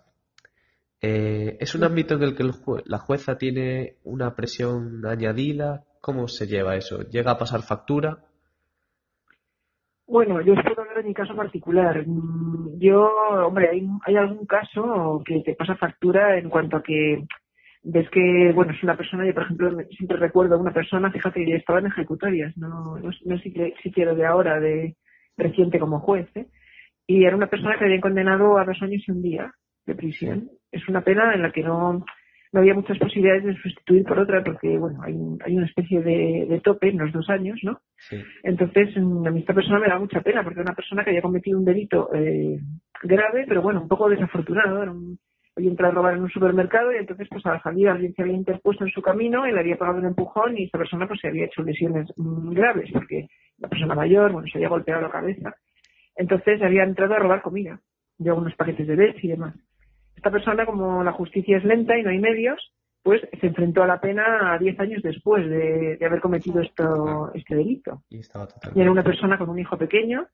Eh, 1.01 1.57
¿Es 1.59 1.75
un 1.75 1.83
ámbito 1.83 2.13
en 2.15 2.23
el 2.23 2.33
que 2.33 2.49
la 2.85 2.99
jueza 2.99 3.37
tiene 3.37 3.97
una 4.05 4.33
presión 4.35 5.05
añadida? 5.05 5.83
¿Cómo 5.99 6.29
se 6.29 6.47
lleva 6.47 6.77
eso? 6.77 7.01
¿Llega 7.01 7.31
a 7.31 7.37
pasar 7.37 7.61
factura? 7.61 8.23
Bueno, 10.11 10.41
yo 10.41 10.55
puedo 10.55 10.81
hablar 10.81 10.97
de 10.97 11.07
mi 11.07 11.13
caso 11.13 11.33
particular. 11.37 12.03
Yo, 12.77 13.09
hombre, 13.47 13.69
hay, 13.69 13.87
hay 14.05 14.17
algún 14.17 14.45
caso 14.45 15.23
que 15.25 15.39
te 15.39 15.55
pasa 15.55 15.77
factura 15.77 16.37
en 16.37 16.49
cuanto 16.49 16.75
a 16.75 16.83
que 16.83 17.23
ves 17.81 18.09
que, 18.09 18.51
bueno, 18.53 18.73
es 18.73 18.83
una 18.83 18.97
persona, 18.97 19.25
yo 19.25 19.33
por 19.33 19.43
ejemplo 19.43 19.71
siempre 19.95 20.17
recuerdo 20.17 20.55
a 20.55 20.59
una 20.59 20.73
persona, 20.73 21.09
fíjate, 21.13 21.45
que 21.45 21.55
estaba 21.55 21.79
en 21.79 21.85
ejecutorias, 21.85 22.57
no, 22.57 22.97
no, 22.97 23.09
no 23.23 23.37
siquiera 23.37 24.13
de 24.13 24.25
ahora, 24.25 24.59
de 24.59 24.97
reciente 25.37 25.79
como 25.79 26.01
juez, 26.01 26.27
¿eh? 26.35 26.47
y 27.07 27.23
era 27.23 27.37
una 27.37 27.47
persona 27.47 27.77
que 27.79 27.85
habían 27.85 28.01
condenado 28.01 28.57
a 28.57 28.65
dos 28.65 28.81
años 28.81 29.01
y 29.07 29.11
un 29.11 29.21
día 29.21 29.49
de 29.85 29.95
prisión. 29.95 30.49
Es 30.73 30.89
una 30.89 31.05
pena 31.05 31.33
en 31.33 31.41
la 31.41 31.53
que 31.53 31.63
no, 31.63 32.03
no 32.51 32.59
había 32.59 32.73
muchas 32.73 32.97
posibilidades 32.97 33.45
de 33.45 33.55
sustituir 33.55 34.03
por 34.03 34.19
otra 34.19 34.43
porque, 34.43 34.77
bueno, 34.77 35.01
hay, 35.03 35.15
hay 35.45 35.55
una 35.55 35.65
especie 35.65 36.01
de, 36.01 36.61
tope 36.63 36.89
en 36.89 36.97
los 36.97 37.11
dos 37.13 37.29
años, 37.29 37.59
¿no? 37.63 37.79
Entonces, 38.43 38.89
mm, 38.95 39.27
a 39.27 39.31
mí 39.31 39.39
esta 39.39 39.53
persona 39.53 39.79
me 39.79 39.87
da 39.87 39.97
mucha 39.97 40.21
pena 40.21 40.43
porque 40.43 40.59
era 40.59 40.69
una 40.69 40.75
persona 40.75 41.03
que 41.03 41.11
había 41.11 41.21
cometido 41.21 41.57
un 41.57 41.65
delito 41.65 42.09
eh, 42.13 42.59
grave, 43.03 43.45
pero 43.47 43.61
bueno, 43.61 43.81
un 43.81 43.87
poco 43.87 44.09
desafortunado. 44.09 44.81
Era 44.81 44.91
un, 44.91 45.17
había 45.55 45.69
entrado 45.69 45.91
a 45.91 45.95
robar 45.95 46.13
en 46.15 46.23
un 46.23 46.29
supermercado 46.29 46.91
y 46.91 46.97
entonces, 46.97 47.27
pues 47.29 47.45
a 47.45 47.53
la 47.53 47.61
salida 47.61 47.93
alguien 47.93 48.13
se 48.13 48.21
había 48.21 48.35
interpuesto 48.35 48.83
en 48.83 48.91
su 48.91 49.01
camino 49.01 49.47
y 49.47 49.53
le 49.53 49.59
había 49.59 49.77
pagado 49.77 49.99
un 49.99 50.07
empujón 50.07 50.57
y 50.57 50.65
esta 50.65 50.77
persona, 50.77 51.07
pues 51.07 51.21
se 51.21 51.29
había 51.29 51.45
hecho 51.45 51.63
lesiones 51.63 52.09
mm, 52.17 52.51
graves 52.51 52.89
porque 52.91 53.27
la 53.59 53.69
persona 53.69 53.95
mayor, 53.95 54.33
bueno, 54.33 54.47
se 54.51 54.57
había 54.57 54.69
golpeado 54.69 55.01
la 55.01 55.11
cabeza. 55.11 55.55
Entonces, 56.17 56.61
había 56.61 56.83
entrado 56.83 57.13
a 57.13 57.19
robar 57.19 57.41
comida, 57.41 57.79
llevaba 58.17 58.41
unos 58.41 58.55
paquetes 58.55 58.87
de 58.87 58.95
leche 58.97 59.19
y 59.23 59.29
demás. 59.29 59.55
Esta 60.21 60.29
persona, 60.29 60.67
como 60.67 61.03
la 61.03 61.13
justicia 61.13 61.57
es 61.57 61.63
lenta 61.63 61.97
y 61.97 62.03
no 62.03 62.11
hay 62.11 62.19
medios, 62.19 62.71
pues 63.01 63.23
se 63.39 63.47
enfrentó 63.47 63.81
a 63.81 63.87
la 63.87 63.99
pena 63.99 64.53
a 64.53 64.59
10 64.59 64.79
años 64.79 65.01
después 65.01 65.49
de, 65.49 65.97
haber 66.05 66.21
cometido 66.21 66.61
esto, 66.61 67.31
este 67.33 67.55
delito. 67.55 68.03
Y, 68.11 68.21
era 68.75 68.91
una 68.91 69.01
persona 69.01 69.39
con 69.39 69.49
un 69.49 69.57
hijo 69.57 69.79
pequeño, 69.79 70.27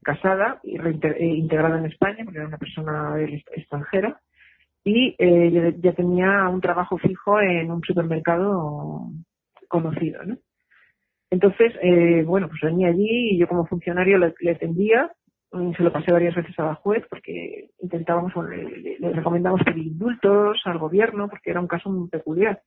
casada 0.00 0.60
y 0.62 0.76
e 0.78 1.26
integrada 1.26 1.76
en 1.76 1.86
España, 1.86 2.22
porque 2.24 2.38
era 2.38 2.46
una 2.46 2.58
persona 2.58 3.16
extranjera, 3.20 4.20
y 4.84 5.16
eh, 5.18 5.74
ya, 5.76 5.92
tenía 5.92 6.48
un 6.48 6.60
trabajo 6.60 6.96
fijo 6.98 7.40
en 7.40 7.72
un 7.72 7.82
supermercado 7.82 9.08
conocido. 9.66 10.22
¿no? 10.22 10.36
Entonces, 11.30 11.72
eh, 11.82 12.22
bueno, 12.22 12.46
pues 12.46 12.60
venía 12.62 12.90
allí 12.90 13.32
y 13.32 13.38
yo 13.40 13.48
como 13.48 13.66
funcionario 13.66 14.18
le, 14.18 14.34
le 14.38 14.52
atendía 14.52 15.10
se 15.76 15.82
lo 15.82 15.92
pasé 15.92 16.12
varias 16.12 16.34
veces 16.34 16.58
a 16.58 16.64
la 16.64 16.74
juez 16.76 17.04
porque 17.10 17.68
intentábamos, 17.80 18.32
le, 18.48 19.12
recomendamos 19.12 19.62
pedir 19.62 19.86
indultos 19.86 20.60
al 20.64 20.78
gobierno 20.78 21.28
porque 21.28 21.50
era 21.50 21.60
un 21.60 21.68
caso 21.68 21.90
muy 21.90 22.08
peculiar. 22.08 22.62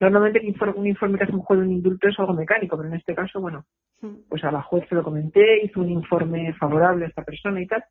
Normalmente 0.00 0.40
un 0.76 0.86
informe 0.86 1.16
que 1.16 1.24
hace 1.24 1.32
un 1.32 1.40
juez 1.40 1.60
de 1.60 1.66
un 1.66 1.72
indulto 1.72 2.08
es 2.08 2.18
algo 2.18 2.34
mecánico, 2.34 2.76
pero 2.76 2.90
en 2.90 2.96
este 2.96 3.14
caso, 3.14 3.40
bueno, 3.40 3.64
hmm. 4.02 4.28
pues 4.28 4.44
a 4.44 4.52
la 4.52 4.60
juez 4.60 4.86
se 4.88 4.94
lo 4.94 5.02
comenté, 5.02 5.64
hizo 5.64 5.80
un 5.80 5.88
informe 5.88 6.52
favorable 6.54 7.06
a 7.06 7.08
esta 7.08 7.24
persona 7.24 7.62
y 7.62 7.66
tal, 7.66 7.82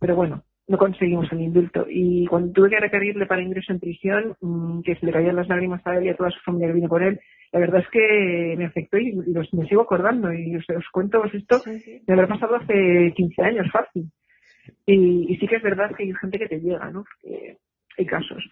pero 0.00 0.16
bueno, 0.16 0.42
no 0.68 0.78
conseguimos 0.78 1.30
el 1.32 1.40
indulto. 1.40 1.86
Y 1.88 2.26
cuando 2.26 2.52
tuve 2.52 2.70
que 2.70 2.80
requerirle 2.80 3.26
para 3.26 3.42
ingreso 3.42 3.72
en 3.72 3.80
prisión, 3.80 4.36
mm, 4.40 4.82
que 4.82 4.94
se 4.96 5.06
le 5.06 5.12
caían 5.12 5.36
las 5.36 5.48
lágrimas 5.48 5.84
a 5.86 5.96
él 5.96 6.04
y 6.04 6.08
a 6.10 6.16
toda 6.16 6.30
su 6.30 6.40
familia 6.40 6.68
que 6.68 6.74
vino 6.74 6.88
con 6.88 7.02
él, 7.02 7.20
la 7.52 7.60
verdad 7.60 7.82
es 7.82 7.88
que 7.88 8.54
me 8.56 8.64
afectó 8.66 8.98
y, 8.98 9.12
me 9.12 9.66
sigo 9.66 9.82
acordando. 9.82 10.32
Y 10.32 10.56
os, 10.56 10.64
cuento 10.92 11.20
pues 11.20 11.34
esto, 11.34 11.60
me 12.06 12.14
habrá 12.14 12.26
pasado 12.28 12.56
hace 12.56 13.12
15 13.14 13.42
años, 13.42 13.70
fácil. 13.70 14.10
Y, 14.86 15.36
sí 15.38 15.46
que 15.46 15.56
es 15.56 15.62
verdad 15.62 15.94
que 15.94 16.04
hay 16.04 16.12
gente 16.14 16.38
que 16.38 16.48
te 16.48 16.60
llega, 16.60 16.90
¿no? 16.90 17.04
Porque 17.04 17.56
hay 17.98 18.06
casos. 18.06 18.42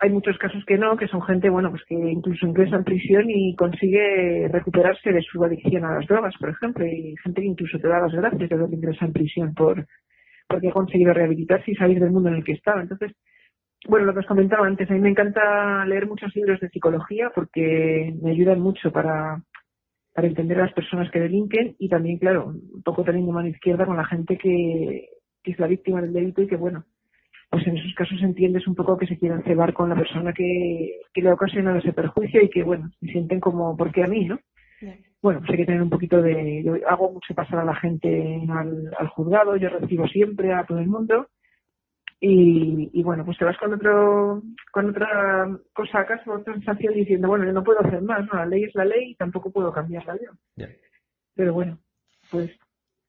Hay 0.00 0.10
muchos 0.10 0.38
casos 0.38 0.64
que 0.64 0.78
no, 0.78 0.96
que 0.96 1.08
son 1.08 1.22
gente, 1.22 1.50
bueno, 1.50 1.70
pues 1.70 1.82
que 1.84 1.94
incluso 1.94 2.46
ingresa 2.46 2.76
en 2.76 2.84
prisión 2.84 3.24
y 3.28 3.56
consigue 3.56 4.46
recuperarse 4.48 5.10
de 5.10 5.22
su 5.22 5.42
adicción 5.42 5.84
a 5.84 5.94
las 5.94 6.06
drogas, 6.06 6.34
por 6.38 6.50
ejemplo. 6.50 6.86
Y 6.86 7.16
gente 7.24 7.40
que 7.40 7.48
incluso 7.48 7.78
te 7.80 7.88
da 7.88 7.98
las 7.98 8.12
gracias 8.12 8.48
de 8.48 8.48
que 8.48 8.76
ingresa 8.76 9.06
en 9.06 9.12
prisión 9.12 9.54
por 9.54 9.84
porque 10.48 10.68
ha 10.68 10.72
conseguido 10.72 11.12
rehabilitarse 11.12 11.70
y 11.70 11.74
salir 11.74 12.00
del 12.00 12.10
mundo 12.10 12.30
en 12.30 12.36
el 12.36 12.44
que 12.44 12.52
estaba. 12.52 12.82
Entonces, 12.82 13.12
bueno, 13.86 14.06
lo 14.06 14.12
que 14.12 14.20
os 14.20 14.26
comentaba 14.26 14.66
antes, 14.66 14.90
a 14.90 14.94
mí 14.94 15.00
me 15.00 15.10
encanta 15.10 15.84
leer 15.86 16.06
muchos 16.06 16.34
libros 16.34 16.60
de 16.60 16.68
psicología 16.68 17.30
porque 17.34 18.14
me 18.20 18.30
ayudan 18.30 18.60
mucho 18.60 18.90
para, 18.90 19.42
para 20.12 20.26
entender 20.26 20.58
a 20.58 20.64
las 20.64 20.72
personas 20.72 21.10
que 21.10 21.20
delinquen 21.20 21.76
y 21.78 21.88
también, 21.88 22.18
claro, 22.18 22.46
un 22.46 22.82
poco 22.82 23.04
teniendo 23.04 23.32
mano 23.32 23.48
izquierda 23.48 23.86
con 23.86 23.96
la 23.96 24.04
gente 24.04 24.36
que, 24.36 25.10
que 25.42 25.52
es 25.52 25.58
la 25.58 25.68
víctima 25.68 26.02
del 26.02 26.12
delito 26.12 26.42
y 26.42 26.48
que, 26.48 26.56
bueno, 26.56 26.84
pues 27.50 27.66
en 27.66 27.76
esos 27.76 27.94
casos 27.94 28.20
entiendes 28.22 28.66
un 28.66 28.74
poco 28.74 28.98
que 28.98 29.06
se 29.06 29.18
quieren 29.18 29.42
cebar 29.42 29.72
con 29.72 29.88
la 29.88 29.96
persona 29.96 30.32
que, 30.32 31.00
que 31.14 31.22
le 31.22 31.30
ha 31.30 31.34
ocasionado 31.34 31.78
ese 31.78 31.92
perjuicio 31.92 32.42
y 32.42 32.50
que, 32.50 32.62
bueno, 32.62 32.90
se 33.00 33.06
sienten 33.06 33.40
como, 33.40 33.76
¿por 33.76 33.92
qué 33.92 34.02
a 34.02 34.06
mí, 34.06 34.26
no? 34.26 34.38
Bueno, 35.20 35.40
pues 35.40 35.50
hay 35.50 35.56
que 35.56 35.66
tener 35.66 35.82
un 35.82 35.90
poquito 35.90 36.22
de... 36.22 36.62
Yo 36.64 36.74
hago 36.88 37.12
mucho 37.12 37.34
pasar 37.34 37.60
a 37.60 37.64
la 37.64 37.74
gente 37.74 38.40
al, 38.48 38.90
al 38.96 39.08
juzgado, 39.08 39.56
yo 39.56 39.68
recibo 39.68 40.06
siempre 40.06 40.52
a 40.52 40.64
todo 40.64 40.78
el 40.78 40.86
mundo 40.86 41.28
y, 42.20 42.90
y, 42.92 43.02
bueno, 43.02 43.24
pues 43.24 43.38
te 43.38 43.44
vas 43.44 43.56
con 43.58 43.72
otro 43.72 44.42
con 44.72 44.90
otra 44.90 45.56
cosa 45.72 46.00
acá, 46.00 46.20
con 46.24 46.40
otra 46.40 46.54
sensación 46.54 46.94
diciendo, 46.94 47.28
bueno, 47.28 47.44
yo 47.44 47.52
no 47.52 47.62
puedo 47.62 47.80
hacer 47.80 48.02
más, 48.02 48.26
¿no? 48.26 48.34
La 48.34 48.46
ley 48.46 48.64
es 48.64 48.74
la 48.74 48.84
ley 48.84 49.10
y 49.10 49.14
tampoco 49.14 49.52
puedo 49.52 49.72
cambiarla 49.72 50.16
yo. 50.16 50.66
Pero 51.34 51.54
bueno, 51.54 51.78
pues 52.30 52.50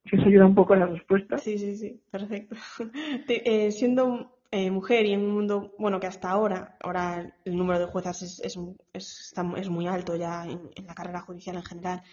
eso 0.05 0.23
ayuda 0.23 0.45
un 0.45 0.53
poco 0.53 0.73
a 0.73 0.77
la 0.77 0.85
respuesta. 0.85 1.39
Sí, 1.39 1.57
sí, 1.57 1.75
sí, 1.75 2.03
perfecto. 2.11 2.55
eh, 3.27 3.71
siendo 3.71 4.38
eh, 4.51 4.71
mujer 4.71 5.05
y 5.05 5.13
en 5.13 5.21
un 5.21 5.31
mundo, 5.31 5.75
bueno, 5.77 5.99
que 5.99 6.07
hasta 6.07 6.29
ahora, 6.29 6.77
ahora 6.81 7.35
el 7.45 7.55
número 7.55 7.79
de 7.79 7.85
juezas 7.85 8.21
es, 8.23 8.39
es, 8.39 8.57
es, 8.93 9.33
es 9.57 9.69
muy 9.69 9.87
alto 9.87 10.15
ya 10.15 10.45
en, 10.45 10.71
en, 10.75 10.87
la 10.87 10.95
carrera 10.95 11.21
judicial 11.21 11.55
en 11.55 11.63
general, 11.63 12.03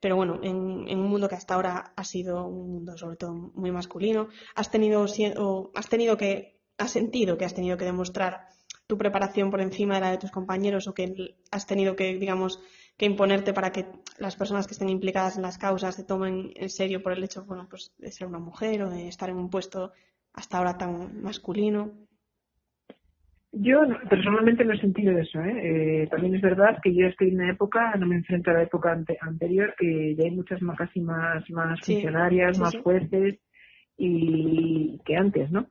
pero 0.00 0.16
bueno, 0.16 0.40
en, 0.42 0.56
un 0.56 1.08
mundo 1.08 1.28
que 1.28 1.36
hasta 1.36 1.54
ahora 1.54 1.92
ha 1.96 2.04
sido 2.04 2.46
un 2.46 2.72
mundo 2.72 2.98
sobre 2.98 3.16
todo 3.16 3.32
muy 3.32 3.70
masculino, 3.70 4.28
has 4.54 4.70
tenido, 4.70 5.06
o 5.38 5.70
has 5.74 5.88
tenido 5.88 6.16
que, 6.16 6.60
has 6.76 6.90
sentido 6.90 7.38
que 7.38 7.44
has 7.44 7.54
tenido 7.54 7.76
que 7.76 7.84
demostrar 7.84 8.48
tu 8.86 8.98
preparación 8.98 9.50
por 9.50 9.60
encima 9.60 9.94
de 9.94 10.00
la 10.00 10.10
de 10.10 10.18
tus 10.18 10.30
compañeros 10.30 10.88
o 10.88 10.94
que 10.94 11.36
has 11.50 11.66
tenido 11.66 11.96
que, 11.96 12.16
digamos, 12.16 12.60
que 12.98 13.06
imponerte 13.06 13.54
para 13.54 13.72
que 13.72 13.86
las 14.18 14.36
personas 14.36 14.66
que 14.66 14.74
estén 14.74 14.90
implicadas 14.90 15.36
en 15.36 15.42
las 15.42 15.56
causas 15.56 15.94
se 15.94 16.04
tomen 16.04 16.52
en 16.54 16.68
serio 16.68 17.02
por 17.02 17.12
el 17.12 17.24
hecho, 17.24 17.44
bueno, 17.44 17.66
pues 17.70 17.92
de 17.96 18.12
ser 18.12 18.26
una 18.26 18.38
mujer 18.38 18.82
o 18.82 18.90
de 18.90 19.08
estar 19.08 19.30
en 19.30 19.36
un 19.36 19.48
puesto 19.48 19.92
hasta 20.34 20.58
ahora 20.58 20.76
tan 20.76 21.22
masculino. 21.22 21.92
Yo 23.56 23.82
personalmente 24.10 24.64
no 24.64 24.72
he 24.72 24.80
sentido 24.80 25.16
eso. 25.16 25.40
¿eh? 25.40 26.02
¿eh? 26.02 26.08
también 26.08 26.34
es 26.34 26.42
verdad 26.42 26.78
que 26.82 26.92
yo 26.92 27.06
estoy 27.06 27.28
en 27.28 27.36
una 27.36 27.52
época, 27.52 27.94
no 27.96 28.06
me 28.06 28.16
enfrento 28.16 28.50
a 28.50 28.54
la 28.54 28.62
época 28.64 28.92
anterior, 29.20 29.74
que 29.78 30.16
ya 30.16 30.24
hay 30.24 30.32
muchas 30.32 30.60
más, 30.60 30.76
casi 30.76 31.00
más, 31.00 31.48
más 31.50 31.80
funcionarias, 31.80 32.58
más 32.58 32.76
jueces 32.78 33.38
y 33.96 34.98
que 35.04 35.16
antes, 35.16 35.52
¿no? 35.52 35.68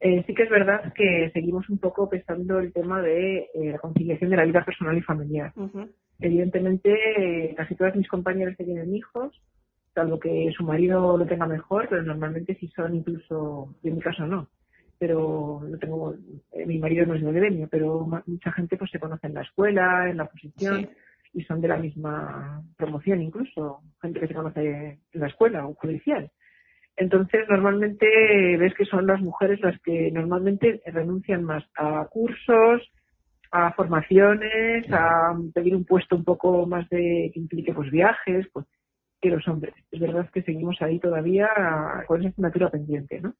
Eh, 0.00 0.24
sí 0.26 0.34
que 0.34 0.42
es 0.42 0.50
verdad 0.50 0.92
que 0.94 1.30
seguimos 1.32 1.68
un 1.70 1.78
poco 1.78 2.08
pensando 2.08 2.58
el 2.58 2.72
tema 2.72 3.00
de 3.00 3.48
eh, 3.54 3.70
la 3.70 3.78
conciliación 3.78 4.30
de 4.30 4.36
la 4.36 4.44
vida 4.44 4.64
personal 4.64 4.98
y 4.98 5.02
familiar. 5.02 5.52
Evidentemente, 6.18 7.54
casi 7.56 7.76
todas 7.76 7.94
mis 7.94 8.08
compañeras 8.08 8.56
que 8.56 8.64
tienen 8.64 8.96
hijos, 8.96 9.40
salvo 9.94 10.18
que 10.18 10.50
su 10.56 10.64
marido 10.64 11.16
lo 11.16 11.26
tenga 11.26 11.46
mejor, 11.46 11.88
pero 11.88 12.02
normalmente 12.02 12.54
si 12.56 12.68
son 12.68 12.94
incluso, 12.94 13.74
en 13.82 13.94
mi 13.96 14.00
caso 14.00 14.26
no, 14.26 14.48
pero 14.98 15.60
no 15.68 15.78
tengo, 15.78 16.14
eh, 16.52 16.66
mi 16.66 16.78
marido 16.78 17.06
no 17.06 17.14
es 17.14 17.22
de 17.22 17.32
gremio, 17.32 17.68
pero 17.70 18.06
mucha 18.26 18.52
gente 18.52 18.76
pues 18.76 18.90
se 18.90 19.00
conoce 19.00 19.26
en 19.26 19.34
la 19.34 19.42
escuela, 19.42 20.08
en 20.08 20.16
la 20.16 20.26
posición 20.26 20.88
y 21.34 21.42
son 21.44 21.60
de 21.60 21.68
la 21.68 21.76
misma 21.76 22.62
promoción 22.76 23.22
incluso, 23.22 23.80
gente 24.00 24.20
que 24.20 24.28
se 24.28 24.34
conoce 24.34 25.00
en 25.12 25.20
la 25.20 25.26
escuela 25.26 25.66
o 25.66 25.74
judicial. 25.74 26.30
Entonces, 26.96 27.46
normalmente 27.48 28.06
ves 28.58 28.74
que 28.74 28.84
son 28.84 29.06
las 29.06 29.20
mujeres 29.20 29.60
las 29.60 29.80
que 29.80 30.10
normalmente 30.12 30.82
renuncian 30.86 31.42
más 31.42 31.64
a 31.76 32.06
cursos, 32.10 32.82
a 33.50 33.72
formaciones, 33.72 34.90
a 34.92 35.34
pedir 35.54 35.74
un 35.74 35.84
puesto 35.84 36.16
un 36.16 36.24
poco 36.24 36.66
más 36.66 36.88
de 36.90 37.30
que 37.32 37.40
implique 37.40 37.72
pues 37.72 37.90
viajes, 37.90 38.46
pues 38.52 38.66
que 39.22 39.30
los 39.30 39.46
hombres. 39.48 39.74
Es 39.90 40.00
verdad 40.00 40.28
que 40.30 40.42
seguimos 40.42 40.82
ahí 40.82 40.98
todavía 40.98 41.48
con 42.06 42.20
esa 42.20 42.28
asignatura 42.28 42.68
pendiente, 42.68 43.20
¿no? 43.20 43.34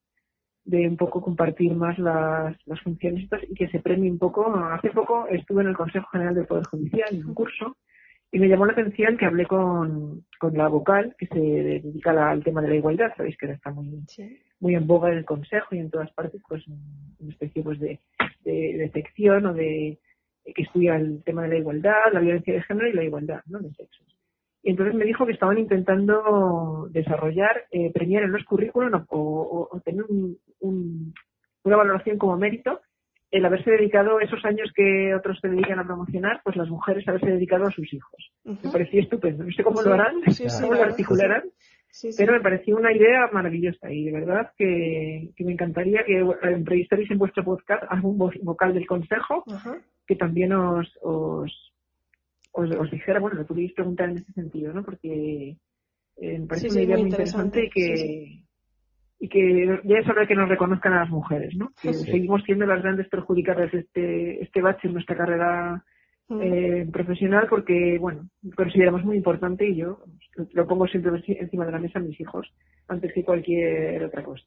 de 0.64 0.88
un 0.88 0.96
poco 0.96 1.20
compartir 1.20 1.74
más 1.74 1.98
las, 1.98 2.56
las 2.66 2.80
funciones 2.80 3.28
y 3.48 3.54
que 3.54 3.68
se 3.68 3.80
premie 3.80 4.10
un 4.10 4.18
poco. 4.18 4.54
Hace 4.56 4.90
poco 4.90 5.26
estuve 5.28 5.62
en 5.62 5.68
el 5.68 5.76
Consejo 5.76 6.08
General 6.12 6.34
del 6.34 6.46
Poder 6.46 6.66
Judicial 6.66 7.08
en 7.10 7.26
un 7.26 7.34
curso 7.34 7.76
y 8.30 8.38
me 8.38 8.48
llamó 8.48 8.64
la 8.64 8.72
atención 8.72 9.16
que 9.16 9.26
hablé 9.26 9.44
con, 9.46 10.24
con 10.38 10.56
la 10.56 10.68
vocal 10.68 11.14
que 11.18 11.26
se 11.26 11.38
dedica 11.38 12.30
al 12.30 12.44
tema 12.44 12.62
de 12.62 12.68
la 12.68 12.76
igualdad. 12.76 13.12
Sabéis 13.16 13.36
que 13.36 13.50
está 13.50 13.70
muy, 13.70 14.04
muy 14.60 14.74
en 14.74 14.86
boga 14.86 15.10
en 15.10 15.18
el 15.18 15.24
Consejo 15.24 15.74
y 15.74 15.78
en 15.78 15.90
todas 15.90 16.12
partes, 16.12 16.40
pues 16.48 16.64
una 16.66 17.32
especie 17.32 17.62
pues, 17.62 17.80
de, 17.80 18.00
de, 18.44 18.76
de 18.78 18.90
sección 18.92 19.46
o 19.46 19.54
de 19.54 19.98
que 20.54 20.62
estudia 20.62 20.96
el 20.96 21.22
tema 21.24 21.42
de 21.42 21.48
la 21.48 21.58
igualdad, 21.58 22.12
la 22.12 22.20
violencia 22.20 22.54
de 22.54 22.62
género 22.62 22.88
y 22.88 22.92
la 22.92 23.04
igualdad 23.04 23.40
¿no? 23.46 23.58
de 23.58 23.70
sexos. 23.74 24.21
Y 24.62 24.70
entonces 24.70 24.94
me 24.94 25.04
dijo 25.04 25.26
que 25.26 25.32
estaban 25.32 25.58
intentando 25.58 26.88
desarrollar, 26.90 27.66
eh, 27.72 27.90
premiar 27.92 28.22
en 28.22 28.32
los 28.32 28.44
currículos 28.44 29.02
o, 29.08 29.80
tener 29.84 30.04
una 30.60 31.76
valoración 31.76 32.18
como 32.18 32.36
mérito 32.36 32.80
el 33.32 33.46
haberse 33.46 33.70
dedicado 33.70 34.20
esos 34.20 34.44
años 34.44 34.70
que 34.74 35.14
otros 35.14 35.38
se 35.40 35.48
dedican 35.48 35.78
a 35.78 35.86
promocionar, 35.86 36.42
pues 36.44 36.54
las 36.54 36.68
mujeres 36.68 37.08
haberse 37.08 37.30
dedicado 37.30 37.66
a 37.66 37.70
sus 37.70 37.90
hijos. 37.92 38.30
Me 38.44 38.70
parecía 38.70 39.00
estupendo. 39.00 39.42
No 39.42 39.50
sé 39.52 39.64
cómo 39.64 39.80
lo 39.80 39.94
harán, 39.94 40.16
cómo 40.60 40.74
lo 40.74 40.82
articularán, 40.82 41.44
pero 42.18 42.34
me 42.34 42.40
pareció 42.40 42.76
una 42.76 42.92
idea 42.92 43.30
maravillosa 43.32 43.90
y 43.90 44.04
de 44.04 44.12
verdad 44.12 44.52
que, 44.56 45.30
me 45.38 45.52
encantaría 45.52 46.04
que 46.04 46.22
entrevistarais 46.42 47.10
en 47.10 47.18
vuestro 47.18 47.42
podcast 47.42 47.84
algún 47.88 48.18
vocal 48.18 48.74
del 48.74 48.86
consejo 48.86 49.44
que 50.06 50.16
también 50.16 50.52
os, 50.52 50.92
os 51.00 51.71
os, 52.52 52.90
dijera, 52.90 53.20
bueno, 53.20 53.36
lo 53.36 53.46
pudierais 53.46 53.74
preguntar 53.74 54.10
en 54.10 54.18
ese 54.18 54.32
sentido, 54.32 54.72
¿no? 54.72 54.84
Porque 54.84 55.56
eh, 56.16 56.38
me 56.38 56.46
parece 56.46 56.68
una 56.70 56.82
idea 56.82 56.96
muy 56.96 57.08
interesante, 57.08 57.64
y, 57.64 57.70
que, 57.70 58.44
y 59.18 59.28
que 59.28 59.80
ya 59.84 59.98
es 59.98 60.08
hora 60.08 60.22
de 60.22 60.28
que 60.28 60.34
nos 60.34 60.48
reconozcan 60.48 60.92
a 60.92 61.00
las 61.00 61.10
mujeres, 61.10 61.54
¿no? 61.56 61.70
Que 61.80 61.94
seguimos 61.94 62.42
siendo 62.44 62.66
las 62.66 62.82
grandes 62.82 63.08
perjudicadas 63.08 63.72
de 63.72 63.78
este, 63.80 64.42
este 64.42 64.60
bache 64.60 64.88
en 64.88 64.94
nuestra 64.94 65.16
carrera 65.16 65.84
mm. 66.28 66.40
eh, 66.42 66.88
profesional 66.92 67.46
porque, 67.48 67.98
bueno, 67.98 68.28
consideramos 68.54 69.04
muy 69.04 69.16
importante 69.16 69.66
y 69.66 69.76
yo 69.76 70.00
lo 70.52 70.66
pongo 70.66 70.86
siempre 70.86 71.12
encima 71.26 71.64
de 71.64 71.72
la 71.72 71.78
mesa 71.78 71.98
a 71.98 72.02
mis 72.02 72.20
hijos 72.20 72.52
antes 72.88 73.12
que 73.12 73.24
cualquier 73.24 74.02
otra 74.04 74.22
cosa. 74.22 74.44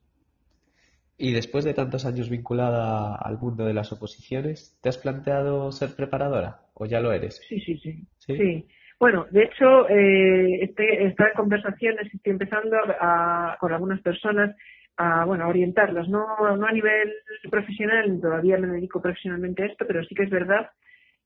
Y 1.18 1.32
después 1.32 1.64
de 1.64 1.74
tantos 1.74 2.06
años 2.06 2.30
vinculada 2.30 3.16
al 3.16 3.38
mundo 3.38 3.66
de 3.66 3.74
las 3.74 3.92
oposiciones, 3.94 4.78
¿te 4.82 4.90
has 4.90 4.98
planteado 4.98 5.72
ser 5.72 5.96
preparadora 5.96 6.60
o 6.74 6.86
ya 6.86 7.00
lo 7.00 7.14
eres? 7.14 7.42
Sí, 7.48 7.60
sí, 7.62 7.78
sí. 7.78 8.06
Sí. 8.20 8.68
Bueno, 9.00 9.26
de 9.30 9.44
hecho, 9.44 9.90
eh, 9.90 10.64
este, 10.64 11.06
esta 11.06 11.32
conversaciones 11.34 12.14
estoy 12.14 12.32
empezando 12.32 12.78
a, 13.00 13.58
con 13.60 13.72
algunas 13.72 14.02
personas 14.02 14.56
a, 14.98 15.26
bueno, 15.26 15.46
a 15.46 15.50
orientarlas, 15.50 16.08
no, 16.08 16.26
no 16.56 16.66
a 16.66 16.72
nivel 16.72 17.14
profesional, 17.52 18.20
todavía 18.22 18.58
me 18.58 18.68
dedico 18.68 19.02
profesionalmente 19.02 19.64
a 19.64 19.66
esto, 19.68 19.86
pero 19.86 20.04
sí 20.06 20.16
que 20.16 20.24
es 20.24 20.30
verdad 20.30 20.70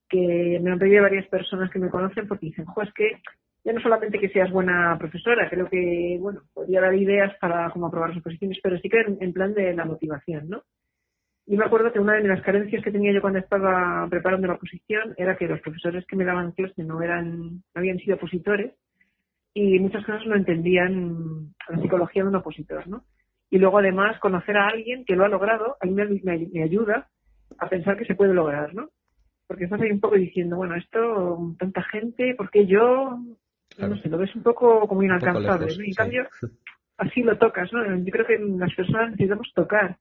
que 0.09 0.59
me 0.61 0.71
han 0.71 0.79
pedido 0.79 1.03
varias 1.03 1.27
personas 1.27 1.69
que 1.69 1.77
me 1.77 1.89
conocen 1.89 2.27
porque 2.27 2.47
dicen, 2.47 2.65
jo, 2.65 2.81
es 2.81 2.91
que 2.93 3.21
ya 3.63 3.73
no 3.73 3.81
solamente 3.81 4.19
que 4.19 4.29
seas 4.29 4.51
buena 4.51 4.97
profesora, 4.97 5.49
creo 5.49 5.67
que, 5.69 6.17
bueno, 6.19 6.41
podría 6.53 6.81
dar 6.81 6.95
ideas 6.95 7.35
para 7.39 7.69
cómo 7.71 7.87
aprobar 7.87 8.09
las 8.09 8.19
oposiciones, 8.19 8.59
pero 8.63 8.77
sí 8.79 8.89
que 8.89 8.99
en, 9.19 9.33
plan 9.33 9.53
de 9.53 9.73
la 9.73 9.85
motivación, 9.85 10.49
¿no? 10.49 10.63
Y 11.45 11.57
me 11.57 11.65
acuerdo 11.65 11.91
que 11.91 11.99
una 11.99 12.13
de 12.13 12.27
las 12.27 12.41
carencias 12.41 12.83
que 12.83 12.91
tenía 12.91 13.11
yo 13.11 13.21
cuando 13.21 13.39
estaba 13.39 14.07
preparando 14.09 14.47
la 14.47 14.53
oposición 14.53 15.15
era 15.17 15.35
que 15.35 15.47
los 15.47 15.59
profesores 15.61 16.05
que 16.05 16.15
me 16.15 16.23
daban 16.23 16.51
clase 16.51 16.83
no 16.83 17.01
eran, 17.01 17.49
no 17.49 17.61
habían 17.73 17.97
sido 17.97 18.15
opositores 18.15 18.73
y 19.53 19.79
muchas 19.79 20.05
cosas 20.05 20.25
no 20.27 20.35
entendían 20.35 21.53
la 21.67 21.81
psicología 21.81 22.23
de 22.23 22.29
un 22.29 22.35
opositor, 22.35 22.87
¿no? 22.87 23.03
Y 23.49 23.57
luego 23.57 23.79
además 23.79 24.19
conocer 24.19 24.57
a 24.57 24.67
alguien 24.67 25.05
que 25.05 25.15
lo 25.15 25.25
ha 25.25 25.29
logrado, 25.29 25.75
a 25.81 25.85
mí 25.87 25.93
me, 25.93 26.05
me 26.53 26.63
ayuda 26.63 27.09
a 27.57 27.67
pensar 27.67 27.97
que 27.97 28.05
se 28.05 28.15
puede 28.15 28.33
lograr, 28.33 28.73
¿no? 28.75 28.89
Porque 29.47 29.63
estás 29.63 29.81
ahí 29.81 29.89
un 29.89 29.99
poco 29.99 30.15
diciendo, 30.15 30.55
bueno, 30.55 30.75
esto, 30.75 31.55
tanta 31.57 31.81
gente, 31.83 32.35
¿por 32.35 32.51
qué 32.51 32.67
yo? 32.67 33.17
No 33.77 33.97
sé, 33.97 34.09
lo 34.09 34.17
ves 34.17 34.35
un 34.35 34.43
poco 34.43 34.87
como 34.87 35.03
inalcanzable, 35.03 35.73
en 35.73 35.93
cambio, 35.93 36.27
así 36.97 37.21
lo 37.21 37.37
tocas, 37.37 37.71
¿no? 37.71 37.83
Yo 37.97 38.11
creo 38.11 38.25
que 38.25 38.37
las 38.39 38.73
personas 38.73 39.11
necesitamos 39.11 39.51
tocar 39.53 39.97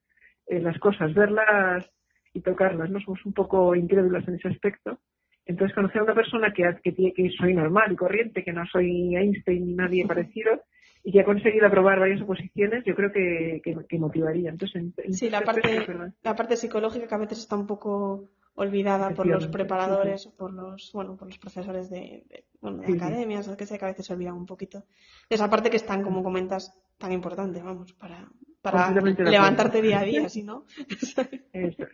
eh, 0.47 0.61
las 0.61 0.79
cosas, 0.79 1.15
verlas 1.15 1.89
y 2.33 2.41
tocarlas, 2.41 2.91
¿no? 2.91 3.01
Somos 3.01 3.25
un 3.25 3.33
poco 3.33 3.75
incrédulas 3.75 4.27
en 4.29 4.35
ese 4.35 4.49
aspecto. 4.49 4.99
Entonces, 5.47 5.75
conocer 5.75 6.01
a 6.01 6.05
una 6.05 6.15
persona 6.15 6.53
que, 6.53 6.77
que, 6.83 7.13
que 7.15 7.31
soy 7.39 7.55
normal 7.55 7.93
y 7.93 7.97
corriente, 7.97 8.45
que 8.45 8.53
no 8.53 8.67
soy 8.67 9.17
Einstein 9.17 9.67
ni 9.67 9.75
nadie 9.75 10.07
parecido, 10.07 10.63
y 11.03 11.13
que 11.13 11.21
ha 11.21 11.25
conseguido 11.25 11.67
aprobar 11.67 11.99
varias 11.99 12.21
oposiciones, 12.21 12.85
yo 12.85 12.95
creo 12.95 13.11
que, 13.11 13.63
que, 13.63 13.99
motivaría. 13.99 14.51
Entonces, 14.51 14.85
sí, 15.13 15.31
la 15.31 15.41
parte, 15.41 15.87
la 16.23 16.37
parte 16.37 16.57
psicológica 16.57 17.07
que 17.07 17.15
a 17.15 17.19
veces 17.19 17.39
está 17.39 17.57
un 17.57 17.67
poco 17.67 18.29
olvidada 18.59 19.15
por 19.15 19.27
los 19.27 19.47
preparadores 19.47 20.27
o 20.27 20.35
por 20.35 20.53
los 20.53 20.91
bueno 20.93 21.17
por 21.17 21.29
los 21.29 21.39
profesores 21.39 21.89
de, 21.91 22.25
bueno, 22.61 22.79
de 22.79 22.93
academias 22.93 23.49
que 23.57 23.67
sé 23.67 23.79
que 23.79 23.85
a 23.85 23.89
veces 23.89 24.07
se 24.07 24.13
olvidan 24.13 24.35
un 24.35 24.47
poquito. 24.47 24.85
Esa 25.31 25.49
parte 25.49 25.71
que 25.71 25.77
es 25.77 25.87
tan 25.87 26.03
como 26.03 26.23
comentas 26.23 26.75
tan 26.99 27.13
importante 27.13 27.63
vamos 27.63 27.93
para 27.93 28.29
para 28.61 28.91
levantarte 28.91 29.81
día 29.81 30.01
a 30.01 30.05
día 30.05 30.29
si 30.29 30.43
no. 30.43 30.65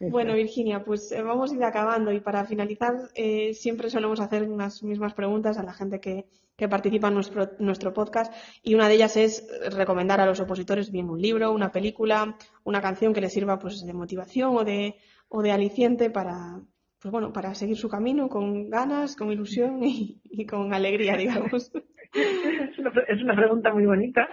Bueno 0.00 0.34
Virginia 0.34 0.84
pues 0.84 1.10
eh, 1.10 1.22
vamos 1.22 1.50
a 1.50 1.56
ir 1.56 1.64
acabando 1.64 2.12
y 2.12 2.20
para 2.20 2.44
finalizar 2.44 2.94
eh, 3.16 3.52
siempre 3.52 3.90
solemos 3.90 4.20
hacer 4.20 4.44
unas 4.44 4.80
mismas 4.84 5.12
preguntas 5.12 5.58
a 5.58 5.64
la 5.64 5.72
gente 5.72 5.98
que, 5.98 6.28
que 6.56 6.68
participa 6.68 7.08
en 7.08 7.14
nuestro, 7.14 7.50
nuestro 7.58 7.92
podcast 7.92 8.32
y 8.62 8.76
una 8.76 8.86
de 8.86 8.94
ellas 8.94 9.16
es 9.16 9.44
recomendar 9.72 10.20
a 10.20 10.26
los 10.26 10.38
opositores 10.38 10.92
bien 10.92 11.10
un 11.10 11.20
libro, 11.20 11.50
una 11.50 11.72
película, 11.72 12.36
una 12.62 12.80
canción 12.80 13.12
que 13.12 13.20
les 13.20 13.32
sirva 13.32 13.58
pues 13.58 13.84
de 13.84 13.92
motivación 13.92 14.56
o 14.56 14.62
de 14.62 14.94
o 15.28 15.42
de 15.42 15.52
aliciente 15.52 16.10
para, 16.10 16.60
pues 17.00 17.12
bueno, 17.12 17.32
para 17.32 17.54
seguir 17.54 17.76
su 17.76 17.88
camino 17.88 18.28
con 18.28 18.70
ganas, 18.70 19.16
con 19.16 19.30
ilusión 19.30 19.80
y, 19.82 20.46
con 20.46 20.72
alegría, 20.72 21.16
digamos. 21.16 21.72
Es 22.14 22.78
una, 22.78 22.90
es 23.06 23.22
una 23.22 23.36
pregunta 23.36 23.72
muy 23.72 23.84
bonita, 23.84 24.28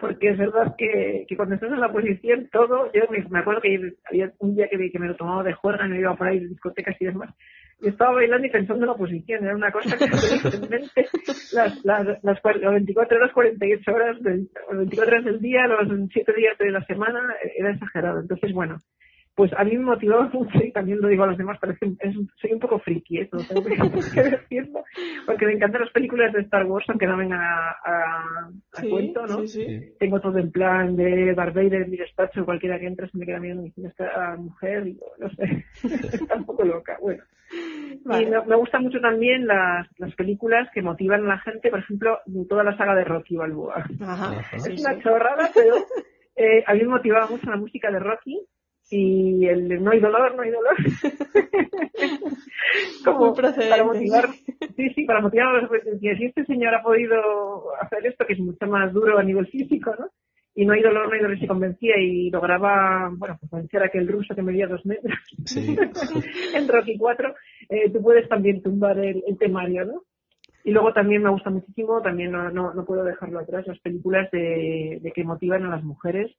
porque 0.00 0.30
es 0.30 0.38
verdad 0.38 0.76
que, 0.78 1.24
que, 1.28 1.36
cuando 1.36 1.56
estás 1.56 1.72
en 1.72 1.80
la 1.80 1.92
posición, 1.92 2.48
todo, 2.52 2.92
yo 2.92 3.02
me, 3.10 3.38
acuerdo 3.40 3.60
que 3.60 3.96
había 4.04 4.32
un 4.38 4.54
día 4.54 4.68
que, 4.68 4.90
que 4.90 4.98
me 5.00 5.08
lo 5.08 5.16
tomaba 5.16 5.42
de 5.42 5.54
juerga 5.54 5.86
y 5.86 5.90
me 5.90 5.98
iba 5.98 6.14
por 6.14 6.28
ahí 6.28 6.38
de 6.38 6.48
discotecas 6.48 6.96
y 7.00 7.06
demás, 7.06 7.34
y 7.80 7.88
estaba 7.88 8.14
bailando 8.14 8.46
y 8.46 8.50
pensando 8.50 8.84
en 8.84 8.90
la 8.90 8.96
posición, 8.96 9.44
era 9.44 9.54
una 9.54 9.70
cosa 9.70 9.96
que 9.96 10.04
en 10.56 10.68
mente 10.68 11.06
las, 11.52 11.84
las, 11.84 12.22
las, 12.22 12.42
24 12.42 13.16
horas, 13.16 13.32
48 13.32 13.92
horas, 13.92 14.22
del, 14.22 14.48
24 14.72 15.12
horas 15.12 15.24
del 15.24 15.40
día, 15.40 15.66
los 15.66 15.88
7 16.12 16.32
días 16.34 16.58
de 16.58 16.70
la 16.70 16.84
semana, 16.86 17.20
era 17.56 17.72
exagerado. 17.72 18.20
Entonces, 18.20 18.52
bueno, 18.52 18.78
pues 19.38 19.52
a 19.56 19.62
mí 19.62 19.78
me 19.78 19.84
motivaba 19.84 20.28
mucho 20.32 20.58
y 20.58 20.72
también 20.72 21.00
lo 21.00 21.06
digo 21.06 21.22
a 21.22 21.28
los 21.28 21.38
demás, 21.38 21.60
parece, 21.60 21.92
es, 22.00 22.16
soy 22.40 22.52
un 22.54 22.58
poco 22.58 22.80
friki, 22.80 23.20
eso 23.20 23.36
tengo 23.48 23.62
que, 24.12 24.20
decirlo, 24.20 24.82
porque 25.26 25.46
me 25.46 25.52
encantan 25.52 25.82
las 25.82 25.92
películas 25.92 26.32
de 26.32 26.40
Star 26.40 26.66
Wars, 26.66 26.84
aunque 26.88 27.06
no 27.06 27.16
vengan 27.16 27.40
a, 27.40 27.70
a, 27.84 28.50
cuento, 28.90 29.24
¿no? 29.28 29.44
Tengo 30.00 30.20
todo 30.20 30.38
en 30.38 30.50
plan 30.50 30.96
de 30.96 31.34
Darth 31.36 31.54
Vader 31.54 31.82
en 31.82 31.90
mi 31.92 31.96
despacho, 31.98 32.44
cualquiera 32.44 32.80
que 32.80 32.88
entre 32.88 33.08
se 33.08 33.16
me 33.16 33.26
queda 33.26 33.38
mirando 33.38 33.62
y 33.62 33.66
dice, 33.66 33.86
esta 33.86 34.34
mujer, 34.36 34.88
y 34.88 34.98
no 35.20 35.30
sé, 35.30 35.64
está 36.14 36.34
un 36.34 36.44
poco 36.44 36.64
loca, 36.64 36.98
bueno. 37.00 37.22
Y 37.52 38.26
me, 38.26 38.56
gustan 38.56 38.82
mucho 38.82 39.00
también 39.00 39.46
las, 39.46 39.86
las 39.98 40.12
películas 40.16 40.68
que 40.74 40.82
motivan 40.82 41.26
a 41.26 41.28
la 41.28 41.38
gente, 41.38 41.70
por 41.70 41.78
ejemplo, 41.78 42.18
toda 42.48 42.64
la 42.64 42.76
saga 42.76 42.96
de 42.96 43.04
Rocky 43.04 43.36
Balboa. 43.36 43.86
es 44.52 44.80
una 44.80 45.00
chorrada, 45.00 45.48
pero 45.54 45.76
eh, 46.34 46.64
a 46.66 46.74
mí 46.74 46.80
me 46.80 46.88
motivaba 46.88 47.28
mucho 47.28 47.48
la 47.48 47.56
música 47.56 47.92
de 47.92 48.00
Rocky 48.00 48.44
y 48.90 49.46
el 49.46 49.82
no 49.82 49.90
hay 49.90 50.00
dolor, 50.00 50.34
no 50.34 50.42
hay 50.42 50.50
dolor. 50.50 50.76
Como 53.04 53.34
para 53.34 53.84
motivar, 53.84 54.28
sí, 54.76 54.90
sí, 54.94 55.04
para 55.04 55.20
motivar, 55.20 55.68
si 56.00 56.08
este 56.08 56.44
señor 56.44 56.74
ha 56.74 56.82
podido 56.82 57.18
hacer 57.80 58.06
esto, 58.06 58.24
que 58.26 58.34
es 58.34 58.40
mucho 58.40 58.66
más 58.66 58.92
duro 58.92 59.18
a 59.18 59.22
nivel 59.22 59.46
físico, 59.46 59.94
¿no? 59.98 60.08
Y 60.54 60.64
no 60.64 60.72
hay 60.72 60.82
dolor, 60.82 61.08
no 61.08 61.14
hay 61.14 61.20
dolor, 61.20 61.38
se 61.38 61.46
convencía 61.46 62.00
y 62.00 62.30
lograba, 62.30 63.10
bueno, 63.14 63.36
pues 63.38 63.50
convencer 63.50 63.82
a 63.82 63.86
aquel 63.86 64.08
ruso 64.08 64.34
que 64.34 64.42
medía 64.42 64.66
dos 64.66 64.84
metros 64.86 65.18
en 66.54 66.68
Rocky 66.68 66.98
4, 66.98 67.34
eh, 67.68 67.90
tú 67.92 68.02
puedes 68.02 68.28
también 68.28 68.62
tumbar 68.62 68.98
el, 68.98 69.22
temario, 69.38 69.84
¿no? 69.84 70.02
Y 70.64 70.72
luego 70.72 70.92
también 70.92 71.22
me 71.22 71.30
gusta 71.30 71.50
muchísimo, 71.50 72.02
también 72.02 72.32
no, 72.32 72.50
no, 72.50 72.74
no 72.74 72.84
puedo 72.84 73.04
dejarlo 73.04 73.38
atrás, 73.38 73.66
las 73.66 73.78
películas 73.78 74.30
de, 74.32 74.98
de 75.00 75.12
que 75.12 75.24
motivan 75.24 75.64
a 75.64 75.70
las 75.70 75.84
mujeres 75.84 76.34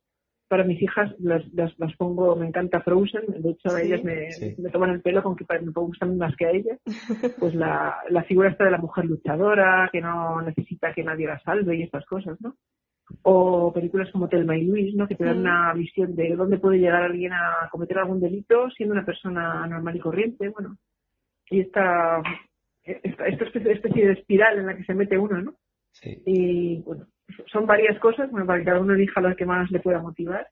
para 0.50 0.64
mis 0.64 0.82
hijas 0.82 1.14
las, 1.20 1.48
las, 1.54 1.78
las, 1.78 1.96
pongo, 1.96 2.36
me 2.36 2.48
encanta 2.48 2.82
Frozen, 2.82 3.42
de 3.42 3.52
hecho 3.52 3.78
ellas 3.78 4.04
me, 4.04 4.30
me, 4.58 4.70
toman 4.72 4.90
el 4.90 5.02
pelo 5.02 5.22
con 5.22 5.36
que 5.36 5.46
me 5.48 5.72
gustan 5.72 6.18
más 6.18 6.36
que 6.36 6.48
a 6.48 6.52
ellas, 6.52 6.80
pues 7.40 7.54
la, 7.54 7.98
la 8.10 8.24
figura 8.24 8.50
esta 8.50 8.66
de 8.66 8.72
la 8.72 8.80
mujer 8.80 9.06
luchadora, 9.06 9.90
que 9.92 10.02
no 10.02 10.42
necesita 10.42 10.92
que 10.94 11.04
nadie 11.04 11.28
la 11.28 11.40
salve 11.42 11.78
y 11.78 11.84
estas 11.84 12.04
cosas, 12.06 12.42
¿no? 12.42 12.56
O 13.22 13.72
películas 13.72 14.12
como 14.12 14.28
Telma 14.28 14.58
y 14.58 14.66
Luis, 14.66 14.96
¿no? 14.96 15.08
Que 15.08 15.16
te 15.16 15.24
dan 15.24 15.38
mm. 15.38 15.42
una 15.42 15.74
visión 15.74 16.16
de 16.16 16.36
dónde 16.36 16.58
puede 16.58 16.80
llegar 16.80 17.04
alguien 17.04 17.34
a 17.34 17.70
cometer 17.72 18.00
algún 18.00 18.20
delito 18.20 18.70
siendo 18.72 18.94
una 18.94 19.06
persona 19.06 19.66
normal 19.68 19.96
y 19.96 20.00
corriente, 20.00 20.50
bueno. 20.50 20.78
Y 21.52 21.62
esta, 21.62 22.22
esta, 22.84 23.28
esta 23.28 23.46
especie, 23.46 23.72
especie 23.72 24.08
de 24.08 24.14
espiral 24.14 24.60
en 24.60 24.66
la 24.66 24.76
que 24.76 24.84
se 24.84 24.94
mete 24.94 25.18
uno, 25.18 25.42
¿no? 25.42 25.56
Sí. 25.92 26.22
Y 26.26 26.82
bueno, 26.82 27.08
son 27.52 27.66
varias 27.66 28.00
cosas, 28.00 28.30
bueno, 28.32 28.46
para 28.46 28.60
que 28.60 28.66
cada 28.66 28.80
uno 28.80 28.94
elija 28.94 29.22
lo 29.22 29.36
que 29.36 29.46
más 29.46 29.70
le 29.72 29.80
pueda 29.80 30.02
motivar. 30.02 30.48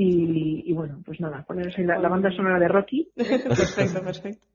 Y, 0.00 0.72
bueno, 0.74 1.02
pues 1.04 1.18
nada, 1.18 1.44
poneros 1.44 1.76
la, 1.78 1.98
la, 1.98 2.08
banda 2.08 2.30
sonora 2.30 2.60
de 2.60 2.68
Rocky. 2.68 3.10
perfecto, 3.16 4.00
perfecto. 4.00 4.46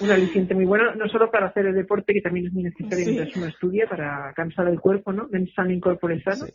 Un 0.00 0.10
aliciente 0.10 0.54
muy 0.54 0.64
bueno, 0.64 0.94
no 0.94 1.06
solo 1.08 1.30
para 1.30 1.48
hacer 1.48 1.66
el 1.66 1.74
deporte, 1.74 2.14
que 2.14 2.22
también 2.22 2.46
es 2.46 2.52
muy 2.54 2.62
necesario 2.62 3.04
mientras 3.04 3.36
uno 3.36 3.46
estudia, 3.46 3.86
para 3.88 4.32
cansar 4.34 4.68
el 4.68 4.80
cuerpo, 4.80 5.12
¿no? 5.12 5.28
Men 5.28 5.48
sano 5.48 5.70
incorpore 5.72 6.22
sano, 6.22 6.46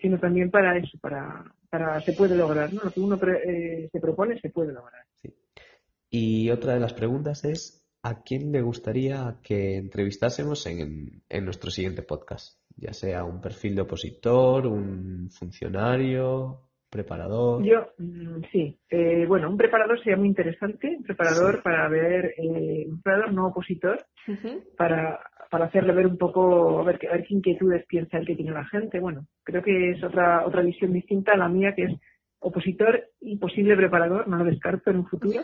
sino 0.00 0.18
también 0.18 0.52
para 0.52 0.76
eso, 0.78 0.98
para, 1.00 1.44
para 1.68 2.00
se 2.02 2.12
puede 2.12 2.36
lograr, 2.36 2.72
¿no? 2.72 2.82
Lo 2.84 2.92
que 2.92 3.00
uno 3.00 3.18
eh, 3.44 3.88
se 3.90 4.00
propone 4.00 4.38
se 4.38 4.50
puede 4.50 4.72
lograr. 4.72 5.02
Y 6.10 6.50
otra 6.50 6.74
de 6.74 6.80
las 6.80 6.92
preguntas 6.92 7.44
es, 7.44 7.84
¿a 8.02 8.22
quién 8.22 8.52
le 8.52 8.62
gustaría 8.62 9.38
que 9.42 9.78
entrevistásemos 9.78 10.66
en, 10.66 11.22
en 11.28 11.44
nuestro 11.44 11.72
siguiente 11.72 12.02
podcast? 12.02 12.60
Ya 12.76 12.92
sea 12.92 13.24
un 13.24 13.40
perfil 13.40 13.74
de 13.74 13.82
opositor, 13.82 14.66
un 14.66 15.30
funcionario, 15.30 16.60
preparador. 16.94 17.64
Yo, 17.64 17.88
mm, 17.98 18.42
sí, 18.52 18.78
eh, 18.88 19.26
bueno, 19.26 19.50
un 19.50 19.56
preparador 19.56 19.98
sería 19.98 20.16
muy 20.16 20.28
interesante, 20.28 20.94
un 20.96 21.02
preparador 21.02 21.62
para 21.62 21.88
ver, 21.88 22.34
eh, 22.38 22.86
un 22.88 23.02
preparador 23.02 23.32
no 23.32 23.48
opositor, 23.48 24.04
para, 24.76 25.18
para 25.50 25.66
hacerle 25.66 25.92
ver 25.92 26.06
un 26.06 26.16
poco, 26.16 26.80
a 26.80 26.84
ver, 26.84 27.00
a 27.10 27.16
ver 27.16 27.24
qué 27.26 27.34
inquietudes 27.34 27.84
piensa 27.86 28.18
el 28.18 28.26
que 28.26 28.36
tiene 28.36 28.52
la 28.52 28.64
gente. 28.66 29.00
Bueno, 29.00 29.26
creo 29.42 29.62
que 29.62 29.90
es 29.90 30.04
otra, 30.04 30.46
otra 30.46 30.62
visión 30.62 30.92
distinta 30.92 31.32
a 31.32 31.36
la 31.36 31.48
mía, 31.48 31.74
que 31.74 31.84
es 31.84 31.92
opositor 32.38 33.02
y 33.20 33.38
posible 33.38 33.76
preparador, 33.76 34.28
no 34.28 34.36
lo 34.36 34.44
descarto 34.44 34.90
en 34.90 34.98
un 34.98 35.06
futuro. 35.06 35.40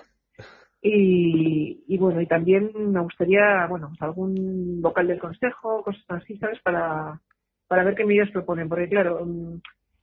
Y, 0.83 1.85
y, 1.87 1.99
bueno, 1.99 2.21
y 2.21 2.27
también 2.27 2.73
me 2.75 3.01
gustaría, 3.01 3.67
bueno, 3.69 3.93
algún 4.01 4.81
vocal 4.81 5.07
del 5.07 5.19
consejo, 5.19 5.83
cosas 5.83 6.05
así, 6.09 6.39
¿sabes? 6.39 6.59
Para, 6.61 7.21
para 7.69 7.85
ver 7.85 7.95
qué 7.95 8.05
medidas 8.05 8.31
proponen, 8.31 8.69
porque 8.69 8.89
claro, 8.89 9.25
mm, 9.25 9.61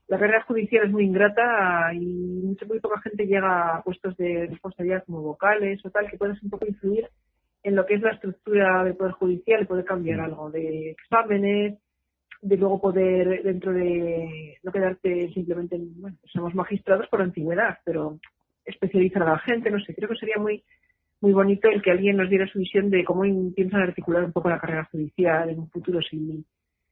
la 0.07 0.19
carrera 0.19 0.43
judicial 0.43 0.85
es 0.85 0.91
muy 0.91 1.03
ingrata 1.03 1.93
y 1.93 2.55
muy 2.67 2.79
poca 2.79 3.01
gente 3.01 3.25
llega 3.25 3.75
a 3.75 3.83
puestos 3.83 4.15
de 4.17 4.47
responsabilidad 4.49 5.03
como 5.05 5.21
vocales 5.21 5.85
o 5.85 5.89
tal, 5.89 6.09
que 6.09 6.17
puedes 6.17 6.41
un 6.43 6.49
poco 6.49 6.65
influir 6.65 7.09
en 7.63 7.75
lo 7.75 7.85
que 7.85 7.95
es 7.95 8.01
la 8.01 8.11
estructura 8.11 8.83
del 8.83 8.95
Poder 8.95 9.13
Judicial 9.13 9.61
y 9.61 9.65
poder 9.65 9.83
cambiar 9.83 10.21
algo 10.21 10.49
de 10.49 10.91
exámenes, 10.91 11.79
de 12.41 12.57
luego 12.57 12.79
poder, 12.79 13.43
dentro 13.43 13.73
de 13.73 14.57
no 14.63 14.71
quedarte 14.71 15.33
simplemente 15.33 15.75
en, 15.75 15.99
bueno, 15.99 16.17
somos 16.31 16.55
magistrados 16.55 17.07
por 17.09 17.21
antigüedad, 17.21 17.79
pero 17.83 18.19
especializar 18.67 19.23
a 19.23 19.31
la 19.31 19.39
gente, 19.39 19.71
no 19.71 19.79
sé, 19.79 19.95
creo 19.95 20.09
que 20.09 20.15
sería 20.15 20.37
muy 20.37 20.63
muy 21.19 21.33
bonito 21.33 21.67
el 21.67 21.81
que 21.81 21.89
alguien 21.89 22.17
nos 22.17 22.29
diera 22.29 22.47
su 22.47 22.59
visión 22.59 22.91
de 22.91 23.03
cómo 23.03 23.23
piensan 23.55 23.81
articular 23.81 24.23
un 24.23 24.31
poco 24.31 24.49
la 24.49 24.59
carrera 24.59 24.87
judicial 24.91 25.49
en 25.49 25.59
un 25.59 25.69
futuro 25.69 25.99
si 26.01 26.45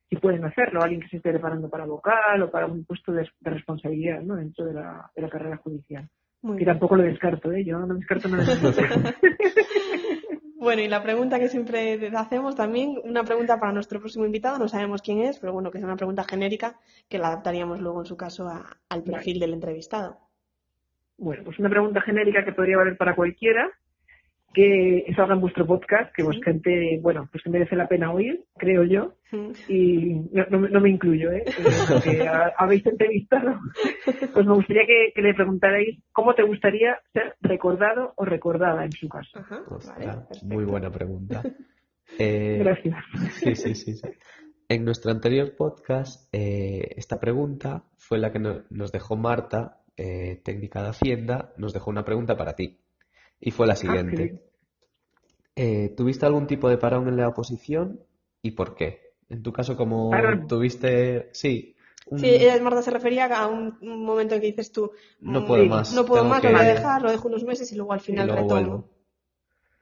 si 0.09 0.17
pueden 0.17 0.45
hacerlo, 0.45 0.81
alguien 0.81 1.01
que 1.01 1.07
se 1.07 1.17
esté 1.17 1.31
preparando 1.31 1.69
para 1.69 1.85
vocal 1.85 2.41
o 2.43 2.51
para 2.51 2.67
un 2.67 2.85
puesto 2.85 3.11
de, 3.11 3.27
responsabilidad 3.41 4.21
¿no? 4.21 4.35
dentro 4.35 4.65
de 4.65 4.73
la, 4.73 5.09
de 5.15 5.21
la 5.21 5.29
carrera 5.29 5.57
judicial. 5.57 6.07
Muy 6.41 6.57
que 6.57 6.65
tampoco 6.65 6.95
lo 6.95 7.03
descarto, 7.03 7.51
¿eh? 7.51 7.65
yo 7.65 7.79
no 7.79 7.95
descarto 7.95 8.27
nada. 8.27 8.45
bueno, 10.59 10.83
y 10.83 10.87
la 10.87 11.01
pregunta 11.01 11.39
que 11.39 11.49
siempre 11.49 12.11
hacemos 12.15 12.55
también, 12.55 12.99
una 13.03 13.23
pregunta 13.23 13.59
para 13.59 13.73
nuestro 13.73 13.99
próximo 13.99 14.25
invitado, 14.25 14.59
no 14.59 14.67
sabemos 14.67 15.01
quién 15.01 15.21
es, 15.21 15.39
pero 15.39 15.53
bueno, 15.53 15.71
que 15.71 15.79
es 15.79 15.83
una 15.83 15.95
pregunta 15.95 16.23
genérica 16.23 16.75
que 17.09 17.17
la 17.17 17.29
adaptaríamos 17.29 17.81
luego 17.81 18.01
en 18.01 18.05
su 18.05 18.15
caso 18.15 18.47
al 18.89 19.03
perfil 19.03 19.39
del 19.39 19.53
entrevistado. 19.53 20.19
Bueno, 21.17 21.43
pues 21.43 21.59
una 21.59 21.69
pregunta 21.69 22.01
genérica 22.01 22.43
que 22.43 22.53
podría 22.53 22.77
valer 22.77 22.97
para 22.97 23.15
cualquiera, 23.15 23.71
que 24.55 25.05
salga 25.15 25.35
en 25.35 25.41
vuestro 25.41 25.67
podcast, 25.67 26.15
que 26.15 26.23
vos 26.23 26.39
gente, 26.43 26.97
bueno, 27.01 27.27
pues 27.29 27.43
que 27.43 27.49
merece 27.49 27.75
la 27.75 27.89
pena 27.89 28.13
oír, 28.13 28.45
creo 28.57 28.85
yo, 28.85 29.15
y 29.67 30.21
no, 30.31 30.81
me 30.81 30.89
incluyo, 30.89 31.29
¿eh? 31.31 31.43
Porque 31.89 32.25
habéis 32.57 32.85
entrevistado, 32.85 33.59
pues 34.33 34.45
me 34.45 34.53
gustaría 34.53 34.83
que, 34.85 35.21
le 35.21 35.33
preguntarais 35.33 35.99
cómo 36.13 36.33
te 36.35 36.43
gustaría 36.43 36.97
ser 37.11 37.35
recordado 37.41 38.13
o 38.15 38.23
recordada 38.23 38.85
en 38.85 38.93
su 38.93 39.09
caso. 39.09 39.39
muy 40.43 40.63
buena 40.63 40.89
pregunta. 40.89 41.43
Eh, 42.19 42.59
Gracias. 42.59 43.03
Sí, 43.31 43.55
sí, 43.55 43.73
sí, 43.73 43.99
En 44.69 44.85
nuestro 44.85 45.09
anterior 45.09 45.55
podcast, 45.57 46.29
eh, 46.31 46.87
esta 46.97 47.19
pregunta 47.19 47.83
fue 47.97 48.19
la 48.19 48.31
que 48.31 48.37
nos 48.39 48.91
dejó 48.91 49.17
Marta, 49.17 49.79
eh, 49.97 50.41
técnica 50.43 50.81
de 50.81 50.89
Hacienda, 50.89 51.53
nos 51.57 51.73
dejó 51.73 51.89
una 51.89 52.05
pregunta 52.05 52.35
para 52.35 52.55
ti. 52.55 52.79
Y 53.39 53.51
fue 53.51 53.67
la 53.67 53.73
ah, 53.73 53.77
siguiente. 53.77 54.41
Eh, 55.55 55.93
¿Tuviste 55.95 56.25
algún 56.25 56.47
tipo 56.47 56.69
de 56.69 56.77
parón 56.77 57.07
en 57.07 57.17
la 57.17 57.27
oposición 57.27 58.01
y 58.41 58.51
por 58.51 58.75
qué? 58.75 59.13
En 59.29 59.41
tu 59.41 59.51
caso, 59.51 59.75
como 59.75 60.11
tuviste, 60.47 61.29
sí. 61.31 61.75
Sí, 62.17 62.37
Marta 62.61 62.83
se 62.83 62.91
refería 62.91 63.25
a 63.25 63.47
un, 63.47 63.77
momento 63.81 64.35
en 64.35 64.41
que 64.41 64.47
dices 64.47 64.71
tú, 64.71 64.91
no 65.21 65.41
mm, 65.41 65.45
puedo 65.47 65.65
más, 65.65 65.95
no 65.95 66.05
puedo 66.05 66.23
más, 66.23 66.43
lo 66.43 66.51
voy 66.51 66.59
a 66.59 66.73
dejar, 66.73 67.01
lo 67.01 67.09
dejo 67.09 67.27
unos 67.27 67.43
meses 67.43 67.71
y 67.71 67.75
luego 67.75 67.93
al 67.93 67.99
final 67.99 68.29
retomo. 68.29 68.87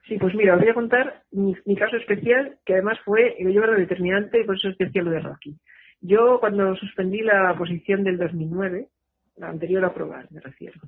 Sí, 0.08 0.18
pues 0.18 0.34
mira, 0.34 0.54
os 0.54 0.60
voy 0.60 0.68
a 0.68 0.74
contar 0.74 1.24
mi, 1.30 1.76
caso 1.76 1.96
especial, 1.96 2.58
que 2.64 2.74
además 2.74 2.98
fue, 3.04 3.36
yo 3.38 3.62
era 3.62 3.74
determinante 3.74 4.40
y 4.40 4.44
por 4.44 4.56
eso 4.56 4.68
especial 4.68 5.06
lo 5.06 5.10
de 5.10 5.20
Rocky. 5.20 5.56
Yo 6.00 6.38
cuando 6.40 6.76
suspendí 6.76 7.20
la 7.20 7.54
posición 7.56 8.04
del 8.04 8.18
2009, 8.18 8.88
la 9.36 9.48
anterior 9.48 9.84
a 9.84 9.88
aprobar, 9.88 10.30
me 10.30 10.40
refiero. 10.40 10.80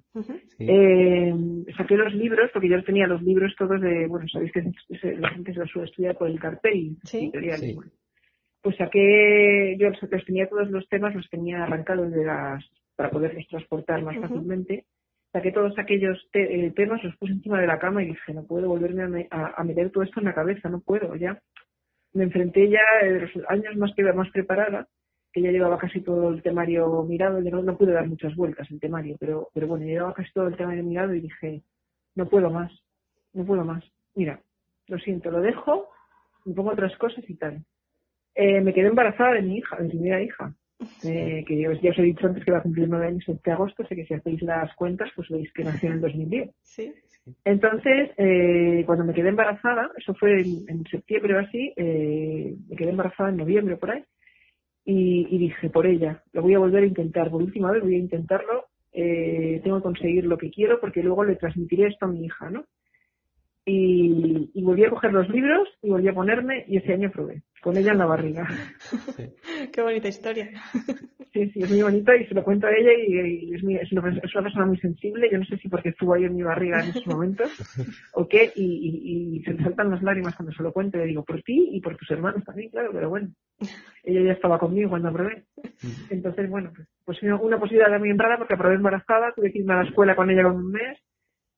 eh, 0.59 1.35
saqué 1.77 1.97
los 1.97 2.15
libros, 2.15 2.51
porque 2.53 2.69
yo 2.69 2.83
tenía 2.85 3.07
los 3.07 3.23
libros 3.23 3.55
todos 3.59 3.81
de, 3.81 4.07
bueno, 4.07 4.27
sabéis 4.29 4.53
que 4.53 4.63
la 5.19 5.31
gente 5.31 5.53
se 5.53 5.59
los 5.59 5.71
suele 5.71 5.89
estudiar 5.89 6.17
por 6.17 6.29
el 6.29 6.39
cartel 6.39 6.97
¿Sí? 7.05 7.31
Pues 8.63 8.77
saqué, 8.77 9.77
yo 9.79 9.91
los, 9.91 10.25
tenía 10.25 10.49
todos 10.49 10.71
los 10.71 10.89
temas, 10.89 11.15
los 11.15 11.29
tenía 11.29 11.65
arrancados 11.65 12.11
de 12.11 12.25
las, 12.25 12.65
para 12.97 13.11
poderlos 13.11 13.47
transportar 13.49 14.03
más 14.03 14.17
fácilmente. 14.19 14.87
Saqué 15.33 15.53
todos 15.53 15.79
aquellos 15.79 16.19
eh, 16.33 16.73
temas, 16.75 17.03
los 17.05 17.17
puse 17.17 17.33
encima 17.33 17.61
de 17.61 17.67
la 17.67 17.79
cama 17.79 18.03
y 18.03 18.07
dije, 18.07 18.33
no 18.33 18.45
puedo 18.45 18.69
volverme 18.69 19.29
a, 19.31 19.63
meter 19.65 19.91
todo 19.91 20.03
esto 20.03 20.21
en 20.21 20.27
la 20.27 20.35
cabeza, 20.35 20.69
no 20.69 20.81
puedo 20.81 21.15
ya. 21.15 21.41
Me 22.13 22.25
enfrenté 22.25 22.69
ya 22.69 22.81
eh, 23.03 23.21
los 23.21 23.31
años 23.49 23.77
más 23.77 23.93
que 23.95 24.03
más 24.03 24.31
preparada 24.31 24.89
que 25.37 25.43
ya 25.43 25.51
llevaba 25.51 25.77
casi 25.77 26.01
todo 26.01 26.31
el 26.31 26.43
temario 26.43 27.03
mirado, 27.03 27.39
no, 27.43 27.63
no 27.63 27.77
pude 27.77 27.93
dar 27.93 28.09
muchas 28.09 28.35
vueltas 28.35 28.71
el 28.71 28.81
temario, 28.81 29.17
pero, 29.21 29.51
pero 29.53 29.67
bueno, 29.67 29.85
llevaba 29.85 30.15
casi 30.15 30.33
todo 30.33 30.49
el 30.49 30.57
temario 30.57 30.83
mirado 30.83 31.13
y 31.13 31.21
dije, 31.21 31.61
no 32.15 32.27
puedo 32.27 32.49
más, 32.49 32.73
no 33.35 33.45
puedo 33.45 33.63
más. 33.63 33.85
Mira, 34.15 34.41
lo 34.89 34.99
siento, 34.99 35.31
lo 35.31 35.43
dejo, 35.43 35.91
me 36.47 36.55
pongo 36.55 36.71
otras 36.71 36.97
cosas 36.97 37.23
y 37.29 37.35
tal. 37.35 37.63
Eh, 38.35 38.63
me 38.63 38.73
quedé 38.73 38.89
embarazada 38.89 39.35
de 39.35 39.43
mi 39.43 39.59
hija, 39.59 39.77
de 39.77 39.85
mi 39.85 39.91
primera 39.91 40.23
hija, 40.23 40.55
eh, 41.05 41.45
que 41.47 41.61
ya 41.61 41.69
os 41.91 41.99
he 41.99 42.03
dicho 42.03 42.27
antes 42.27 42.43
que 42.43 42.53
va 42.53 42.59
a 42.59 42.63
cumplir 42.63 42.89
nueve 42.89 43.09
años 43.09 43.29
este 43.29 43.51
agosto, 43.51 43.87
sé 43.87 43.95
que 43.95 44.07
si 44.07 44.15
hacéis 44.15 44.41
las 44.41 44.75
cuentas, 44.75 45.11
pues 45.15 45.29
veis 45.29 45.53
que 45.53 45.65
nació 45.65 45.91
en 45.91 45.97
el 45.97 46.01
2010. 46.01 46.51
Sí. 46.63 46.95
Entonces, 47.45 48.11
eh, 48.17 48.85
cuando 48.87 49.05
me 49.05 49.13
quedé 49.13 49.29
embarazada, 49.29 49.91
eso 49.99 50.15
fue 50.15 50.41
en, 50.41 50.83
septiembre 50.91 51.35
o 51.35 51.41
así, 51.41 51.75
me 51.77 52.75
quedé 52.75 52.89
embarazada 52.89 53.29
en 53.29 53.37
noviembre 53.37 53.77
por 53.77 53.91
ahí, 53.91 54.03
y, 54.89 55.39
dije, 55.39 55.69
por 55.69 55.85
ella, 55.85 56.23
lo 56.33 56.43
voy 56.43 56.55
a 56.55 56.61
volver 56.61 56.85
a 56.85 56.87
intentar, 56.87 57.29
por 57.29 57.43
última 57.43 57.73
vez 57.73 57.83
voy 57.83 57.97
a 57.97 57.99
intentarlo, 57.99 58.67
eh, 58.93 59.61
tengo 59.65 59.79
que 59.79 59.83
conseguir 59.83 60.25
lo 60.25 60.39
que 60.39 60.51
quiero 60.51 60.81
porque 60.81 61.03
luego 61.03 61.25
le 61.25 61.35
transmitiré 61.35 61.89
esto 61.89 62.07
a 62.07 62.09
mi 62.09 62.25
hija, 62.25 62.51
¿no? 62.51 62.65
Y, 63.69 64.51
y, 64.55 64.63
volví 64.63 64.85
a 64.85 64.91
coger 64.91 65.13
los 65.13 65.29
libros 65.29 65.69
y 65.83 65.91
volví 65.91 66.07
a 66.07 66.15
ponerme 66.15 66.65
y 66.69 66.77
ese 66.77 66.93
año 66.93 67.11
probé, 67.11 67.43
con 67.61 67.77
ella 67.77 67.91
en 67.91 67.99
la 67.99 68.07
barriga. 68.07 68.47
Qué 69.73 69.83
bonita 69.83 70.07
historia. 70.07 70.51
Sí, 71.37 71.51
sí, 71.51 71.61
es 71.61 71.71
muy 71.71 71.83
bonita 71.83 72.17
y 72.17 72.25
se 72.25 72.35
lo 72.35 72.43
cuento 72.43 72.67
a 72.67 72.71
ella 72.71 72.93
y, 72.97 73.53
es, 73.53 73.63
es, 73.63 73.93
una, 73.93 74.03
persona 74.03 74.65
muy 74.65 74.79
sensible. 74.79 75.29
Yo 75.31 75.37
no 75.37 75.45
sé 75.45 75.59
si 75.59 75.69
porque 75.69 75.91
estuvo 75.91 76.15
ahí 76.15 76.25
en 76.25 76.35
mi 76.35 76.43
barriga 76.43 76.83
en 76.83 76.89
esos 76.89 77.07
momentos 77.07 77.51
o 78.15 78.27
qué, 78.27 78.51
y, 78.57 79.43
se 79.45 79.53
le 79.53 79.63
saltan 79.63 79.91
las 79.91 80.03
lágrimas 80.03 80.35
cuando 80.35 80.55
se 80.55 80.63
lo 80.63 80.73
cuento. 80.73 80.97
Le 80.97 81.05
digo, 81.05 81.25
por 81.25 81.43
ti 81.43 81.69
y 81.73 81.83
por 81.83 81.95
tus 81.95 82.11
hermanos 82.11 82.43
también, 82.43 82.71
claro, 82.71 82.89
pero 82.91 83.11
bueno, 83.11 83.29
ella 84.03 84.23
ya 84.23 84.33
estaba 84.33 84.59
conmigo 84.59 84.89
cuando 84.89 85.09
aprobé. 85.09 85.45
Entonces, 86.09 86.49
bueno, 86.49 86.73
pues, 86.75 86.89
pues 87.05 87.23
una 87.23 87.61
posibilidad 87.61 87.99
muy 87.99 88.13
rara 88.15 88.39
porque 88.39 88.55
aprobé 88.55 88.77
embarazada, 88.77 89.35
tuve 89.37 89.53
que 89.53 89.59
irme 89.59 89.75
a 89.75 89.83
la 89.83 89.89
escuela 89.89 90.17
con 90.17 90.31
ella 90.31 90.45
con 90.45 90.57
un 90.57 90.73
mes 90.73 90.99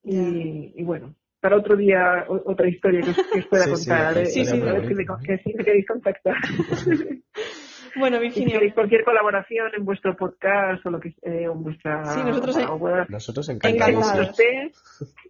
y, 0.03 0.83
bueno, 0.83 1.15
para 1.41 1.57
otro 1.57 1.77
día 1.77 2.25
otra 2.29 2.69
historia 2.69 3.01
que 3.01 3.39
os, 3.39 3.47
pueda 3.47 3.65
contar. 3.71 4.27
Sí, 4.27 4.45
sí, 4.45 4.61
a 4.61 4.73
ver 4.73 4.87
si 4.87 4.95
me, 4.95 5.05
que, 5.05 5.39
si 5.39 5.55
me 5.55 5.65
queréis 5.65 5.87
contactar. 5.87 6.37
Bueno, 7.99 8.21
Virginia. 8.21 8.49
Si 8.49 8.55
queréis 8.55 8.75
cualquier 8.75 9.05
colaboración 9.05 9.71
en 9.77 9.85
vuestro 9.85 10.17
podcast 10.17 10.85
o 10.87 10.91
lo 10.91 11.01
que 11.01 11.09
eh, 11.23 11.45
en 11.45 11.63
vuestra. 11.63 12.05
Sí, 12.05 12.21
nosotros, 12.25 12.57
nosotros 13.09 13.49
encantados. 13.49 13.95
Muchos 13.95 14.37
test, 14.37 14.77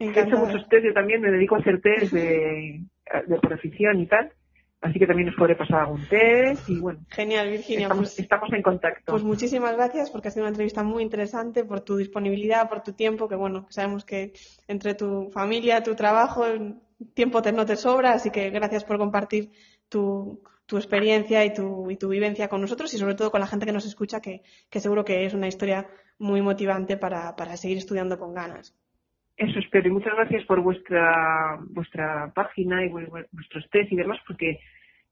he 0.01 0.11
hecho 0.11 0.37
muchos 0.37 0.69
test, 0.69 0.85
yo 0.85 0.93
también 0.93 1.21
me 1.21 1.31
dedico 1.31 1.57
a 1.57 1.59
hacer 1.59 1.81
test 1.81 2.13
de, 2.13 2.83
de 3.27 3.39
profesión 3.41 4.01
y 4.01 4.07
tal. 4.07 4.33
Así 4.81 4.99
que 4.99 5.07
también 5.07 5.29
os 5.29 5.35
podré 5.35 5.57
pasar 5.57 5.81
algún 5.81 6.07
test 6.07 6.69
y 6.69 6.79
bueno. 6.79 7.01
Genial, 7.09 7.51
Virginia. 7.51 7.87
Estamos, 7.87 8.09
pues, 8.11 8.19
estamos, 8.21 8.53
en 8.53 8.63
contacto. 8.63 9.11
Pues 9.13 9.25
muchísimas 9.25 9.75
gracias 9.75 10.11
porque 10.11 10.29
ha 10.29 10.31
sido 10.31 10.45
una 10.45 10.51
entrevista 10.51 10.85
muy 10.85 11.03
interesante 11.03 11.65
por 11.65 11.81
tu 11.81 11.97
disponibilidad, 11.97 12.69
por 12.69 12.83
tu 12.83 12.93
tiempo, 12.93 13.29
que 13.29 13.35
bueno, 13.35 13.67
sabemos 13.71 14.05
que 14.05 14.35
entre 14.69 14.95
tu 14.95 15.31
familia, 15.31 15.83
tu 15.83 15.97
trabajo, 15.97 16.45
tiempo 17.15 17.43
te, 17.43 17.51
no 17.51 17.67
te 17.67 17.75
sobra, 17.75 18.13
así 18.13 18.31
que 18.31 18.51
gracias 18.51 18.85
por 18.85 18.99
compartir 18.99 19.51
tu, 19.89 20.43
tu 20.67 20.77
experiencia 20.77 21.45
y 21.45 21.53
tu, 21.53 21.91
y 21.91 21.97
tu 21.97 22.09
vivencia 22.09 22.49
con 22.49 22.61
nosotros 22.61 22.93
y 22.95 22.99
sobre 22.99 23.17
todo 23.17 23.33
con 23.33 23.41
la 23.41 23.49
gente 23.49 23.67
que 23.67 23.73
nos 23.73 23.87
escucha, 23.87 24.21
que, 24.21 24.43
que 24.71 24.81
seguro 24.81 25.05
que 25.05 25.27
es 25.27 25.35
una 25.35 25.49
historia 25.49 25.89
muy 26.19 26.41
motivante 26.41 26.97
para, 26.97 27.35
para 27.35 27.57
seguir 27.57 27.79
estudiando 27.79 28.19
con 28.19 28.33
ganas. 28.33 28.77
Eso 29.39 29.61
espero 29.61 29.89
y 29.89 29.93
muchas 29.93 30.15
gracias 30.15 30.45
por 30.47 30.61
vuestra 30.61 31.59
vuestra 31.71 32.33
página 32.35 32.85
y 32.85 32.89
vuestros 32.89 33.71
test 33.71 33.93
y 33.93 33.97
demás, 33.97 34.19
porque 34.27 34.59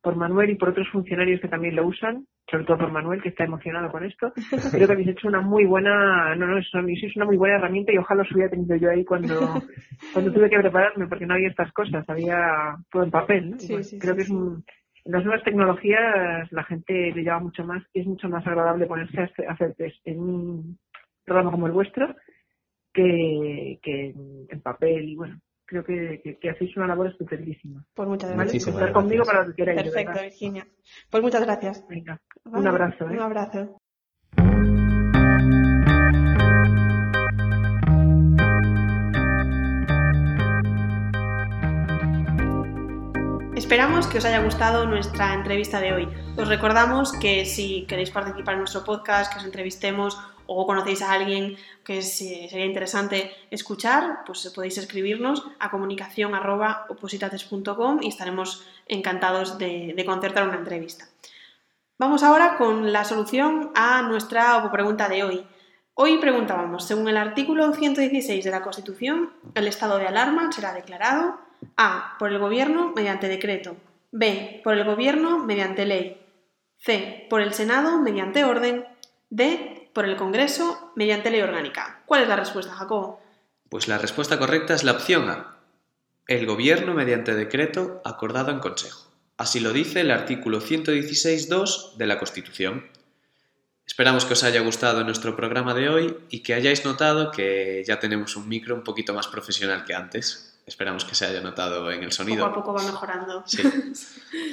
por 0.03 0.17
Manuel 0.17 0.51
y 0.51 0.55
por 0.57 0.71
otros 0.71 0.89
funcionarios 0.91 1.41
que 1.41 1.49
también 1.49 1.77
lo 1.77 1.87
usan, 1.87 2.27
sobre 2.51 2.65
todo 2.65 2.79
por 2.79 2.93
Manuel 2.93 3.23
que 3.23 3.29
está 3.29 3.45
emocionado 3.45 3.91
con 3.91 4.05
esto, 4.05 4.33
creo 4.73 4.87
que 4.87 4.93
habéis 4.93 5.09
hecho 5.09 5.29
una 5.29 5.41
muy 5.41 5.65
buena, 5.65 6.35
no, 6.35 6.47
no, 6.47 6.59
es 6.59 6.67
una 6.73 7.25
muy 7.25 7.37
buena 7.37 7.57
herramienta 7.57 7.93
y 7.93 7.99
ojalá 7.99 8.23
os 8.23 8.33
hubiera 8.33 8.51
tenido 8.51 8.77
yo 8.77 8.91
ahí 8.91 9.05
cuando, 9.05 9.35
cuando 10.13 10.33
tuve 10.33 10.51
que 10.51 10.59
prepararme, 10.59 11.07
porque 11.07 11.27
no 11.27 11.35
había 11.35 11.49
estas 11.49 11.73
cosas, 11.73 12.09
había 12.09 12.77
todo 12.91 13.05
en 13.05 13.11
papel. 13.11 13.51
¿no? 13.51 13.57
creo 14.01 14.17
que 14.17 14.23
es 14.23 14.31
un, 14.31 14.65
en 15.05 15.13
las 15.13 15.25
nuevas 15.25 15.45
tecnologías 15.45 16.51
la 16.51 16.65
gente 16.65 17.13
le 17.13 17.23
lleva 17.23 17.39
mucho 17.39 17.65
más 17.65 17.83
y 17.93 18.01
es 18.01 18.07
mucho 18.07 18.29
más 18.29 18.45
agradable 18.45 18.87
ponerse 18.87 19.21
a 19.21 19.53
hacer 19.53 19.75
test 19.75 19.97
en 20.05 20.19
un 20.19 20.79
programa 21.25 21.53
como 21.53 21.67
el 21.67 21.73
vuestro 21.73 22.15
que, 22.97 23.79
que 23.83 24.15
en 24.49 24.61
papel 24.63 25.11
y 25.11 25.17
bueno, 25.17 25.39
creo 25.67 25.85
que, 25.85 26.39
que, 26.41 26.51
hacéis 26.51 26.77
una 26.77 26.87
labor 26.87 27.09
estupendísima. 27.09 27.85
Pues 27.95 28.09
muchas 28.09 28.33
gracias. 28.33 28.67
Estar 28.67 28.93
conmigo 28.93 29.25
para 29.25 29.43
lo 29.43 29.49
que 29.49 29.57
queráis. 29.57 29.83
Perfecto, 29.83 30.21
Virginia. 30.23 30.67
Pues 31.11 31.23
muchas 31.23 31.45
gracias. 31.45 31.87
Venga, 31.89 32.21
un 32.45 32.67
abrazo. 32.67 33.05
¿eh? 33.05 33.13
Un 33.13 33.21
abrazo. 33.21 33.81
Esperamos 43.67 44.07
que 44.07 44.19
os 44.19 44.25
haya 44.25 44.45
gustado 44.45 44.87
nuestra 44.87 45.35
entrevista 45.35 45.81
de 45.81 45.93
hoy. 45.93 46.09
Os 46.37 46.47
recordamos 46.47 47.11
que 47.11 47.45
si 47.45 47.85
queréis 47.89 48.13
participar 48.13 48.55
en 48.55 48.61
nuestro 48.61 48.85
podcast, 48.85 49.33
que 49.33 49.41
os 49.41 49.45
entrevistemos 49.45 50.17
o 50.47 50.65
conocéis 50.71 51.03
a 51.03 51.11
alguien 51.11 51.57
que 51.83 52.01
sería 52.01 52.65
interesante 52.65 53.35
escuchar, 53.51 54.23
pues 54.25 54.47
podéis 54.55 54.79
escribirnos 54.79 55.43
a 55.59 55.69
comunicación.opositates.com 55.69 58.05
y 58.05 58.07
estaremos 58.07 58.65
encantados 58.87 59.59
de, 59.59 59.95
de 59.97 60.05
concertar 60.05 60.47
una 60.47 60.59
entrevista. 60.59 61.09
Vamos 61.99 62.23
ahora 62.23 62.59
con 62.59 62.93
la 62.93 63.03
solución 63.03 63.73
a 63.75 64.01
nuestra 64.03 64.71
pregunta 64.71 65.09
de 65.09 65.25
hoy. 65.25 65.45
Hoy 65.95 66.19
preguntábamos, 66.19 66.85
según 66.85 67.09
el 67.09 67.17
artículo 67.17 67.73
116 67.73 68.45
de 68.45 68.51
la 68.53 68.63
Constitución, 68.63 69.33
el 69.57 69.67
estado 69.67 69.99
de 69.99 70.07
alarma 70.07 70.53
será 70.53 70.73
declarado 70.73 71.45
A. 71.77 72.17
por 72.19 72.33
el 72.33 72.39
Gobierno 72.39 72.93
mediante 72.95 73.29
decreto, 73.29 73.77
B. 74.13 74.61
por 74.65 74.75
el 74.75 74.85
Gobierno 74.85 75.39
mediante 75.39 75.87
ley, 75.87 76.21
C. 76.79 77.27
por 77.29 77.43
el 77.43 77.55
Senado 77.55 78.01
mediante 78.01 78.45
orden, 78.45 78.85
D. 79.31 79.91
por 79.93 80.05
el 80.05 80.17
Congreso 80.17 80.93
mediante 80.95 81.31
ley 81.31 81.41
orgánica. 81.41 82.03
¿Cuál 82.07 82.23
es 82.23 82.29
la 82.29 82.37
respuesta, 82.37 82.73
Jacobo? 82.73 83.21
Pues 83.69 83.89
la 83.89 83.99
respuesta 83.99 84.39
correcta 84.39 84.75
es 84.75 84.85
la 84.85 84.93
opción 84.93 85.29
A. 85.29 85.57
El 86.27 86.47
Gobierno 86.47 86.95
mediante 86.95 87.35
decreto 87.35 88.01
acordado 88.05 88.51
en 88.51 88.61
Consejo. 88.61 89.11
Así 89.37 89.61
lo 89.61 89.73
dice 89.73 90.01
el 90.01 90.11
artículo 90.11 90.61
116.2 90.61 91.97
de 91.97 92.07
la 92.07 92.19
Constitución. 92.19 92.91
Esperamos 93.87 94.25
que 94.25 94.33
os 94.33 94.43
haya 94.43 94.61
gustado 94.63 95.05
nuestro 95.05 95.37
programa 95.37 95.75
de 95.75 95.89
hoy 95.89 96.17
y 96.31 96.43
que 96.43 96.55
hayáis 96.55 96.85
notado 96.85 97.31
que 97.31 97.85
ya 97.87 98.01
tenemos 98.01 98.35
un 98.37 98.49
micro 98.49 98.75
un 98.75 98.83
poquito 98.83 99.15
más 99.15 99.29
profesional 99.29 99.85
que 99.85 99.95
antes. 99.95 100.56
Esperamos 100.67 101.05
que 101.05 101.15
se 101.15 101.25
haya 101.25 101.41
notado 101.41 101.93
en 101.93 102.03
el 102.03 102.11
sonido. 102.11 102.45
Poco 102.49 102.61
a 102.61 102.65
poco 102.65 102.73
va 102.75 102.83
mejorando. 102.83 103.45
Sí. 103.47 103.63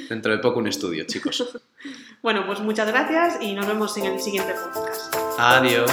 Dentro 0.08 0.30
de 0.30 0.38
poco 0.38 0.60
un 0.60 0.68
estudio, 0.68 1.04
chicos. 1.06 1.58
bueno, 2.22 2.46
pues 2.46 2.60
muchas 2.60 2.86
gracias 2.86 3.38
y 3.42 3.52
nos 3.52 3.66
vemos 3.66 3.96
en 3.98 4.04
el 4.06 4.20
siguiente 4.20 4.54
podcast. 4.54 5.12
Adiós. 5.38 5.90